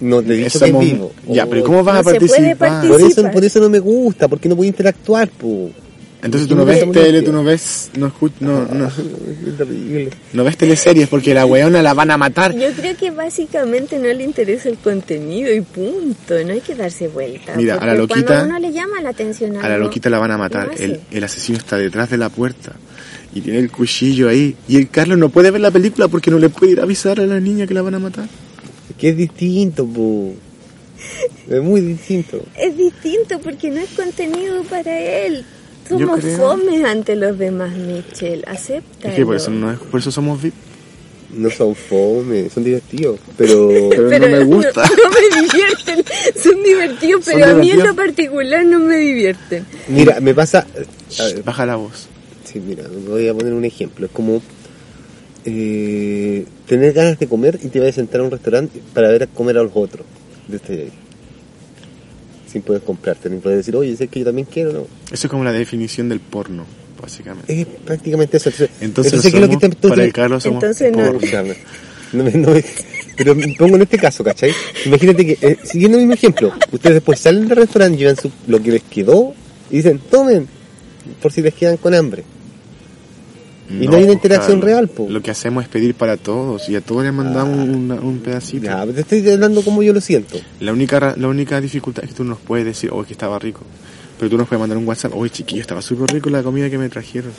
no 0.00 0.20
te 0.20 0.32
dicho 0.32 0.58
que 0.58 0.64
es 0.70 0.78
vivo. 0.78 1.12
Ya, 1.28 1.46
pero 1.46 1.62
¿cómo 1.62 1.84
vas 1.84 1.94
No 2.04 2.10
a 2.10 2.12
se 2.12 2.18
puede 2.18 2.28
participar? 2.28 2.58
participar. 2.68 2.88
Por 2.98 3.00
eso, 3.10 3.30
por 3.34 3.44
eso 3.44 3.60
no 3.60 3.68
me 3.70 3.78
gusta, 3.78 4.26
porque 4.26 4.48
no 4.48 4.56
puedo 4.56 4.66
interactuar, 4.66 5.28
po. 5.28 5.70
Entonces 6.22 6.48
tú 6.48 6.54
no 6.54 6.64
ves 6.64 6.88
tele, 6.92 7.22
tú 7.22 7.32
no 7.32 7.42
ves, 7.42 7.90
no, 7.98 8.06
escu- 8.12 8.30
no, 8.40 8.64
terrible. 9.58 10.10
no 10.32 10.44
ves 10.44 10.56
teleseries 10.56 11.08
porque 11.08 11.34
la 11.34 11.44
weona 11.46 11.82
la 11.82 11.94
van 11.94 12.10
a 12.12 12.16
matar. 12.16 12.54
Yo 12.56 12.70
creo 12.72 12.96
que 12.96 13.10
básicamente 13.10 13.98
no 13.98 14.04
le 14.12 14.22
interesa 14.22 14.68
el 14.68 14.78
contenido 14.78 15.52
y 15.52 15.60
punto, 15.62 16.34
no 16.44 16.52
hay 16.52 16.60
que 16.60 16.74
darse 16.76 17.08
vuelta. 17.08 17.54
Mira, 17.56 17.74
a 17.76 17.86
la 17.86 17.94
loquita- 17.94 18.24
Cuando 18.24 18.34
a 18.34 18.44
uno 18.56 18.58
le 18.60 18.72
llama 18.72 19.00
la 19.02 19.08
atención 19.10 19.56
A 19.56 19.68
la 19.68 19.74
algo, 19.74 19.86
loquita 19.86 20.10
la 20.10 20.18
van 20.20 20.30
a 20.30 20.38
matar. 20.38 20.70
el 20.78 21.24
asesino 21.24 21.58
está 21.58 21.76
detrás 21.76 22.08
de 22.10 22.18
la 22.18 22.28
puerta 22.28 22.72
y 23.34 23.40
tiene 23.40 23.58
el 23.58 23.70
cuchillo 23.70 24.28
ahí. 24.28 24.54
Y 24.68 24.76
el 24.76 24.90
Carlos 24.90 25.18
no 25.18 25.28
puede 25.28 25.50
ver 25.50 25.60
la 25.60 25.70
película 25.72 26.06
porque 26.08 26.30
no 26.30 26.38
le 26.38 26.50
puede 26.50 26.72
ir 26.72 26.80
a 26.80 26.84
avisar 26.84 27.18
a 27.18 27.26
la 27.26 27.40
niña 27.40 27.66
que 27.66 27.74
la 27.74 27.82
van 27.82 27.94
a 27.94 27.98
matar. 27.98 28.28
Es 28.90 28.96
que 28.96 29.08
es 29.08 29.16
distinto, 29.16 29.86
po. 29.86 30.34
Es 31.50 31.60
muy 31.60 31.80
distinto. 31.80 32.40
Es 32.56 32.76
distinto 32.76 33.40
porque 33.40 33.70
no 33.70 33.80
es 33.80 33.90
contenido 33.90 34.62
para 34.70 34.96
él. 35.00 35.44
Somos 35.98 36.20
creo- 36.20 36.36
fomes 36.36 36.84
ante 36.84 37.16
los 37.16 37.38
demás, 37.38 37.72
Michelle. 37.76 38.42
Acepta. 38.46 39.08
Es 39.08 39.14
que 39.14 39.24
por 39.24 39.36
eso, 39.36 39.50
no 39.50 39.70
es, 39.72 39.78
por 39.78 40.00
eso 40.00 40.10
somos 40.10 40.40
VIP. 40.42 40.54
No 41.34 41.48
son 41.48 41.74
fome, 41.74 42.50
son 42.50 42.62
divertidos, 42.62 43.18
pero... 43.38 43.70
Pero, 43.88 44.28
no 44.28 44.36
me 44.36 44.44
gusta. 44.44 44.82
No, 45.02 45.10
me 45.10 45.42
divierten. 45.42 46.04
Son 46.36 46.62
divertidos, 46.62 47.24
Son 47.24 47.34
pero 47.34 47.52
a 47.52 47.54
mí 47.54 47.70
en 47.70 47.78
lo 47.78 47.94
particular 47.96 48.66
no 48.66 48.78
me 48.80 48.96
divierten. 48.96 49.64
Mira, 49.88 50.20
me 50.20 50.34
pasa... 50.34 50.66
a 51.18 51.24
ver, 51.24 51.42
Baja 51.42 51.64
la 51.64 51.76
voz. 51.76 52.08
Sí, 52.44 52.60
mira, 52.60 52.84
voy 53.08 53.28
a 53.28 53.32
poner 53.34 53.54
un 53.54 53.64
ejemplo. 53.64 54.04
Es 54.04 54.12
como 54.12 54.42
eh, 55.46 56.44
tener 56.66 56.92
ganas 56.92 57.18
de 57.18 57.26
comer 57.26 57.58
y 57.62 57.68
te 57.68 57.80
vas 57.80 57.88
a 57.88 57.92
sentar 57.92 58.20
a 58.20 58.24
un 58.24 58.30
restaurante 58.30 58.80
para 58.92 59.08
ver 59.08 59.22
a 59.22 59.26
comer 59.26 59.56
a 59.56 59.62
los 59.62 59.72
otros. 59.74 60.04
Desde 60.48 60.82
ahí. 60.82 60.92
Sin 62.52 62.60
poder 62.62 62.82
comprarte, 62.82 63.30
ni 63.30 63.38
poder 63.38 63.56
decir, 63.58 63.74
oye, 63.74 63.96
sé 63.96 64.08
que 64.08 64.18
yo 64.20 64.26
también 64.26 64.46
quiero, 64.52 64.72
¿no? 64.72 64.80
Eso 65.10 65.26
es 65.26 65.30
como 65.30 65.42
la 65.44 65.52
definición 65.52 66.08
del 66.10 66.20
porno. 66.20 66.64
básicamente. 67.00 67.60
Es 67.62 67.66
prácticamente 67.84 68.36
eso. 68.36 68.50
Entonces, 68.50 68.70
Entonces, 68.80 69.22
¿qué 69.22 69.28
es 69.28 69.34
lo 69.34 69.40
que 69.40 69.54
somos- 69.54 69.60
te- 69.60 69.66
entonces- 69.66 69.90
para 69.90 70.04
el 70.04 70.12
Carlos 70.12 70.42
somos 70.44 70.62
Entonces 70.62 70.92
no-. 70.96 71.18
Carlos. 71.30 71.56
No 72.12 72.24
me- 72.24 72.30
no 72.32 72.50
me- 72.50 72.64
pero 73.16 73.34
me 73.34 73.54
pongo 73.58 73.76
en 73.76 73.82
este 73.82 73.96
caso, 73.98 74.22
¿cachai? 74.22 74.52
Imagínate 74.84 75.24
que, 75.24 75.38
eh, 75.40 75.56
siguiendo 75.64 75.96
el 75.96 76.02
mismo 76.04 76.12
ejemplo, 76.14 76.52
ustedes 76.70 76.96
después 76.96 77.18
salen 77.18 77.48
del 77.48 77.56
restaurante, 77.56 77.96
llevan 77.98 78.16
su- 78.16 78.30
lo 78.46 78.62
que 78.62 78.70
les 78.72 78.82
quedó 78.82 79.32
y 79.70 79.76
dicen, 79.76 79.98
tomen, 80.10 80.46
por 81.22 81.32
si 81.32 81.40
les 81.40 81.54
quedan 81.54 81.78
con 81.78 81.94
hambre. 81.94 82.22
Y 83.80 83.86
no 83.86 83.92
hay 83.96 84.02
una 84.04 84.06
pues, 84.06 84.14
interacción 84.16 84.60
real, 84.60 84.88
po. 84.88 85.08
Lo 85.08 85.22
que 85.22 85.30
hacemos 85.30 85.62
es 85.64 85.68
pedir 85.68 85.94
para 85.94 86.16
todos 86.16 86.68
y 86.68 86.76
a 86.76 86.80
todos 86.80 87.04
les 87.04 87.12
mandamos 87.12 87.56
una- 87.68 87.94
un 87.94 88.18
pedacito. 88.18 88.64
Ya, 88.66 88.84
te 88.86 89.00
estoy 89.00 89.28
hablando 89.30 89.62
como 89.62 89.82
yo 89.82 89.92
lo 89.92 90.00
siento. 90.00 90.38
La 90.60 90.72
única 90.72 91.00
ra- 91.00 91.14
la 91.16 91.28
única 91.28 91.60
dificultad 91.60 92.04
es 92.04 92.10
que 92.10 92.16
tú 92.16 92.24
nos 92.24 92.38
puedes 92.38 92.64
decir, 92.66 92.90
oh, 92.92 93.02
que 93.04 93.12
estaba 93.12 93.38
rico. 93.38 93.60
Pero 94.18 94.30
tú 94.30 94.36
nos 94.38 94.46
puedes 94.48 94.60
mandar 94.60 94.76
un 94.78 94.86
WhatsApp, 94.86 95.12
oye 95.14 95.30
chiquillo, 95.30 95.60
estaba 95.62 95.80
súper 95.82 96.12
rico 96.12 96.28
la 96.30 96.42
comida 96.42 96.68
que 96.70 96.78
me 96.78 96.88
trajeron. 96.88 97.32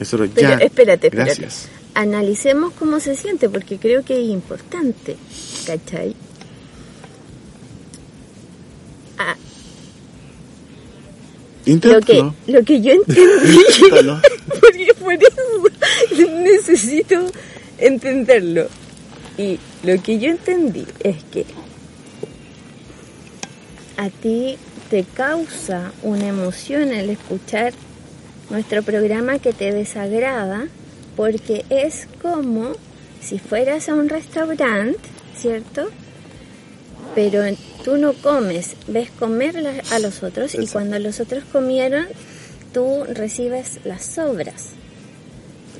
Eso 0.00 0.18
Pero 0.18 0.26
ya. 0.34 0.54
espérate, 0.54 1.06
espérate. 1.06 1.10
Gracias. 1.10 1.68
Analicemos 1.94 2.72
cómo 2.78 3.00
se 3.00 3.16
siente, 3.16 3.48
porque 3.48 3.78
creo 3.78 4.04
que 4.04 4.20
es 4.20 4.28
importante, 4.28 5.16
¿cachai? 5.66 6.14
Ah, 9.18 9.34
lo, 11.64 12.00
que, 12.00 12.30
lo 12.46 12.62
que 12.64 12.80
yo 12.82 12.92
entendí, 12.92 13.58
por 15.06 15.14
eso 15.14 16.32
necesito 16.42 17.26
entenderlo. 17.78 18.66
Y 19.38 19.60
lo 19.84 20.02
que 20.02 20.18
yo 20.18 20.30
entendí 20.30 20.84
es 21.04 21.22
que 21.24 21.46
a 23.96 24.10
ti 24.10 24.58
te 24.90 25.04
causa 25.04 25.92
una 26.02 26.26
emoción 26.26 26.92
el 26.92 27.10
escuchar 27.10 27.72
nuestro 28.50 28.82
programa 28.82 29.38
que 29.38 29.52
te 29.52 29.72
desagrada 29.72 30.66
porque 31.14 31.64
es 31.70 32.08
como 32.20 32.72
si 33.22 33.38
fueras 33.38 33.88
a 33.88 33.94
un 33.94 34.08
restaurante, 34.08 34.98
¿cierto? 35.36 35.88
Pero 37.14 37.42
tú 37.84 37.96
no 37.96 38.12
comes, 38.12 38.74
ves 38.88 39.10
comer 39.10 39.56
a 39.90 39.98
los 40.00 40.22
otros 40.22 40.54
y 40.54 40.66
cuando 40.66 40.98
los 40.98 41.20
otros 41.20 41.44
comieron, 41.44 42.06
tú 42.72 43.04
recibes 43.04 43.78
las 43.84 44.04
sobras 44.04 44.76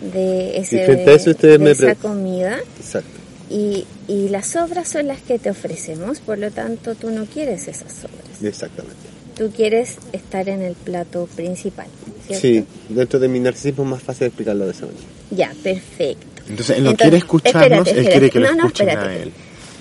de, 0.01 0.59
ese, 0.59 0.83
Y 0.83 0.85
frente 0.87 1.11
a 1.11 1.15
eso 1.15 1.31
ustedes 1.31 1.59
de 1.59 1.65
me 1.65 1.71
esa 1.71 1.95
comida 1.95 2.59
Exacto. 2.79 3.09
y, 3.51 3.87
y 4.09 4.29
las 4.29 4.47
sobras 4.49 4.89
son 4.89 5.07
las 5.07 5.21
que 5.23 5.39
te 5.39 5.51
ofrecemos, 5.51 6.21
por 6.21 6.39
lo 6.39 6.51
tanto 6.51 6.95
tú 6.95 7.11
no 7.11 7.27
quieres 7.27 7.69
esas 7.69 7.93
sobras. 7.93 8.43
Exactamente. 8.43 8.97
Tú 9.37 9.51
quieres 9.55 9.99
estar 10.13 10.49
en 10.49 10.63
el 10.63 10.75
plato 10.75 11.29
principal, 11.37 11.87
¿cierto? 12.27 12.41
Sí, 12.41 12.65
dentro 12.89 13.19
de 13.21 13.29
mi 13.29 13.39
narcisismo 13.41 13.85
es 13.85 13.91
más 13.91 14.03
fácil 14.03 14.29
explicarlo 14.29 14.65
de 14.65 14.71
esa 14.73 14.87
manera. 14.87 15.05
Ya, 15.31 15.53
perfecto. 15.63 16.27
Entonces 16.49 16.79
él 16.79 16.85
no 16.85 16.91
Entonces, 16.91 16.97
quiere 16.97 17.17
escucharnos, 17.19 17.87
espérate, 17.89 18.01
él 18.01 18.07
quiere 18.09 18.31
que 18.31 18.39
lo 18.41 18.47
espérate. 18.47 18.57
No, 18.57 18.63
no, 18.63 18.67
escuchen 18.69 18.89
a 18.89 18.93
espérate. 18.93 19.23
él. 19.25 19.33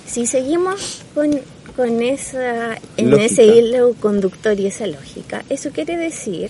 Si 0.07 0.25
seguimos 0.25 1.01
con, 1.13 1.39
con 1.75 2.01
esa, 2.03 2.75
en 2.97 3.09
Lógica. 3.11 3.25
ese 3.25 3.45
hilo 3.45 3.93
conductor 3.99 4.59
y 4.59 4.65
esa 4.67 4.87
lógica, 4.87 5.43
eso 5.49 5.69
quiere 5.71 5.95
decir 5.97 6.49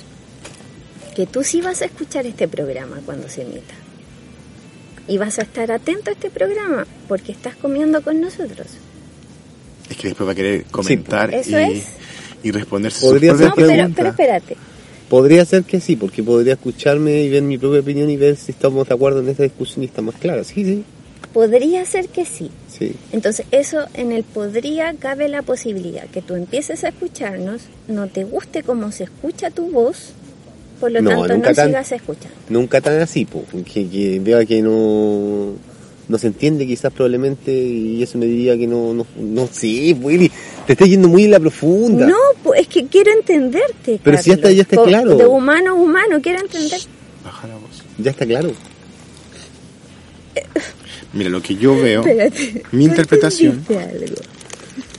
que 1.16 1.26
tú 1.26 1.44
sí 1.44 1.62
vas 1.62 1.82
a 1.82 1.86
escuchar 1.86 2.26
este 2.26 2.48
programa 2.48 3.02
cuando 3.06 3.30
se 3.30 3.42
emita. 3.44 3.74
Y 5.08 5.18
vas 5.18 5.38
a 5.40 5.44
estar 5.44 5.72
atento 5.72 6.10
a 6.10 6.14
este 6.14 6.30
programa 6.30 6.86
porque 7.08 7.32
estás 7.32 7.56
comiendo 7.56 8.02
con 8.02 8.20
nosotros. 8.22 8.68
Es 9.90 9.98
que 9.98 10.08
después 10.10 10.28
va 10.28 10.32
a 10.32 10.36
querer 10.36 10.66
comentar 10.66 11.32
y, 11.32 11.54
es. 11.56 11.86
y 12.44 12.52
responderse 12.52 13.06
Podría 13.06 13.32
sus 13.32 13.40
ser 13.40 13.50
No, 13.50 13.56
propias 13.56 13.78
que- 13.78 13.84
pero, 13.84 13.94
pero 13.96 14.10
espérate. 14.10 14.58
Podría 15.10 15.46
ser 15.46 15.64
que 15.64 15.80
sí, 15.80 15.96
porque 15.96 16.24
podría 16.24 16.54
escucharme 16.54 17.22
y 17.22 17.30
ver 17.30 17.44
mi 17.44 17.60
propia 17.60 17.82
opinión 17.82 18.10
y 18.10 18.18
ver 18.18 18.36
si 18.36 18.52
estamos 18.52 18.88
de 18.88 18.96
acuerdo 18.96 19.20
en 19.20 19.30
esta 19.30 19.44
discusión 19.44 19.84
y 19.84 19.86
está 19.86 20.02
más 20.02 20.16
clara. 20.16 20.44
Sí, 20.44 20.66
sí, 20.66 20.84
Podría 21.32 21.86
ser 21.86 22.08
que 22.08 22.26
sí. 22.26 22.50
sí. 22.68 22.94
Entonces, 23.12 23.46
eso 23.52 23.86
en 23.94 24.12
el 24.12 24.24
podría 24.24 24.94
cabe 24.98 25.28
la 25.28 25.44
posibilidad 25.44 26.06
que 26.08 26.22
tú 26.24 26.34
empieces 26.36 26.84
a 26.84 26.90
escucharnos, 26.90 27.62
no 27.88 28.08
te 28.08 28.24
guste 28.24 28.64
cómo 28.64 28.92
se 28.92 29.04
escucha 29.04 29.52
tu 29.52 29.70
voz, 29.70 30.14
por 30.80 30.92
lo 30.92 31.02
No, 31.02 31.10
tanto 31.10 31.34
nunca 31.34 31.50
no 31.50 31.56
tan- 31.56 31.68
sigas 31.68 31.92
escuchando. 31.92 32.36
Nunca 32.50 32.82
tan 32.82 33.00
así, 33.02 33.26
po, 33.26 33.44
que, 33.72 33.88
que 33.88 34.20
vea 34.20 34.46
que 34.46 34.62
no, 34.62 35.54
no 36.08 36.18
se 36.18 36.28
entiende 36.28 36.66
quizás 36.68 36.92
probablemente 36.94 37.52
y 37.52 38.02
eso 38.04 38.18
me 38.18 38.26
diría 38.26 38.58
que 38.58 38.68
no, 38.68 38.94
no, 38.94 39.06
no 39.18 39.48
sé, 39.52 39.96
Willy, 40.00 40.32
te 40.68 40.74
estás 40.74 40.88
yendo 40.88 41.08
muy 41.08 41.26
en 41.26 41.32
la 41.32 41.40
profunda. 41.40 42.06
No, 42.08 42.18
pues 42.44 42.62
es 42.62 42.68
que 42.68 42.86
quiero 42.88 43.12
entenderte. 43.12 44.00
Pero 44.04 44.18
si 44.18 44.30
ya 44.30 44.36
está- 44.36 44.52
ya 44.52 44.62
está 44.64 44.84
claro. 44.84 45.16
De 45.18 45.26
humano 45.26 45.72
a 45.72 45.74
humano, 45.74 46.20
quiero 46.22 46.40
entender. 46.42 46.80
Baja 47.24 47.48
la 47.48 47.56
voz. 47.56 47.84
Ya 47.98 48.12
está 48.12 48.26
claro. 48.26 48.52
Mira, 51.14 51.30
lo 51.30 51.42
que 51.42 51.56
yo 51.56 51.76
veo, 51.78 52.02
Espérate. 52.06 52.64
mi 52.72 52.86
¿No 52.86 52.92
interpretación. 52.92 53.66
algo? 53.70 54.16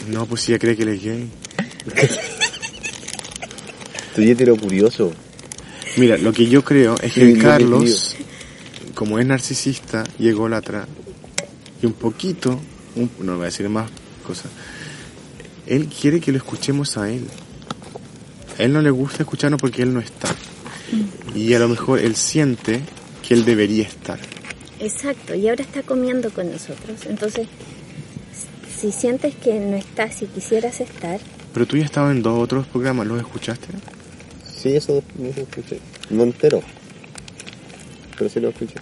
No, 0.08 0.24
pues 0.26 0.40
si 0.40 0.52
ella 0.52 0.58
cree 0.58 0.74
que 0.76 0.82
él 0.84 0.88
es 0.90 1.02
gay. 1.04 1.28
Estoy 4.08 4.30
hetero 4.30 4.56
curioso. 4.56 5.12
Mira, 5.96 6.16
lo 6.18 6.32
que 6.32 6.46
yo 6.48 6.62
creo 6.64 6.94
es 7.02 7.12
que 7.14 7.20
Carlos, 7.38 8.16
como 8.94 9.18
es 9.18 9.26
narcisista 9.26 10.04
y 10.18 10.28
ególatra, 10.28 10.86
y 11.82 11.86
un 11.86 11.92
poquito, 11.94 12.58
un- 12.96 13.10
no 13.20 13.34
voy 13.34 13.42
a 13.42 13.44
decir 13.46 13.68
más 13.68 13.90
cosas, 14.26 14.50
él 15.66 15.88
quiere 15.88 16.20
que 16.20 16.32
lo 16.32 16.38
escuchemos 16.38 16.96
a 16.96 17.10
él. 17.10 17.24
A 18.58 18.62
él 18.62 18.72
no 18.72 18.80
le 18.82 18.90
gusta 18.90 19.22
escucharnos 19.22 19.60
porque 19.60 19.82
él 19.82 19.92
no 19.92 20.00
está. 20.00 20.34
Y 21.34 21.52
a 21.54 21.58
lo 21.58 21.68
mejor 21.68 21.98
él 21.98 22.14
siente 22.16 22.80
que 23.26 23.34
él 23.34 23.44
debería 23.44 23.84
estar. 23.84 24.18
Exacto, 24.80 25.34
y 25.34 25.48
ahora 25.48 25.62
está 25.64 25.82
comiendo 25.82 26.30
con 26.30 26.50
nosotros. 26.50 27.06
Entonces, 27.08 27.48
si 28.78 28.92
sientes 28.92 29.34
que 29.34 29.58
no 29.58 29.76
estás 29.76 30.22
y 30.22 30.26
quisieras 30.26 30.80
estar, 30.80 31.18
Pero 31.54 31.66
tú 31.66 31.78
ya 31.78 31.84
estabas 31.86 32.14
en 32.14 32.22
dos 32.22 32.38
otros 32.42 32.66
programas, 32.66 33.06
¿los 33.06 33.18
escuchaste? 33.18 33.68
Sí, 34.56 34.74
eso 34.74 35.02
no 35.18 35.24
lo 35.24 35.42
escuché. 35.42 35.78
No 36.10 36.22
entero. 36.22 36.62
Pero 38.16 38.30
sí 38.30 38.40
lo 38.40 38.48
escuché. 38.48 38.76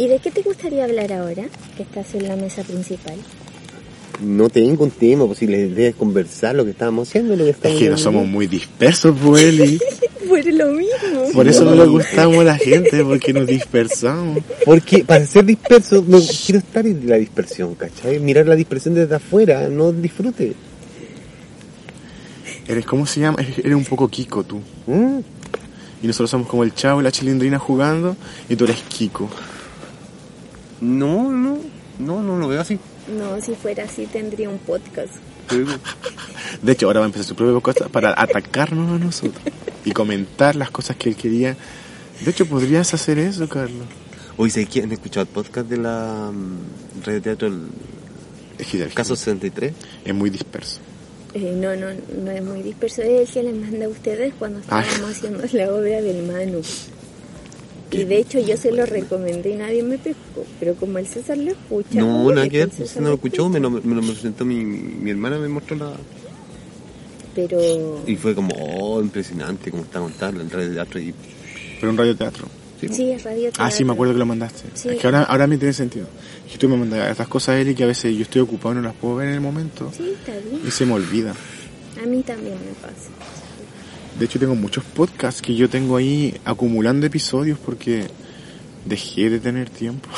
¿y 0.00 0.08
de 0.08 0.18
qué 0.18 0.30
te 0.30 0.40
gustaría 0.40 0.84
hablar 0.84 1.12
ahora 1.12 1.44
que 1.76 1.82
estás 1.82 2.14
en 2.14 2.26
la 2.26 2.34
mesa 2.34 2.62
principal? 2.62 3.16
No 4.22 4.48
tengo 4.48 4.84
un 4.84 4.90
tema, 4.90 5.26
pues 5.26 5.38
si 5.38 5.46
la 5.46 5.58
idea 5.58 5.90
es 5.90 5.94
conversar 5.94 6.54
lo 6.54 6.64
que 6.64 6.70
estábamos 6.70 7.08
haciendo, 7.08 7.36
lo 7.36 7.44
que 7.44 7.50
Es 7.50 7.56
estamos 7.56 7.78
que 7.78 7.90
no 7.90 7.98
somos 7.98 8.26
muy 8.26 8.46
dispersos, 8.46 9.14
pues, 9.22 9.44
Eli. 9.44 9.78
Por 10.28 10.46
lo 10.46 10.66
mismo. 10.68 11.32
Por 11.34 11.48
eso 11.48 11.64
no 11.64 11.74
le 11.74 11.86
gustamos 11.86 12.38
a 12.38 12.44
la 12.44 12.56
gente, 12.56 13.02
porque 13.04 13.32
nos 13.32 13.46
dispersamos. 13.46 14.38
Porque 14.64 15.02
para 15.04 15.26
ser 15.26 15.44
disperso, 15.44 16.04
no 16.06 16.18
quiero 16.20 16.60
estar 16.60 16.86
en 16.86 17.08
la 17.08 17.16
dispersión, 17.16 17.74
¿cachai? 17.74 18.20
Mirar 18.20 18.46
la 18.46 18.54
dispersión 18.54 18.94
desde 18.94 19.16
afuera, 19.16 19.68
no 19.68 19.92
disfrute. 19.92 20.54
Eres, 22.70 22.86
¿cómo 22.86 23.04
se 23.04 23.18
llama? 23.18 23.38
Eres 23.40 23.74
un 23.74 23.84
poco 23.84 24.06
Kiko 24.06 24.44
tú. 24.44 24.60
¿Mm? 24.86 25.18
Y 26.04 26.06
nosotros 26.06 26.30
somos 26.30 26.46
como 26.46 26.62
el 26.62 26.72
chavo 26.72 27.00
y 27.00 27.04
la 27.04 27.10
chilindrina 27.10 27.58
jugando, 27.58 28.16
y 28.48 28.54
tú 28.54 28.62
eres 28.62 28.80
Kiko. 28.82 29.28
No, 30.80 31.32
no, 31.32 31.58
no, 31.98 32.22
no 32.22 32.38
lo 32.38 32.46
veo 32.46 32.60
así. 32.60 32.78
No, 33.18 33.40
si 33.40 33.56
fuera 33.56 33.84
así 33.84 34.06
tendría 34.06 34.48
un 34.48 34.58
podcast. 34.58 35.12
De 36.62 36.72
hecho, 36.72 36.86
ahora 36.86 37.00
va 37.00 37.06
a 37.06 37.08
empezar 37.08 37.26
su 37.26 37.34
propia 37.34 37.60
cosa 37.60 37.88
para 37.88 38.14
atacarnos 38.16 39.00
a 39.00 39.04
nosotros 39.04 39.42
y 39.84 39.90
comentar 39.90 40.54
las 40.54 40.70
cosas 40.70 40.94
que 40.94 41.08
él 41.08 41.16
quería. 41.16 41.56
De 42.24 42.30
hecho, 42.30 42.46
podrías 42.46 42.94
hacer 42.94 43.18
eso, 43.18 43.48
Carlos. 43.48 43.88
Hoy 44.36 44.50
sé 44.50 44.64
quién 44.66 44.92
escuchado 44.92 45.22
el 45.22 45.28
podcast 45.28 45.68
de 45.68 45.76
la 45.76 46.30
mm, 46.32 47.04
red 47.04 47.14
de 47.14 47.20
teatro 47.20 47.48
el 47.48 48.94
caso 48.94 49.16
63. 49.16 49.72
es 50.04 50.14
muy 50.14 50.30
disperso. 50.30 50.78
Eh, 51.34 51.54
no, 51.56 51.76
no, 51.76 51.86
no 52.24 52.30
es 52.30 52.42
muy 52.42 52.62
disperso. 52.62 53.02
Es 53.02 53.36
el 53.36 53.44
que 53.46 53.52
les 53.52 53.60
manda 53.70 53.86
a 53.86 53.88
ustedes 53.88 54.34
cuando 54.38 54.60
Ah. 54.68 54.82
estábamos 54.82 55.16
haciendo 55.16 55.44
la 55.52 55.72
obra 55.74 56.00
del 56.02 56.22
Manu. 56.26 56.60
Y 57.92 58.04
de 58.04 58.18
hecho 58.18 58.38
yo 58.38 58.56
se 58.56 58.70
lo 58.70 58.86
recomendé 58.86 59.50
y 59.50 59.54
nadie 59.56 59.82
me 59.82 59.98
pescó. 59.98 60.44
Pero 60.60 60.74
como 60.74 60.98
el 60.98 61.06
César 61.06 61.36
lo 61.38 61.50
escucha... 61.52 62.00
No, 62.00 62.30
nada 62.32 62.48
que 62.48 62.58
ver, 62.58 62.70
César 62.70 63.02
no 63.02 63.08
lo 63.08 63.14
escuchó, 63.16 63.48
me 63.48 63.58
lo, 63.60 63.70
me 63.70 63.94
lo 63.94 64.00
presentó 64.02 64.44
mi, 64.44 64.56
mi 64.64 65.10
hermana, 65.10 65.38
me 65.38 65.48
mostró 65.48 65.76
la... 65.76 65.92
Pero... 67.34 68.00
Y 68.06 68.16
fue 68.16 68.34
como, 68.34 68.54
oh, 68.56 69.00
impresionante 69.00 69.70
cómo 69.70 69.82
está 69.84 70.00
contando 70.00 70.40
el 70.40 70.50
red 70.50 70.68
de 70.68 70.74
teatro 70.74 71.00
y... 71.00 71.14
Pero 71.80 71.90
un 71.90 71.98
radioteatro. 71.98 72.46
Sí, 72.88 73.10
es 73.10 73.24
radio 73.24 73.50
Ah, 73.58 73.70
sí, 73.70 73.84
me 73.84 73.92
acuerdo 73.92 74.14
que 74.14 74.18
lo 74.18 74.26
mandaste. 74.26 74.64
Sí. 74.74 74.88
Es 74.90 74.98
que 74.98 75.06
ahora, 75.06 75.24
ahora 75.24 75.46
me 75.46 75.58
tiene 75.58 75.72
sentido. 75.72 76.06
Es 76.46 76.52
que 76.52 76.58
tú 76.58 76.68
me 76.68 76.76
mandas 76.76 77.10
estas 77.10 77.28
cosas, 77.28 77.56
Eli, 77.56 77.74
que 77.74 77.84
a 77.84 77.86
veces 77.86 78.14
yo 78.16 78.22
estoy 78.22 78.40
ocupado 78.40 78.72
y 78.72 78.76
no 78.76 78.82
las 78.82 78.94
puedo 78.94 79.16
ver 79.16 79.28
en 79.28 79.34
el 79.34 79.40
momento. 79.40 79.92
Sí, 79.96 80.14
está 80.18 80.32
bien. 80.32 80.62
Y 80.66 80.70
se 80.70 80.86
me 80.86 80.94
olvida. 80.94 81.34
A 82.02 82.06
mí 82.06 82.22
también 82.22 82.54
me 82.54 82.72
pasa. 82.80 83.10
De 84.18 84.24
hecho, 84.24 84.38
tengo 84.38 84.54
muchos 84.54 84.84
podcasts 84.84 85.42
que 85.42 85.54
yo 85.54 85.68
tengo 85.68 85.96
ahí 85.96 86.38
acumulando 86.44 87.06
episodios 87.06 87.58
porque 87.58 88.06
dejé 88.84 89.30
de 89.30 89.40
tener 89.40 89.70
tiempo. 89.70 90.08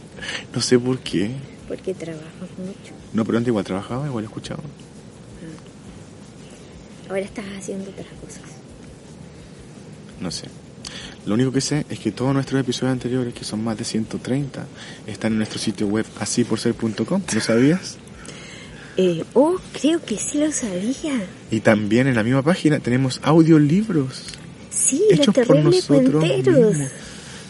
no 0.54 0.60
sé 0.60 0.78
por 0.78 0.98
qué. 0.98 1.30
Porque 1.66 1.94
trabajas 1.94 2.50
mucho. 2.58 2.92
No, 3.12 3.24
pero 3.24 3.38
antes 3.38 3.48
igual 3.48 3.64
trabajaba, 3.64 4.06
igual 4.06 4.24
escuchaba. 4.24 4.62
Ahora 7.08 7.20
estás 7.20 7.44
haciendo 7.56 7.90
otras 7.90 8.06
cosas. 8.20 8.42
No 10.20 10.30
sé. 10.30 10.48
Lo 11.28 11.34
único 11.34 11.52
que 11.52 11.60
sé 11.60 11.84
es 11.90 11.98
que 11.98 12.10
todos 12.10 12.32
nuestros 12.32 12.58
episodios 12.58 12.92
anteriores, 12.92 13.34
que 13.34 13.44
son 13.44 13.62
más 13.62 13.76
de 13.76 13.84
130, 13.84 14.66
están 15.06 15.32
en 15.32 15.38
nuestro 15.38 15.58
sitio 15.58 15.86
web 15.86 16.06
asíporser.com. 16.18 17.22
¿Lo 17.34 17.40
sabías? 17.42 17.98
Eh, 18.96 19.22
oh, 19.34 19.58
creo 19.78 20.02
que 20.02 20.16
sí 20.16 20.38
lo 20.38 20.50
sabía. 20.50 21.20
Y 21.50 21.60
también 21.60 22.06
en 22.06 22.14
la 22.14 22.22
misma 22.22 22.40
página 22.40 22.80
tenemos 22.80 23.20
audiolibros 23.22 24.22
Sí, 24.70 25.04
hechos 25.10 25.36
los 25.36 25.46
por 25.46 25.58
nosotros 25.58 26.22
mismos. 26.24 26.76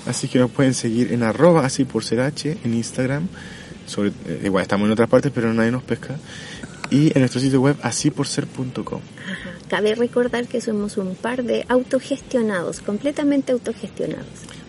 Así 0.07 0.27
que 0.27 0.41
nos 0.41 0.51
pueden 0.51 0.75
seguir 0.75 1.13
en 1.13 1.23
arroba 1.23 1.65
así 1.65 1.85
por 1.85 2.03
ser 2.03 2.21
H 2.21 2.59
en 2.65 2.75
Instagram. 2.75 3.29
Sobre, 3.87 4.11
eh, 4.27 4.41
igual 4.45 4.63
estamos 4.63 4.87
en 4.87 4.93
otras 4.93 5.09
partes, 5.09 5.31
pero 5.33 5.55
nadie 5.55 5.71
nos 5.71 5.85
pesca. 5.85 6.17
Y 6.91 7.13
en 7.15 7.21
nuestro 7.21 7.41
sitio 7.41 7.61
web 7.61 7.77
asíporser.com. 7.81 9.01
Ajá. 9.25 9.58
Cabe 9.69 9.95
recordar 9.95 10.47
que 10.47 10.61
somos 10.61 10.97
un 10.97 11.15
par 11.15 11.45
de 11.45 11.65
autogestionados, 11.69 12.81
completamente 12.81 13.53
autogestionados. 13.53 14.27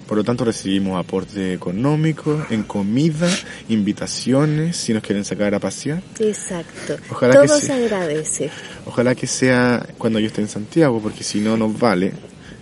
Por 0.07 0.17
lo 0.17 0.23
tanto, 0.23 0.43
recibimos 0.43 0.99
aporte 0.99 1.53
económico, 1.53 2.43
en 2.49 2.63
comida, 2.63 3.29
invitaciones, 3.69 4.75
si 4.75 4.91
nos 4.93 5.03
quieren 5.03 5.23
sacar 5.23 5.53
a 5.53 5.59
pasear. 5.59 6.01
Exacto. 6.19 6.97
Ojalá 7.11 7.35
Todo 7.35 7.59
se 7.59 7.71
agradece. 7.71 8.49
Ojalá 8.87 9.13
que 9.15 9.27
sea 9.27 9.85
cuando 9.99 10.19
yo 10.19 10.27
esté 10.27 10.41
en 10.41 10.47
Santiago, 10.49 10.99
porque 10.99 11.23
si 11.23 11.39
no 11.39 11.55
nos 11.57 11.77
vale. 11.79 12.11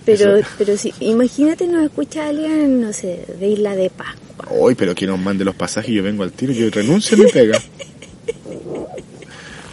Pero, 0.05 0.38
Eso- 0.38 0.47
pero 0.57 0.77
si, 0.77 0.93
imagínate 0.99 1.67
nos 1.67 1.85
escucha 1.85 2.27
alguien, 2.27 2.81
no 2.81 2.91
sé, 2.93 3.25
de 3.39 3.47
Isla 3.47 3.75
de 3.75 3.89
Pascua. 3.89 4.47
Hoy, 4.51 4.75
pero 4.75 4.93
que 4.93 5.07
nos 5.07 5.17
mande 5.19 5.43
los 5.45 5.55
pasajes 5.55 5.89
y 5.91 5.95
yo 5.95 6.03
vengo 6.03 6.23
al 6.23 6.31
tiro, 6.33 6.51
yo 6.53 6.69
renuncio 6.69 7.17
a 7.17 7.19
mi 7.21 7.31
pega. 7.31 7.59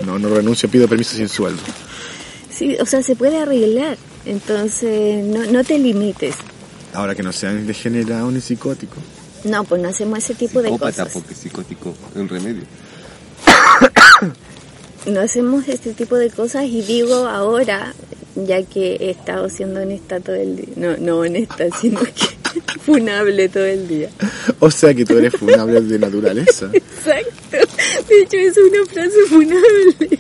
No, 0.04 0.18
no 0.18 0.28
renuncio, 0.28 0.68
pido 0.68 0.86
permiso 0.86 1.16
sin 1.16 1.28
sueldo. 1.30 1.62
Sí, 2.55 2.76
o 2.80 2.86
sea, 2.86 3.02
se 3.02 3.16
puede 3.16 3.38
arreglar. 3.38 3.96
Entonces, 4.24 5.24
no, 5.24 5.44
no 5.46 5.64
te 5.64 5.78
limites. 5.78 6.36
Ahora 6.92 7.14
que 7.14 7.22
no 7.22 7.32
sean 7.32 7.66
degenerados 7.66 8.32
ni 8.32 8.40
psicóticos. 8.40 9.02
No, 9.44 9.64
pues 9.64 9.82
no 9.82 9.88
hacemos 9.88 10.18
ese 10.18 10.34
tipo 10.34 10.62
de 10.62 10.70
cosas. 10.70 11.11
porque 11.12 11.34
psicótico 11.34 11.94
es 12.14 12.20
un 12.20 12.28
remedio. 12.28 12.62
No 15.07 15.20
hacemos 15.20 15.68
este 15.68 15.92
tipo 15.92 16.16
de 16.16 16.30
cosas 16.30 16.64
y 16.64 16.80
digo 16.80 17.26
ahora, 17.28 17.92
ya 18.36 18.62
que 18.62 18.96
he 18.96 19.11
estado 19.11 19.50
siendo 19.50 19.82
honesta 19.82 20.18
todo 20.18 20.34
el 20.34 20.57
día. 20.57 20.68
No, 20.76 20.96
no 20.96 21.18
honesta, 21.18 21.66
sino 21.80 22.00
que 22.00 22.80
funable 22.86 23.50
todo 23.50 23.66
el 23.66 23.86
día. 23.86 24.09
O 24.61 24.70
sea 24.70 24.94
que 24.94 25.05
tú 25.05 25.18
eres 25.18 25.34
funable 25.34 25.82
de 25.82 25.98
naturaleza. 25.98 26.70
Exacto. 26.72 27.59
De 28.09 28.22
hecho, 28.22 28.36
es 28.38 28.57
una 28.57 28.86
frase 28.86 29.18
funable. 29.28 30.18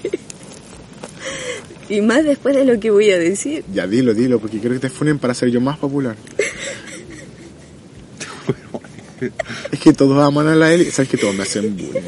Y 1.88 2.00
más 2.00 2.24
después 2.24 2.56
de 2.56 2.64
lo 2.64 2.80
que 2.80 2.90
voy 2.90 3.10
a 3.10 3.18
decir. 3.18 3.64
Ya 3.72 3.86
dilo, 3.86 4.14
dilo, 4.14 4.38
porque 4.38 4.58
quiero 4.58 4.74
que 4.74 4.80
te 4.80 4.90
funen 4.90 5.18
para 5.18 5.34
ser 5.34 5.50
yo 5.50 5.60
más 5.60 5.78
popular. 5.78 6.16
Es 9.72 9.80
que 9.80 9.92
todos 9.92 10.22
aman 10.22 10.48
a 10.48 10.54
la 10.54 10.72
Eli. 10.72 10.90
Sabes 10.90 11.10
que 11.10 11.16
todos 11.16 11.34
me 11.34 11.42
hacen 11.44 11.76
bullying. 11.76 12.02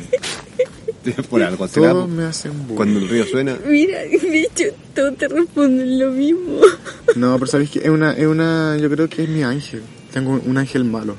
Por 1.31 1.43
algo. 1.43 1.69
Todos 1.69 2.09
me 2.09 2.25
hacen 2.25 2.53
bullying. 2.63 2.77
Cuando 2.77 2.99
el 3.01 3.09
río 3.09 3.25
suena, 3.27 3.57
Mira, 3.67 4.01
de 4.01 4.41
hecho, 4.41 4.65
todos 4.95 5.17
te 5.17 5.29
responden 5.29 5.99
lo 5.99 6.11
mismo. 6.11 6.61
No, 7.17 7.39
pero 7.39 7.47
sabes 7.47 7.71
que 7.71 7.79
es 7.79 7.89
una, 7.89 8.13
es 8.13 8.27
una, 8.27 8.77
yo 8.77 8.91
creo 8.91 9.09
que 9.09 9.23
es 9.23 9.29
mi 9.29 9.43
ángel. 9.43 9.81
Tengo 10.13 10.39
un 10.45 10.59
ángel 10.59 10.85
malo. 10.85 11.17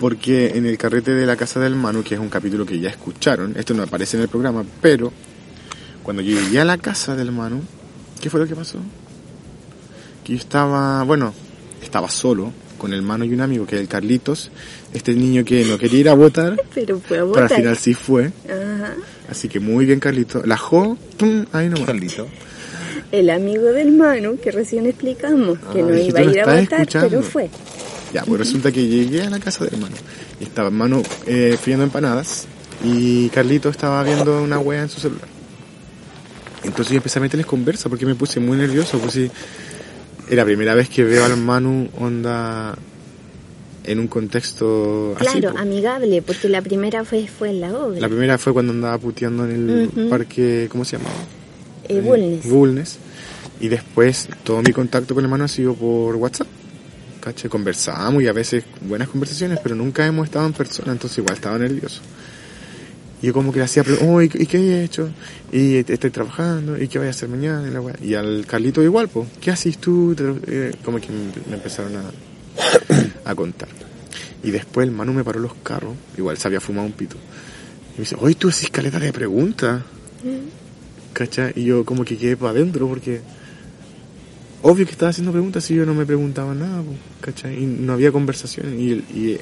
Porque 0.00 0.48
en 0.56 0.66
el 0.66 0.76
carrete 0.76 1.12
de 1.12 1.24
la 1.24 1.36
casa 1.36 1.60
del 1.60 1.76
Manu, 1.76 2.02
que 2.02 2.14
es 2.14 2.20
un 2.20 2.28
capítulo 2.28 2.66
que 2.66 2.80
ya 2.80 2.88
escucharon, 2.88 3.54
esto 3.56 3.74
no 3.74 3.84
aparece 3.84 4.16
en 4.16 4.24
el 4.24 4.28
programa, 4.28 4.64
pero 4.80 5.12
cuando 6.02 6.22
yo 6.22 6.38
llegué 6.40 6.60
a 6.60 6.64
la 6.64 6.78
casa 6.78 7.14
del 7.16 7.32
Manu, 7.32 7.60
¿qué 8.20 8.30
fue 8.30 8.40
lo 8.40 8.46
que 8.46 8.54
pasó? 8.56 8.78
Que 10.24 10.32
yo 10.34 10.38
estaba, 10.38 11.02
bueno, 11.04 11.32
estaba 11.82 12.08
solo 12.10 12.52
con 12.78 12.92
el 12.94 13.02
Manu 13.02 13.24
y 13.24 13.34
un 13.34 13.40
amigo, 13.42 13.66
que 13.66 13.76
es 13.76 13.80
el 13.82 13.88
Carlitos, 13.88 14.50
este 14.94 15.12
niño 15.14 15.44
que 15.44 15.64
no 15.64 15.76
quería 15.78 16.00
ir 16.00 16.08
a 16.08 16.14
votar, 16.14 16.56
Pero 16.74 16.98
fue 17.00 17.18
a 17.18 17.20
pero 17.20 17.26
votar. 17.26 17.42
al 17.44 17.48
final 17.50 17.76
sí 17.76 17.94
fue. 17.94 18.32
Ajá. 18.48 18.94
Así 19.28 19.48
que 19.48 19.60
muy 19.60 19.84
bien, 19.86 20.00
Carlitos. 20.00 20.46
La 20.46 20.56
Jo, 20.56 20.96
tum, 21.16 21.44
ahí 21.52 21.68
nomás. 21.68 21.86
Carlito. 21.86 22.26
El 23.12 23.28
amigo 23.30 23.64
del 23.64 23.92
Manu, 23.92 24.38
que 24.38 24.50
recién 24.50 24.86
explicamos, 24.86 25.58
que 25.72 25.80
Ah, 25.80 25.82
no 25.82 25.88
que 25.88 26.02
iba 26.04 26.20
a 26.20 26.22
ir 26.22 26.40
a 26.40 26.44
votar, 26.46 26.80
escuchando. 26.80 27.08
pero 27.08 27.22
fue. 27.22 27.50
Ya, 28.14 28.24
pues 28.24 28.38
resulta 28.40 28.72
que 28.72 28.86
llegué 28.86 29.22
a 29.22 29.30
la 29.30 29.38
casa 29.38 29.64
del 29.64 29.74
hermano. 29.74 29.94
Y 30.40 30.44
estaba 30.44 30.68
hermano 30.68 31.02
eh, 31.26 31.56
friendo 31.60 31.84
empanadas. 31.84 32.46
Y 32.84 33.28
Carlito 33.30 33.68
estaba 33.68 34.02
viendo 34.02 34.42
una 34.42 34.58
wea 34.58 34.82
en 34.82 34.88
su 34.88 35.00
celular. 35.00 35.28
Entonces 36.64 36.92
yo 36.92 36.96
empecé 36.96 37.18
a 37.18 37.22
meterles 37.22 37.46
conversa 37.46 37.88
porque 37.88 38.06
me 38.06 38.14
puse 38.14 38.40
muy 38.40 38.56
nervioso. 38.56 38.98
Pues 38.98 39.12
sí, 39.14 39.30
era 40.28 40.42
la 40.42 40.44
primera 40.44 40.74
vez 40.74 40.88
que 40.88 41.04
veo 41.04 41.24
al 41.24 41.36
Manu 41.36 41.88
onda 41.98 42.76
en 43.84 43.98
un 43.98 44.08
contexto 44.08 45.14
así. 45.16 45.40
Claro, 45.40 45.52
po. 45.52 45.58
amigable, 45.58 46.22
porque 46.22 46.48
la 46.48 46.62
primera 46.62 47.04
fue, 47.04 47.26
fue 47.26 47.50
en 47.50 47.60
la 47.60 47.76
obra. 47.76 48.00
La 48.00 48.08
primera 48.08 48.38
fue 48.38 48.52
cuando 48.52 48.72
andaba 48.72 48.98
puteando 48.98 49.44
en 49.44 49.90
el 49.96 50.08
parque, 50.08 50.68
¿cómo 50.70 50.84
se 50.84 50.98
llamaba? 50.98 51.16
Eh, 51.88 52.00
Bulnes. 52.00 52.48
Bulnes. 52.48 52.98
Y 53.60 53.68
después 53.68 54.28
todo 54.44 54.62
mi 54.62 54.72
contacto 54.72 55.14
con 55.14 55.22
el 55.22 55.26
hermano 55.26 55.44
ha 55.44 55.48
sido 55.48 55.74
por 55.74 56.16
WhatsApp. 56.16 56.46
¿Caché? 57.20 57.48
Conversábamos 57.48 58.22
y 58.22 58.28
a 58.28 58.32
veces 58.32 58.64
buenas 58.80 59.08
conversaciones, 59.08 59.58
pero 59.62 59.74
nunca 59.74 60.06
hemos 60.06 60.26
estado 60.26 60.46
en 60.46 60.54
persona, 60.54 60.92
entonces 60.92 61.18
igual 61.18 61.34
estaba 61.34 61.58
nervioso. 61.58 62.00
Y 63.22 63.26
yo 63.26 63.32
como 63.32 63.52
que 63.52 63.58
le 63.58 63.64
hacía 63.66 63.84
preguntas, 63.84 64.08
oh, 64.08 64.22
¿y, 64.22 64.28
qué 64.28 64.58
he 64.58 64.84
hecho? 64.84 65.10
Y 65.52 65.76
estoy 65.76 66.10
trabajando, 66.10 66.80
¿y 66.80 66.88
qué 66.88 66.98
voy 66.98 67.08
a 67.08 67.10
hacer 67.10 67.28
mañana? 67.28 67.68
Y, 67.68 67.70
la 67.70 67.80
wea. 67.80 67.96
Y 68.02 68.14
al 68.14 68.46
Carlito 68.46 68.82
igual, 68.82 69.08
pues, 69.08 69.28
¿qué 69.40 69.50
haces 69.50 69.78
tú? 69.78 70.14
Eh, 70.46 70.72
como 70.84 70.98
que 71.00 71.08
me, 71.10 71.54
empezaron 71.54 71.96
a, 71.96 73.30
a 73.30 73.34
contar. 73.34 73.68
Y 74.42 74.50
después 74.50 74.86
el 74.86 74.94
Manu 74.94 75.12
me 75.12 75.22
paró 75.22 75.38
los 75.38 75.54
carros, 75.62 75.94
igual 76.16 76.38
se 76.38 76.48
había 76.48 76.60
fumado 76.60 76.86
un 76.86 76.92
pito. 76.92 77.16
Y 77.16 77.98
me 77.98 78.00
dice, 78.00 78.16
oye, 78.18 78.34
tú 78.36 78.48
haces 78.48 78.70
caleta 78.70 78.98
de 78.98 79.12
preguntas. 79.12 79.82
¿Cachai? 81.12 81.52
Y 81.56 81.64
yo 81.64 81.84
como 81.84 82.04
que 82.04 82.16
quedé 82.16 82.36
para 82.36 82.52
adentro 82.52 82.88
porque 82.88 83.20
obvio 84.62 84.84
que 84.84 84.92
estaba 84.92 85.10
haciendo 85.10 85.32
preguntas 85.32 85.70
y 85.70 85.74
yo 85.74 85.84
no 85.84 85.94
me 85.94 86.06
preguntaba 86.06 86.54
nada, 86.54 86.82
po, 86.82 86.92
¿cachai? 87.20 87.62
Y 87.62 87.66
no 87.66 87.92
había 87.92 88.12
conversación 88.12 88.78
y, 88.78 88.92
y 88.92 89.38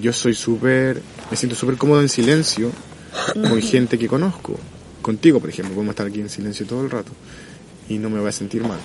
yo 0.00 0.12
soy 0.12 0.34
súper, 0.34 1.02
me 1.32 1.36
siento 1.38 1.56
súper 1.56 1.78
cómodo 1.78 2.02
en 2.02 2.10
silencio 2.10 2.70
con 3.32 3.62
gente 3.62 3.98
que 3.98 4.06
conozco. 4.06 4.54
Contigo, 5.00 5.40
por 5.40 5.48
ejemplo, 5.48 5.74
podemos 5.74 5.92
estar 5.94 6.06
aquí 6.06 6.20
en 6.20 6.28
silencio 6.28 6.66
todo 6.66 6.84
el 6.84 6.90
rato 6.90 7.10
y 7.88 7.96
no 7.96 8.10
me 8.10 8.20
voy 8.20 8.28
a 8.28 8.32
sentir 8.32 8.60
mal. 8.60 8.78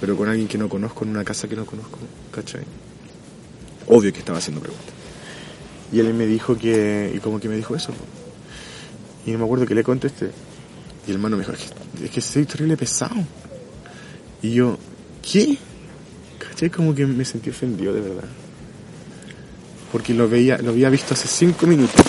Pero 0.00 0.16
con 0.16 0.26
alguien 0.26 0.48
que 0.48 0.56
no 0.56 0.70
conozco 0.70 1.04
en 1.04 1.10
una 1.10 1.22
casa 1.22 1.48
que 1.48 1.54
no 1.54 1.66
conozco, 1.66 1.98
¿cachai? 2.30 2.62
Obvio 3.88 4.10
que 4.10 4.20
estaba 4.20 4.38
haciendo 4.38 4.62
preguntas. 4.62 4.88
Y 5.92 6.00
él 6.00 6.14
me 6.14 6.24
dijo 6.24 6.56
que, 6.56 7.12
y 7.14 7.18
como 7.18 7.38
que 7.38 7.50
me 7.50 7.56
dijo 7.56 7.76
eso, 7.76 7.92
y 9.26 9.32
no 9.32 9.40
me 9.40 9.44
acuerdo 9.44 9.66
que 9.66 9.74
le 9.74 9.84
contesté. 9.84 10.30
Y 11.06 11.10
el 11.10 11.16
hermano 11.16 11.36
me 11.36 11.42
dijo, 11.42 11.52
es 11.52 11.58
que, 11.98 12.06
es 12.06 12.10
que 12.10 12.20
soy 12.22 12.46
terrible 12.46 12.78
pesado. 12.78 13.16
Y 14.40 14.54
yo, 14.54 14.78
¿qué? 15.20 15.58
¿Cachai? 16.38 16.70
Como 16.70 16.94
que 16.94 17.04
me 17.04 17.26
sentí 17.26 17.50
ofendido 17.50 17.92
de 17.92 18.00
verdad. 18.00 18.28
Porque 19.92 20.14
lo 20.14 20.28
veía, 20.28 20.58
lo 20.58 20.70
había 20.70 20.88
visto 20.90 21.14
hace 21.14 21.28
cinco 21.28 21.66
minutos. 21.66 22.00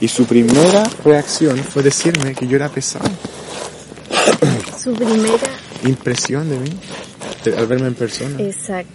Y 0.00 0.08
su 0.08 0.26
primera 0.26 0.82
reacción 1.04 1.56
fue 1.58 1.82
decirme 1.82 2.34
que 2.34 2.46
yo 2.48 2.56
era 2.56 2.68
pesado. 2.68 3.08
Su 4.82 4.92
primera, 4.94 5.38
Impresión 5.84 6.48
de 6.50 6.58
mí, 6.58 6.70
de- 7.44 7.56
al 7.56 7.66
verme 7.68 7.86
en 7.88 7.94
persona. 7.94 8.40
exacto. 8.42 8.90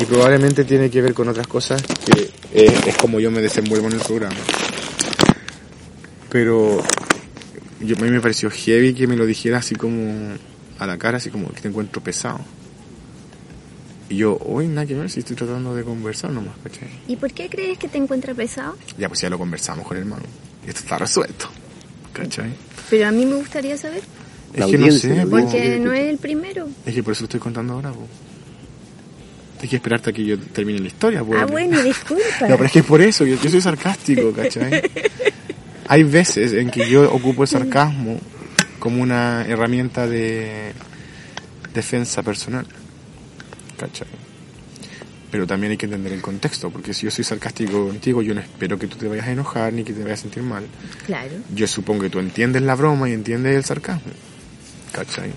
Y 0.00 0.04
probablemente 0.06 0.64
tiene 0.64 0.90
que 0.90 1.00
ver 1.02 1.12
con 1.14 1.28
otras 1.28 1.46
cosas 1.46 1.82
que 1.82 2.30
eh, 2.52 2.74
es 2.86 2.96
como 2.96 3.20
yo 3.20 3.30
me 3.30 3.40
desenvuelvo 3.42 3.86
en 3.88 3.94
el 3.94 4.00
programa. 4.00 4.36
Pero 6.30 6.82
yo, 7.80 7.96
a 7.96 8.00
mí 8.00 8.10
me 8.10 8.20
pareció 8.20 8.50
heavy 8.50 8.94
que 8.94 9.06
me 9.06 9.16
lo 9.16 9.26
dijera 9.26 9.58
así 9.58 9.74
como 9.74 10.34
a 10.78 10.86
la 10.86 10.96
cara, 10.98 11.18
así 11.18 11.30
como 11.30 11.48
que 11.50 11.60
te 11.60 11.68
encuentro 11.68 12.02
pesado. 12.02 12.40
Y 14.08 14.16
yo, 14.18 14.38
hoy 14.44 14.68
nada 14.68 14.86
que 14.86 14.94
ver 14.94 15.10
si 15.10 15.20
estoy 15.20 15.34
tratando 15.36 15.74
de 15.74 15.82
conversar 15.82 16.30
nomás, 16.30 16.54
¿cachai? 16.62 16.88
¿Y 17.08 17.16
por 17.16 17.32
qué 17.32 17.48
crees 17.48 17.76
que 17.78 17.88
te 17.88 17.98
encuentras 17.98 18.36
pesado? 18.36 18.76
Ya 18.98 19.08
pues 19.08 19.20
ya 19.20 19.28
lo 19.30 19.38
conversamos 19.38 19.86
con 19.86 19.96
el 19.96 20.04
hermano. 20.04 20.22
Y 20.64 20.68
esto 20.68 20.80
está 20.82 20.98
resuelto, 20.98 21.48
¿cachai? 22.12 22.52
Pero 22.88 23.08
a 23.08 23.10
mí 23.10 23.26
me 23.26 23.34
gustaría 23.34 23.76
saber, 23.76 24.02
Es 24.52 24.60
La 24.60 24.66
que 24.66 24.78
no 24.78 24.84
audiencia, 24.84 25.14
sé, 25.22 25.26
porque 25.26 25.78
no 25.80 25.92
es 25.92 26.08
el 26.08 26.18
primero. 26.18 26.68
es 26.84 26.94
que 26.94 27.02
por 27.02 27.12
eso 27.14 27.22
lo 27.22 27.26
estoy 27.26 27.40
contando 27.40 27.72
ahora, 27.74 27.90
po. 27.90 28.06
Hay 29.60 29.68
que 29.68 29.76
esperarte 29.76 30.10
a 30.10 30.12
que 30.12 30.24
yo 30.24 30.38
termine 30.38 30.78
la 30.78 30.86
historia, 30.86 31.24
po. 31.24 31.34
Ah, 31.36 31.46
bueno, 31.46 31.82
disculpa. 31.82 32.22
No, 32.48 32.56
pero 32.56 32.64
es 32.66 32.72
que 32.72 32.78
es 32.80 32.84
por 32.84 33.00
eso, 33.02 33.24
yo, 33.24 33.36
yo 33.42 33.50
soy 33.50 33.60
sarcástico, 33.60 34.32
¿cachai? 34.32 34.82
Hay 35.88 36.02
veces 36.04 36.52
en 36.52 36.70
que 36.70 36.88
yo 36.88 37.10
ocupo 37.12 37.42
el 37.42 37.48
sarcasmo 37.48 38.18
como 38.78 39.02
una 39.02 39.44
herramienta 39.48 40.06
de 40.06 40.72
defensa 41.74 42.22
personal, 42.22 42.66
¿cachai? 43.78 44.08
Pero 45.30 45.46
también 45.46 45.72
hay 45.72 45.76
que 45.76 45.86
entender 45.86 46.12
el 46.12 46.22
contexto, 46.22 46.70
porque 46.70 46.94
si 46.94 47.04
yo 47.04 47.10
soy 47.10 47.24
sarcástico 47.24 47.88
contigo, 47.88 48.22
yo 48.22 48.34
no 48.34 48.40
espero 48.40 48.78
que 48.78 48.86
tú 48.86 48.96
te 48.96 49.08
vayas 49.08 49.26
a 49.26 49.32
enojar 49.32 49.72
ni 49.72 49.84
que 49.84 49.92
te 49.92 50.02
vayas 50.02 50.20
a 50.20 50.22
sentir 50.22 50.42
mal. 50.42 50.66
Claro. 51.04 51.32
Yo 51.54 51.66
supongo 51.66 52.02
que 52.02 52.10
tú 52.10 52.20
entiendes 52.20 52.62
la 52.62 52.74
broma 52.74 53.08
y 53.08 53.12
entiendes 53.12 53.56
el 53.56 53.64
sarcasmo, 53.64 54.12
¿cachai? 54.92 55.32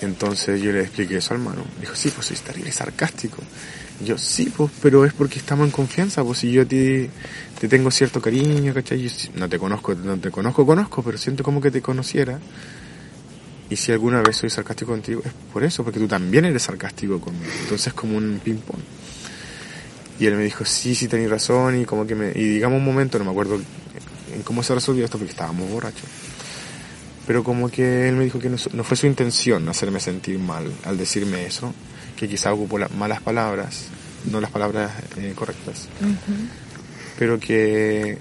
Entonces 0.00 0.60
yo 0.60 0.72
le 0.72 0.82
expliqué 0.82 1.18
eso 1.18 1.34
al 1.34 1.40
mano. 1.40 1.64
Dijo, 1.80 1.94
sí, 1.94 2.10
pues 2.10 2.26
soy 2.26 2.36
terrible 2.36 2.72
sarcástico. 2.72 3.42
Yo, 4.04 4.18
sí, 4.18 4.52
pues, 4.54 4.70
pero 4.82 5.04
es 5.04 5.14
porque 5.14 5.38
estamos 5.38 5.66
en 5.66 5.70
confianza, 5.70 6.22
pues 6.22 6.38
si 6.38 6.52
yo 6.52 6.62
a 6.62 6.64
ti 6.66 7.08
te 7.58 7.68
tengo 7.68 7.90
cierto 7.90 8.20
cariño, 8.20 8.74
¿cachai? 8.74 9.00
Yo 9.02 9.10
no 9.36 9.48
te 9.48 9.58
conozco, 9.58 9.94
no 9.94 10.18
te 10.18 10.30
conozco, 10.30 10.66
conozco, 10.66 11.02
pero 11.02 11.16
siento 11.16 11.42
como 11.42 11.60
que 11.60 11.70
te 11.70 11.80
conociera. 11.80 12.38
Y 13.68 13.76
si 13.76 13.92
alguna 13.92 14.22
vez 14.22 14.36
soy 14.36 14.50
sarcástico 14.50 14.92
contigo, 14.92 15.22
es 15.24 15.32
por 15.52 15.64
eso, 15.64 15.82
porque 15.82 15.98
tú 15.98 16.06
también 16.06 16.44
eres 16.44 16.62
sarcástico 16.62 17.20
conmigo. 17.20 17.52
Entonces 17.62 17.88
es 17.88 17.94
como 17.94 18.16
un 18.16 18.40
ping-pong. 18.42 18.80
Y 20.18 20.26
él 20.26 20.36
me 20.36 20.44
dijo, 20.44 20.64
sí, 20.64 20.94
sí, 20.94 21.08
tenés 21.08 21.28
razón, 21.28 21.80
y 21.80 21.84
como 21.84 22.06
que 22.06 22.14
me... 22.14 22.30
Y 22.34 22.44
digamos 22.48 22.78
un 22.78 22.84
momento, 22.84 23.18
no 23.18 23.24
me 23.24 23.30
acuerdo 23.32 23.60
en 24.34 24.42
cómo 24.42 24.62
se 24.62 24.74
resolvió 24.74 25.04
esto, 25.04 25.18
porque 25.18 25.32
estábamos 25.32 25.68
borrachos. 25.70 26.08
Pero 27.26 27.42
como 27.42 27.68
que 27.68 28.08
él 28.08 28.14
me 28.14 28.24
dijo 28.24 28.38
que 28.38 28.48
no, 28.48 28.56
no 28.72 28.84
fue 28.84 28.96
su 28.96 29.06
intención 29.06 29.68
hacerme 29.68 29.98
sentir 29.98 30.38
mal 30.38 30.72
al 30.84 30.96
decirme 30.96 31.44
eso, 31.44 31.74
que 32.16 32.28
quizá 32.28 32.52
ocupó 32.52 32.78
las 32.78 32.92
malas 32.92 33.20
palabras, 33.20 33.88
no 34.30 34.40
las 34.40 34.50
palabras 34.50 34.92
eh, 35.18 35.32
correctas, 35.34 35.88
pero 37.18 37.38
que, 37.38 38.18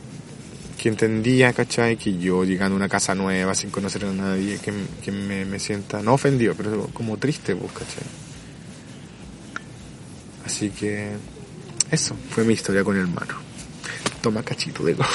que 0.77 0.89
entendía, 0.89 1.53
¿cachai? 1.53 1.97
Que 1.97 2.17
yo 2.17 2.43
llegando 2.43 2.75
a 2.75 2.77
una 2.77 2.89
casa 2.89 3.15
nueva 3.15 3.55
sin 3.55 3.69
conocer 3.69 4.05
a 4.05 4.11
nadie, 4.11 4.59
que, 4.59 4.73
que 5.03 5.11
me, 5.11 5.45
me 5.45 5.59
sienta, 5.59 6.01
no 6.01 6.13
ofendido, 6.13 6.53
pero 6.55 6.87
como 6.93 7.17
triste, 7.17 7.55
pues, 7.55 7.71
¿cachai? 7.71 8.03
Así 10.45 10.69
que 10.69 11.13
eso 11.91 12.15
fue 12.29 12.43
mi 12.43 12.53
historia 12.53 12.83
con 12.83 12.97
el 12.97 13.07
mano. 13.07 13.35
Toma 14.21 14.43
cachito 14.43 14.83
de 14.83 14.93
go. 14.93 15.05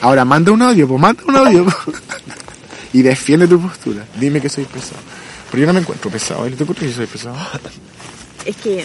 Ahora 0.00 0.24
manda 0.24 0.52
un 0.52 0.62
audio, 0.62 0.86
pues 0.88 1.00
manda 1.00 1.22
un 1.26 1.36
audio. 1.36 1.64
po. 1.64 1.72
y 2.92 3.02
defiende 3.02 3.48
tu 3.48 3.60
postura. 3.60 4.06
Dime 4.18 4.40
que 4.40 4.48
soy 4.48 4.64
pesado. 4.64 5.00
Pero 5.50 5.60
yo 5.62 5.66
no 5.66 5.72
me 5.74 5.80
encuentro 5.80 6.10
pesado. 6.10 6.46
¿Te 6.50 6.62
ocurre 6.64 6.80
que 6.80 6.88
yo 6.90 6.96
soy 6.96 7.06
pesado? 7.06 7.36
Es 8.44 8.56
que 8.56 8.84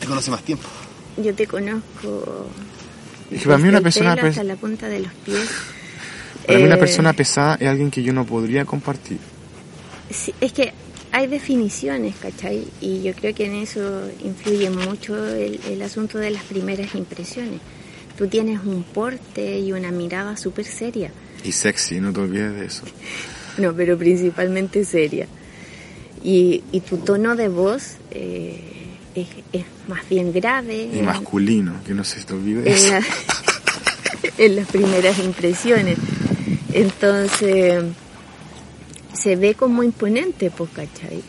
Te 0.00 0.06
conoce 0.06 0.30
más 0.30 0.42
tiempo. 0.42 0.68
yo 1.16 1.34
te 1.34 1.46
conozco. 1.46 2.48
Es 3.30 3.40
que 3.42 3.46
para 3.46 3.58
mí 3.58 3.68
una 3.68 3.80
persona 3.80 4.12
hasta 4.12 4.44
la 4.44 4.56
punta 4.56 4.88
de 4.88 5.00
los 5.00 5.12
pies. 5.24 5.48
Para 6.46 6.58
mí 6.58 6.64
una 6.64 6.76
Eh, 6.76 6.78
persona 6.78 7.12
pesada 7.12 7.56
es 7.60 7.66
alguien 7.68 7.90
que 7.90 8.02
yo 8.02 8.12
no 8.12 8.24
podría 8.24 8.64
compartir. 8.64 9.18
Sí, 10.10 10.32
es 10.40 10.52
que 10.52 10.72
hay 11.12 11.26
definiciones, 11.26 12.14
¿cachai? 12.16 12.64
Y 12.80 13.02
yo 13.02 13.12
creo 13.14 13.34
que 13.34 13.46
en 13.46 13.54
eso 13.54 14.08
influye 14.24 14.70
mucho 14.70 15.16
el, 15.26 15.58
el 15.68 15.82
asunto 15.82 16.18
de 16.18 16.30
las 16.30 16.44
primeras 16.44 16.94
impresiones. 16.94 17.60
Tú 18.16 18.28
tienes 18.28 18.60
un 18.64 18.82
porte 18.84 19.58
y 19.58 19.72
una 19.72 19.90
mirada 19.90 20.36
súper 20.36 20.64
seria. 20.66 21.10
Y 21.44 21.52
sexy, 21.52 22.00
no 22.00 22.12
te 22.12 22.20
olvides 22.20 22.54
de 22.54 22.64
eso. 22.66 22.84
No, 23.58 23.72
pero 23.74 23.96
principalmente 23.96 24.84
seria. 24.84 25.26
Y, 26.22 26.62
y 26.72 26.80
tu 26.80 26.98
tono 26.98 27.34
de 27.36 27.48
voz 27.48 27.94
eh, 28.10 28.60
es, 29.16 29.26
es 29.52 29.64
más 29.88 30.08
bien 30.08 30.32
grave. 30.32 30.90
Y 30.92 31.02
masculino, 31.02 31.74
que 31.84 31.94
no 31.94 32.04
se 32.04 32.22
te 32.22 32.34
olvide 32.34 32.60
en, 32.60 32.68
eso. 32.68 32.90
la- 32.92 33.02
en 34.44 34.56
las 34.56 34.66
primeras 34.68 35.18
impresiones. 35.18 35.98
Entonces, 36.72 37.84
se 39.14 39.36
ve 39.36 39.54
como 39.54 39.82
imponente, 39.82 40.50
pues, 40.50 40.70
¿cachai? 40.70 41.22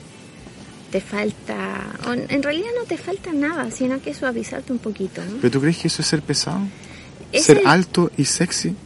Te 0.92 1.02
falta, 1.02 1.86
en 2.30 2.44
realidad 2.44 2.70
no 2.80 2.86
te 2.86 2.98
falta 2.98 3.32
nada, 3.34 3.72
sino 3.72 4.02
que 4.02 4.14
suavizarte 4.14 4.72
un 4.72 4.80
poquito, 4.80 5.22
¿no? 5.26 5.38
¿Pero 5.42 5.52
tú 5.52 5.62
crees 5.62 5.78
que 5.78 5.88
eso 5.88 6.02
es 6.02 6.08
ser 6.08 6.22
pesado? 6.22 6.60
Es 7.32 7.44
¿Ser 7.46 7.58
el- 7.60 7.68
alto 7.68 8.12
y 8.18 8.26
sexy? 8.26 8.74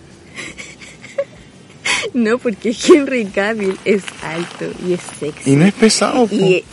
No, 2.13 2.37
porque 2.39 2.75
Henry 2.87 3.25
Cavill 3.25 3.77
es 3.85 4.03
alto 4.23 4.65
y 4.85 4.93
es 4.93 4.99
sexy. 5.19 5.51
Y 5.51 5.55
no 5.55 5.65
es 5.65 5.73
pesado, 5.73 6.27
po. 6.27 6.35
Y 6.35 6.63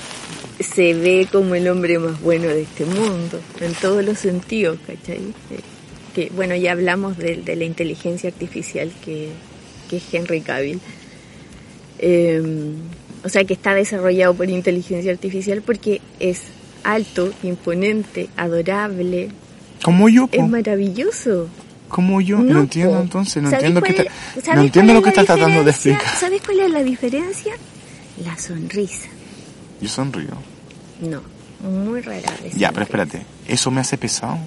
se 0.61 0.94
ve 0.94 1.26
como 1.30 1.54
el 1.54 1.68
hombre 1.68 1.98
más 1.98 2.20
bueno 2.20 2.48
de 2.48 2.62
este 2.62 2.84
mundo, 2.84 3.40
en 3.61 3.72
todos 3.74 4.04
los 4.04 4.18
sentidos, 4.18 4.78
¿cachai? 4.86 5.20
Que, 6.14 6.30
bueno, 6.34 6.54
ya 6.56 6.72
hablamos 6.72 7.16
de, 7.16 7.36
de 7.36 7.54
la 7.56 7.64
inteligencia 7.64 8.28
artificial 8.30 8.90
que, 9.04 9.28
que 9.88 9.98
es 9.98 10.02
Henry 10.12 10.40
Cavill. 10.40 10.80
Eh, 12.00 12.42
o 13.24 13.28
sea, 13.28 13.44
que 13.44 13.54
está 13.54 13.74
desarrollado 13.74 14.34
por 14.34 14.48
inteligencia 14.48 15.11
artificial 15.11 15.62
porque 15.62 16.00
es 16.20 16.42
alto, 16.84 17.32
imponente, 17.42 18.28
adorable, 18.36 19.30
Como 19.82 20.09
yo, 20.09 20.26
po. 20.28 20.36
es 20.42 20.48
maravilloso. 20.48 21.48
Como 21.88 22.20
yo. 22.20 22.38
No, 22.38 22.54
No, 22.54 22.61
entiendo 22.61 23.00
entonces, 23.00 23.42
no 23.42 23.50
¿Sabes 23.50 23.64
entiendo 23.64 23.80
ta- 23.94 24.02
es- 24.02 24.54
no 24.54 24.61
entiendo 24.62 24.94
lo 24.94 25.02
que 25.02 25.09
estás 25.09 25.26
tratando 25.26 25.64
de 25.64 25.70
explicar. 25.70 26.02
¿Sabes 26.20 26.42
cuál 26.44 26.61
es 26.61 26.70
la 26.70 26.82
diferencia? 26.82 27.54
La 28.24 28.36
sonrisa. 28.38 29.09
Yo 29.80 29.88
sonrío. 29.88 30.30
No, 31.00 31.22
muy 31.68 32.00
rara 32.00 32.32
vez. 32.42 32.54
Ya, 32.56 32.70
pero 32.72 32.84
espérate. 32.84 33.22
¿Eso 33.46 33.70
me 33.70 33.80
hace 33.80 33.96
pesado? 33.96 34.38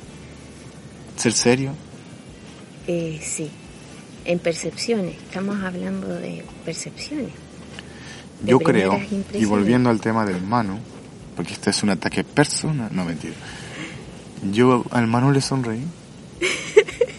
¿Ser 1.16 1.34
serio? 1.34 1.74
Eh, 2.88 3.20
sí, 3.24 3.50
en 4.26 4.40
percepciones. 4.40 5.16
Estamos 5.16 5.62
hablando 5.64 6.08
de 6.08 6.44
percepciones. 6.66 7.32
De 8.42 8.52
Yo 8.52 8.60
creo, 8.60 9.00
y 9.34 9.46
volviendo 9.46 9.90
al 9.90 10.02
tema 10.02 10.26
del 10.26 10.42
mano, 10.42 10.80
porque 11.36 11.54
este 11.54 11.70
es 11.70 11.84
un 11.84 11.92
ataque 11.92 12.24
personal, 12.24 12.90
no 12.92 13.06
mentira. 13.06 13.36
Yo 14.52 14.84
al 14.92 15.08
mano 15.08 15.32
le 15.32 15.42
sonreí. 15.42 15.86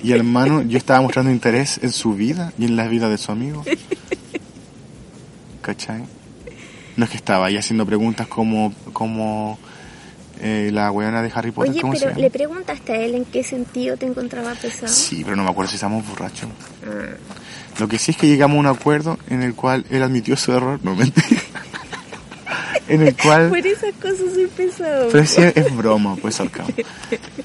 Y 0.03 0.13
al 0.13 0.25
mano 0.25 0.63
yo 0.63 0.79
estaba 0.79 1.01
mostrando 1.01 1.31
interés 1.31 1.79
en 1.81 1.93
su 1.93 2.15
vida 2.15 2.53
y 2.59 2.65
en 2.65 2.75
la 2.75 2.89
vida 2.89 3.09
de 3.09 3.19
su 3.19 3.31
amigo. 3.31 3.65
¿Cachai? 5.63 6.03
No 6.97 7.05
es 7.05 7.11
que 7.11 7.17
estaba 7.17 7.47
ahí 7.47 7.57
haciendo 7.57 7.87
preguntas 7.87 8.27
como, 8.27 8.73
como 8.93 9.59
eh, 10.45 10.71
la 10.73 10.91
weona 10.91 11.23
de 11.23 11.31
Harry 11.33 11.53
Potter, 11.53 11.71
Oye, 11.71 11.81
¿cómo 11.81 11.95
se 11.95 12.07
pero 12.07 12.19
le 12.19 12.29
preguntaste 12.29 12.93
a 12.93 12.97
él 12.97 13.15
en 13.15 13.25
qué 13.25 13.45
sentido 13.45 13.97
te 13.97 14.07
encontraba 14.07 14.53
pesado. 14.55 14.93
Sí, 14.93 15.23
pero 15.25 15.37
no 15.37 15.45
me 15.45 15.51
acuerdo 15.51 15.71
si 15.71 15.77
estábamos 15.77 16.07
borrachos. 16.09 16.51
Ah, 16.85 17.15
Lo 17.79 17.87
que 17.87 17.97
sí 17.97 18.11
es 18.11 18.17
que 18.17 18.27
llegamos 18.27 18.57
a 18.57 18.61
un 18.61 18.67
acuerdo 18.67 19.19
en 19.29 19.43
el 19.43 19.55
cual 19.55 19.87
él 19.89 20.03
admitió 20.03 20.37
su 20.37 20.53
error, 20.53 20.81
no 20.83 20.97
mentira. 20.97 21.29
en 22.89 23.03
el 23.07 23.17
cual... 23.17 23.51
por 23.51 23.65
esas 23.65 23.95
cosas 23.95 24.35
soy 24.35 24.49
pesado. 24.49 25.11
Pero 25.13 25.27
sí, 25.27 25.43
es 25.55 25.77
broma, 25.77 26.17
pues 26.17 26.35
sarcasmo. 26.35 26.75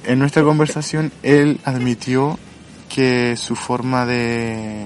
En 0.04 0.18
nuestra 0.18 0.42
conversación, 0.42 1.12
él 1.22 1.60
admitió 1.66 2.40
que 2.90 3.38
su 3.38 3.56
forma 3.56 4.08
de, 4.08 4.86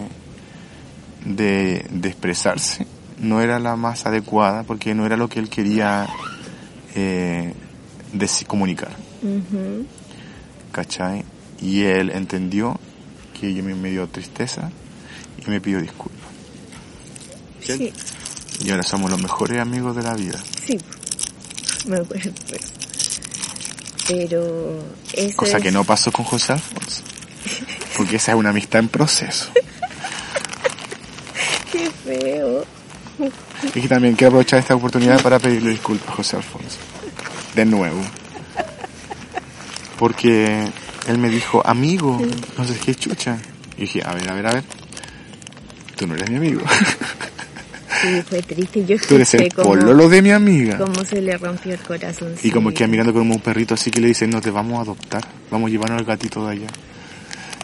de, 1.24 1.86
de 1.90 2.10
expresarse 2.10 2.86
no 3.22 3.42
era 3.42 3.60
la 3.60 3.76
más 3.76 4.06
adecuada 4.06 4.64
porque 4.64 4.94
no 4.94 5.06
era 5.06 5.16
lo 5.16 5.30
que 5.30 5.40
él 5.40 5.50
quería 5.50 6.08
eh, 6.96 7.54
comunicar. 8.48 8.92
¿cachai? 10.72 11.24
Y 11.62 11.84
él 11.84 12.10
entendió 12.12 12.80
que 13.40 13.54
yo 13.54 13.64
me, 13.64 13.76
me 13.76 13.90
dio 13.92 14.08
tristeza 14.08 14.72
y 15.46 15.50
me 15.50 15.62
pidió 15.62 15.82
disculpas. 15.82 16.20
Sí, 17.62 17.94
Y 18.64 18.72
ahora 18.72 18.84
somos 18.84 19.12
los 19.12 19.22
mejores 19.22 19.60
amigos 19.60 19.96
de 19.96 20.04
la 20.04 20.16
vida. 20.16 20.40
sí, 20.66 20.78
me 21.88 21.98
acuerdo. 21.98 22.32
Pero 24.08 24.84
eso 25.14 25.38
Cosa 25.38 25.58
es- 25.58 25.64
que 25.64 25.72
no 25.72 25.84
pasó 25.84 26.12
con 26.12 26.26
José 26.26 26.54
Alfonso. 26.54 27.04
Porque 27.96 28.16
esa 28.18 28.32
es 28.32 28.38
una 28.38 28.50
amistad 28.50 28.80
en 28.80 28.90
proceso. 28.90 29.52
Qué 31.72 31.90
feo. 32.04 32.66
Y 33.76 33.82
que 33.82 33.88
también 33.88 34.16
quiero 34.16 34.30
aprovechar 34.30 34.60
esta 34.60 34.76
oportunidad 34.76 35.22
para 35.22 35.40
pedirle 35.40 35.72
disculpas 35.72 36.10
a 36.10 36.14
José 36.14 36.36
Alfonso. 36.38 36.78
De 37.56 37.66
nuevo. 37.66 38.02
Porque 39.98 40.68
él 41.08 41.18
me 41.18 41.30
dijo, 41.30 41.62
amigo, 41.66 42.20
no 42.58 42.66
sé 42.66 42.78
qué 42.84 42.96
chucha. 42.96 43.38
Y 43.78 43.82
dije, 43.82 44.02
a 44.04 44.14
ver, 44.14 44.30
a 44.30 44.34
ver, 44.34 44.48
a 44.48 44.54
ver. 44.54 44.64
Tú 45.96 46.08
no 46.08 46.16
eres 46.16 46.30
mi 46.30 46.38
amigo. 46.38 46.62
Sí, 48.02 48.22
fue 48.28 48.42
triste. 48.42 48.84
Yo 48.86 48.98
Tú 49.08 49.16
eres 49.16 49.34
el 49.36 49.50
pololo 49.50 50.10
de 50.10 50.22
mi 50.24 50.32
amiga. 50.32 50.78
cómo 50.78 51.06
se 51.06 51.22
le 51.22 51.38
rompió 51.38 51.74
el 51.74 51.80
corazón. 51.80 52.34
Y 52.42 52.50
como 52.50 52.72
que 52.72 52.88
mirando 52.88 53.14
como 53.14 53.36
un 53.36 53.42
perrito 53.42 53.76
así 53.76 53.92
que 53.92 54.02
le 54.02 54.08
dice, 54.08 54.26
no 54.28 54.42
te 54.42 54.50
vamos 54.50 54.80
a 54.80 54.82
adoptar. 54.82 55.24
Vamos 55.52 55.68
a 55.68 55.72
llevarnos 55.72 56.00
al 56.00 56.06
gatito 56.06 56.46
de 56.48 56.54
allá. 56.54 56.68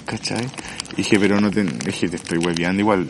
¿Cachai? 0.06 0.46
Y 0.94 0.98
dije, 0.98 1.20
pero 1.20 1.42
no 1.42 1.50
te... 1.50 1.64
Dije, 1.64 2.08
te 2.08 2.18
estoy 2.18 2.38
hueveando 2.38 2.82
igual. 2.82 3.08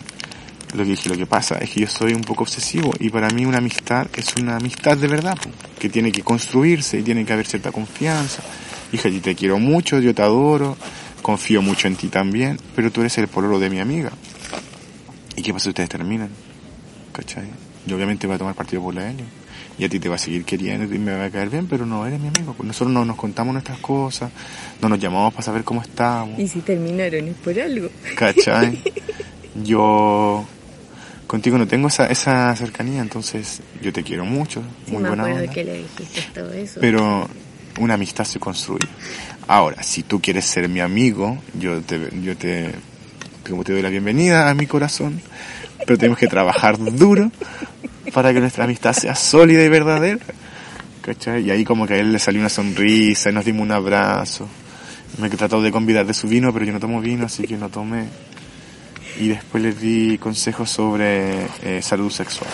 Lo 0.74 0.84
que 0.84 0.92
dije, 0.92 1.10
lo 1.10 1.16
que 1.16 1.26
pasa 1.26 1.58
es 1.60 1.70
que 1.70 1.82
yo 1.82 1.88
soy 1.88 2.14
un 2.14 2.22
poco 2.22 2.44
obsesivo 2.44 2.92
y 3.00 3.10
para 3.10 3.30
mí 3.30 3.46
una 3.46 3.60
amistad 3.60 4.08
es 4.16 4.36
una 4.36 4.58
amistad 4.58 4.98
de 4.98 5.08
verdad, 5.08 5.38
po, 5.42 5.50
que 5.80 5.90
tiene 5.90 6.12
que 6.12 6.24
construirse 6.24 7.00
y 7.00 7.04
tiene 7.04 7.26
que 7.26 7.34
haber 7.34 7.46
cierta 7.46 7.72
confianza. 7.72 8.44
Dije, 8.92 9.10
y 9.10 9.20
te 9.20 9.36
quiero 9.36 9.60
mucho, 9.60 10.00
yo 10.00 10.14
te 10.14 10.22
adoro, 10.22 10.78
confío 11.22 11.62
mucho 11.62 11.88
en 11.88 11.96
ti 11.96 12.10
también, 12.10 12.60
pero 12.76 12.92
tú 12.92 13.02
eres 13.02 13.18
el 13.18 13.28
pololo 13.28 13.60
de 13.60 13.70
mi 13.70 13.80
amiga. 13.80 14.12
¿Y 15.36 15.42
qué 15.42 15.54
pasa 15.54 15.66
si 15.66 15.70
ustedes 15.70 15.90
terminan? 15.90 16.30
¿Cachai? 17.14 17.48
Yo 17.86 17.96
obviamente 17.96 18.28
voy 18.28 18.36
a 18.36 18.40
tomar 18.40 18.56
partido 18.56 18.82
por 18.82 18.94
la 18.94 19.10
Helio. 19.10 19.26
Y 19.80 19.86
a 19.86 19.90
ti 19.90 20.00
te 20.00 20.10
va 20.10 20.16
a 20.16 20.18
seguir 20.20 20.44
queriendo 20.44 20.94
y 20.94 20.98
me 20.98 21.16
va 21.16 21.26
a 21.26 21.30
caer 21.30 21.50
bien, 21.50 21.68
pero 21.68 21.86
no 21.86 22.06
eres 22.06 22.20
mi 22.20 22.28
amigo. 22.28 22.56
Nosotros 22.64 22.92
no 22.92 23.06
nos 23.06 23.16
contamos 23.16 23.54
nuestras 23.54 23.78
cosas, 23.80 24.32
no 24.82 24.90
nos 24.90 25.00
llamamos 25.00 25.34
para 25.34 25.44
saber 25.44 25.64
cómo 25.64 25.82
estamos. 25.82 26.40
Y 26.40 26.48
si 26.48 26.62
terminaron 26.62 27.28
es 27.28 27.36
por 27.36 27.60
algo. 27.60 27.90
¿Cachai? 28.16 28.82
Yo 29.64 30.46
contigo 31.28 31.58
no 31.58 31.68
tengo 31.68 31.88
esa, 31.90 32.08
esa 32.08 32.56
cercanía, 32.56 33.02
entonces 33.02 33.62
yo 33.82 33.92
te 33.94 34.04
quiero 34.04 34.26
mucho, 34.26 34.62
Sí, 34.86 34.92
muy 34.94 35.04
me 35.04 35.10
buena 35.10 35.24
acuerdo 35.24 35.42
onda. 35.42 35.54
que 35.54 35.64
le 35.64 35.74
dijiste 35.80 36.22
todo 36.34 36.54
eso. 36.54 36.80
Pero 36.82 37.30
una 37.80 37.94
amistad 37.96 38.24
se 38.26 38.40
construye. 38.40 38.88
Ahora, 39.48 39.84
si 39.84 40.04
tú 40.04 40.20
quieres 40.22 40.46
ser 40.46 40.68
mi 40.70 40.80
amigo, 40.80 41.38
yo 41.60 41.82
te, 41.82 42.10
yo 42.24 42.36
te, 42.36 42.72
como 43.48 43.64
te 43.64 43.74
doy 43.74 43.82
la 43.82 43.90
bienvenida 43.90 44.50
a 44.50 44.54
mi 44.54 44.66
corazón, 44.68 45.22
pero 45.86 45.98
tenemos 45.98 46.18
que 46.18 46.28
trabajar 46.28 46.78
duro 46.78 47.32
para 48.14 48.34
que 48.34 48.40
nuestra 48.40 48.64
amistad 48.66 48.94
sea 48.94 49.16
sólida 49.16 49.64
y 49.64 49.70
verdadera. 49.70 50.20
¿Cachai? 51.02 51.46
Y 51.46 51.52
ahí 51.52 51.64
como 51.64 51.88
que 51.88 51.94
a 51.94 51.98
él 51.98 52.12
le 52.12 52.20
salió 52.20 52.42
una 52.42 52.50
sonrisa 52.50 53.30
y 53.30 53.34
nos 53.34 53.46
dimos 53.46 53.62
un 53.62 53.72
abrazo. 53.72 54.48
Me 55.20 55.30
trató 55.30 55.62
de 55.62 55.72
convidar 55.72 56.06
de 56.06 56.14
su 56.14 56.28
vino, 56.28 56.52
pero 56.52 56.66
yo 56.66 56.74
no 56.74 56.80
tomo 56.82 57.00
vino, 57.00 57.26
así 57.26 57.44
que 57.44 57.56
no 57.56 57.70
tomé. 57.70 58.08
Y 59.20 59.30
después 59.30 59.64
les 59.64 59.80
di 59.80 60.18
consejos 60.18 60.70
sobre 60.70 61.48
eh, 61.64 61.82
salud 61.82 62.12
sexual. 62.12 62.50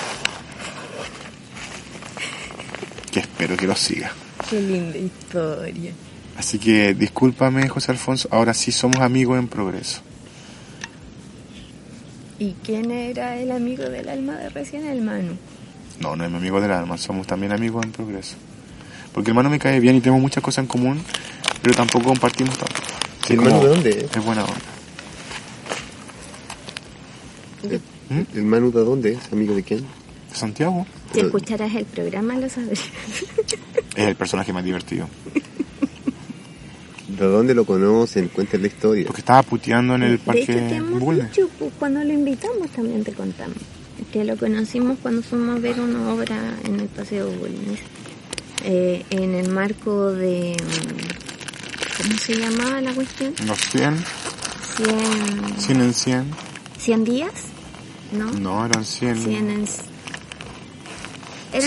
Que 3.11 3.19
espero 3.19 3.57
que 3.57 3.67
lo 3.67 3.75
siga. 3.75 4.11
Qué 4.49 4.61
linda 4.61 4.97
historia. 4.97 5.91
Así 6.37 6.57
que 6.57 6.93
discúlpame, 6.93 7.67
José 7.69 7.91
Alfonso, 7.91 8.27
ahora 8.31 8.53
sí 8.53 8.71
somos 8.71 8.97
amigos 8.97 9.37
en 9.37 9.47
progreso. 9.47 10.01
¿Y 12.39 12.55
quién 12.63 12.91
era 12.91 13.37
el 13.37 13.51
amigo 13.51 13.83
del 13.83 14.09
alma 14.09 14.33
de 14.33 14.49
recién? 14.49 14.85
El 14.85 15.01
Manu. 15.01 15.37
No, 15.99 16.15
no 16.15 16.25
es 16.25 16.31
mi 16.31 16.37
amigo 16.37 16.59
del 16.59 16.71
alma, 16.71 16.97
somos 16.97 17.27
también 17.27 17.51
amigos 17.51 17.85
en 17.85 17.91
progreso. 17.91 18.35
Porque 19.13 19.29
el 19.29 19.33
hermano 19.33 19.49
me 19.49 19.59
cae 19.59 19.79
bien 19.79 19.95
y 19.95 20.01
tenemos 20.01 20.21
muchas 20.21 20.43
cosas 20.43 20.63
en 20.63 20.67
común, 20.67 21.01
pero 21.61 21.75
tampoco 21.75 22.05
compartimos 22.05 22.57
tanto. 22.57 22.81
¿El 23.29 23.37
Manu 23.37 23.61
de 23.61 23.67
dónde? 23.67 24.09
Es 24.13 24.25
buena 24.25 24.43
onda. 24.43 24.55
¿Mm? 28.09 28.21
¿El 28.37 28.43
Manu 28.43 28.71
de 28.71 28.81
dónde 28.81 29.13
es? 29.13 29.31
¿Amigo 29.31 29.55
de 29.55 29.63
quién? 29.63 29.81
De 29.81 30.35
Santiago 30.35 30.85
Si 31.13 31.19
escucharas 31.19 31.73
el 31.75 31.85
programa 31.85 32.35
lo 32.35 32.49
sabrías. 32.49 32.79
es 33.95 34.07
el 34.07 34.15
personaje 34.15 34.51
más 34.53 34.63
divertido. 34.63 35.07
¿De 37.07 37.25
dónde 37.25 37.53
lo 37.53 37.65
conocen? 37.65 38.27
Cuenten 38.29 38.61
la 38.61 38.67
historia. 38.67 39.05
Porque 39.05 39.21
estaba 39.21 39.43
puteando 39.43 39.95
en 39.95 40.03
el 40.03 40.09
De 40.09 40.15
hecho, 40.15 40.25
parque 40.25 40.45
te 40.45 40.75
hemos 40.75 41.15
dicho, 41.15 41.49
pues, 41.59 41.71
cuando 41.77 42.03
lo 42.03 42.11
invitamos 42.11 42.69
también 42.71 43.03
te 43.03 43.13
contamos. 43.13 43.57
Que 44.11 44.23
lo 44.23 44.35
conocimos 44.35 44.97
cuando 45.01 45.21
fuimos 45.21 45.57
a 45.57 45.59
ver 45.59 45.79
una 45.79 46.11
obra 46.13 46.57
en 46.65 46.79
el 46.79 46.87
Paseo 46.87 47.29
Bulnes. 47.29 47.79
Eh, 48.65 49.03
en 49.09 49.35
el 49.35 49.49
marco 49.49 50.11
de... 50.11 50.55
mm, 50.57 52.03
¿Cómo 52.03 52.17
se 52.17 52.33
llamaba 52.35 52.81
la 52.81 52.93
cuestión? 52.93 53.33
Los 53.45 53.59
100, 53.59 54.03
100, 54.77 55.59
100 55.59 55.81
en 55.81 55.93
100. 55.93 56.25
100 56.79 57.03
días, 57.03 57.31
¿no? 58.13 58.31
No, 58.31 58.65
eran 58.65 58.85
100. 58.85 59.23
100 59.23 59.49
en... 59.49 59.51
Eran 59.51 59.67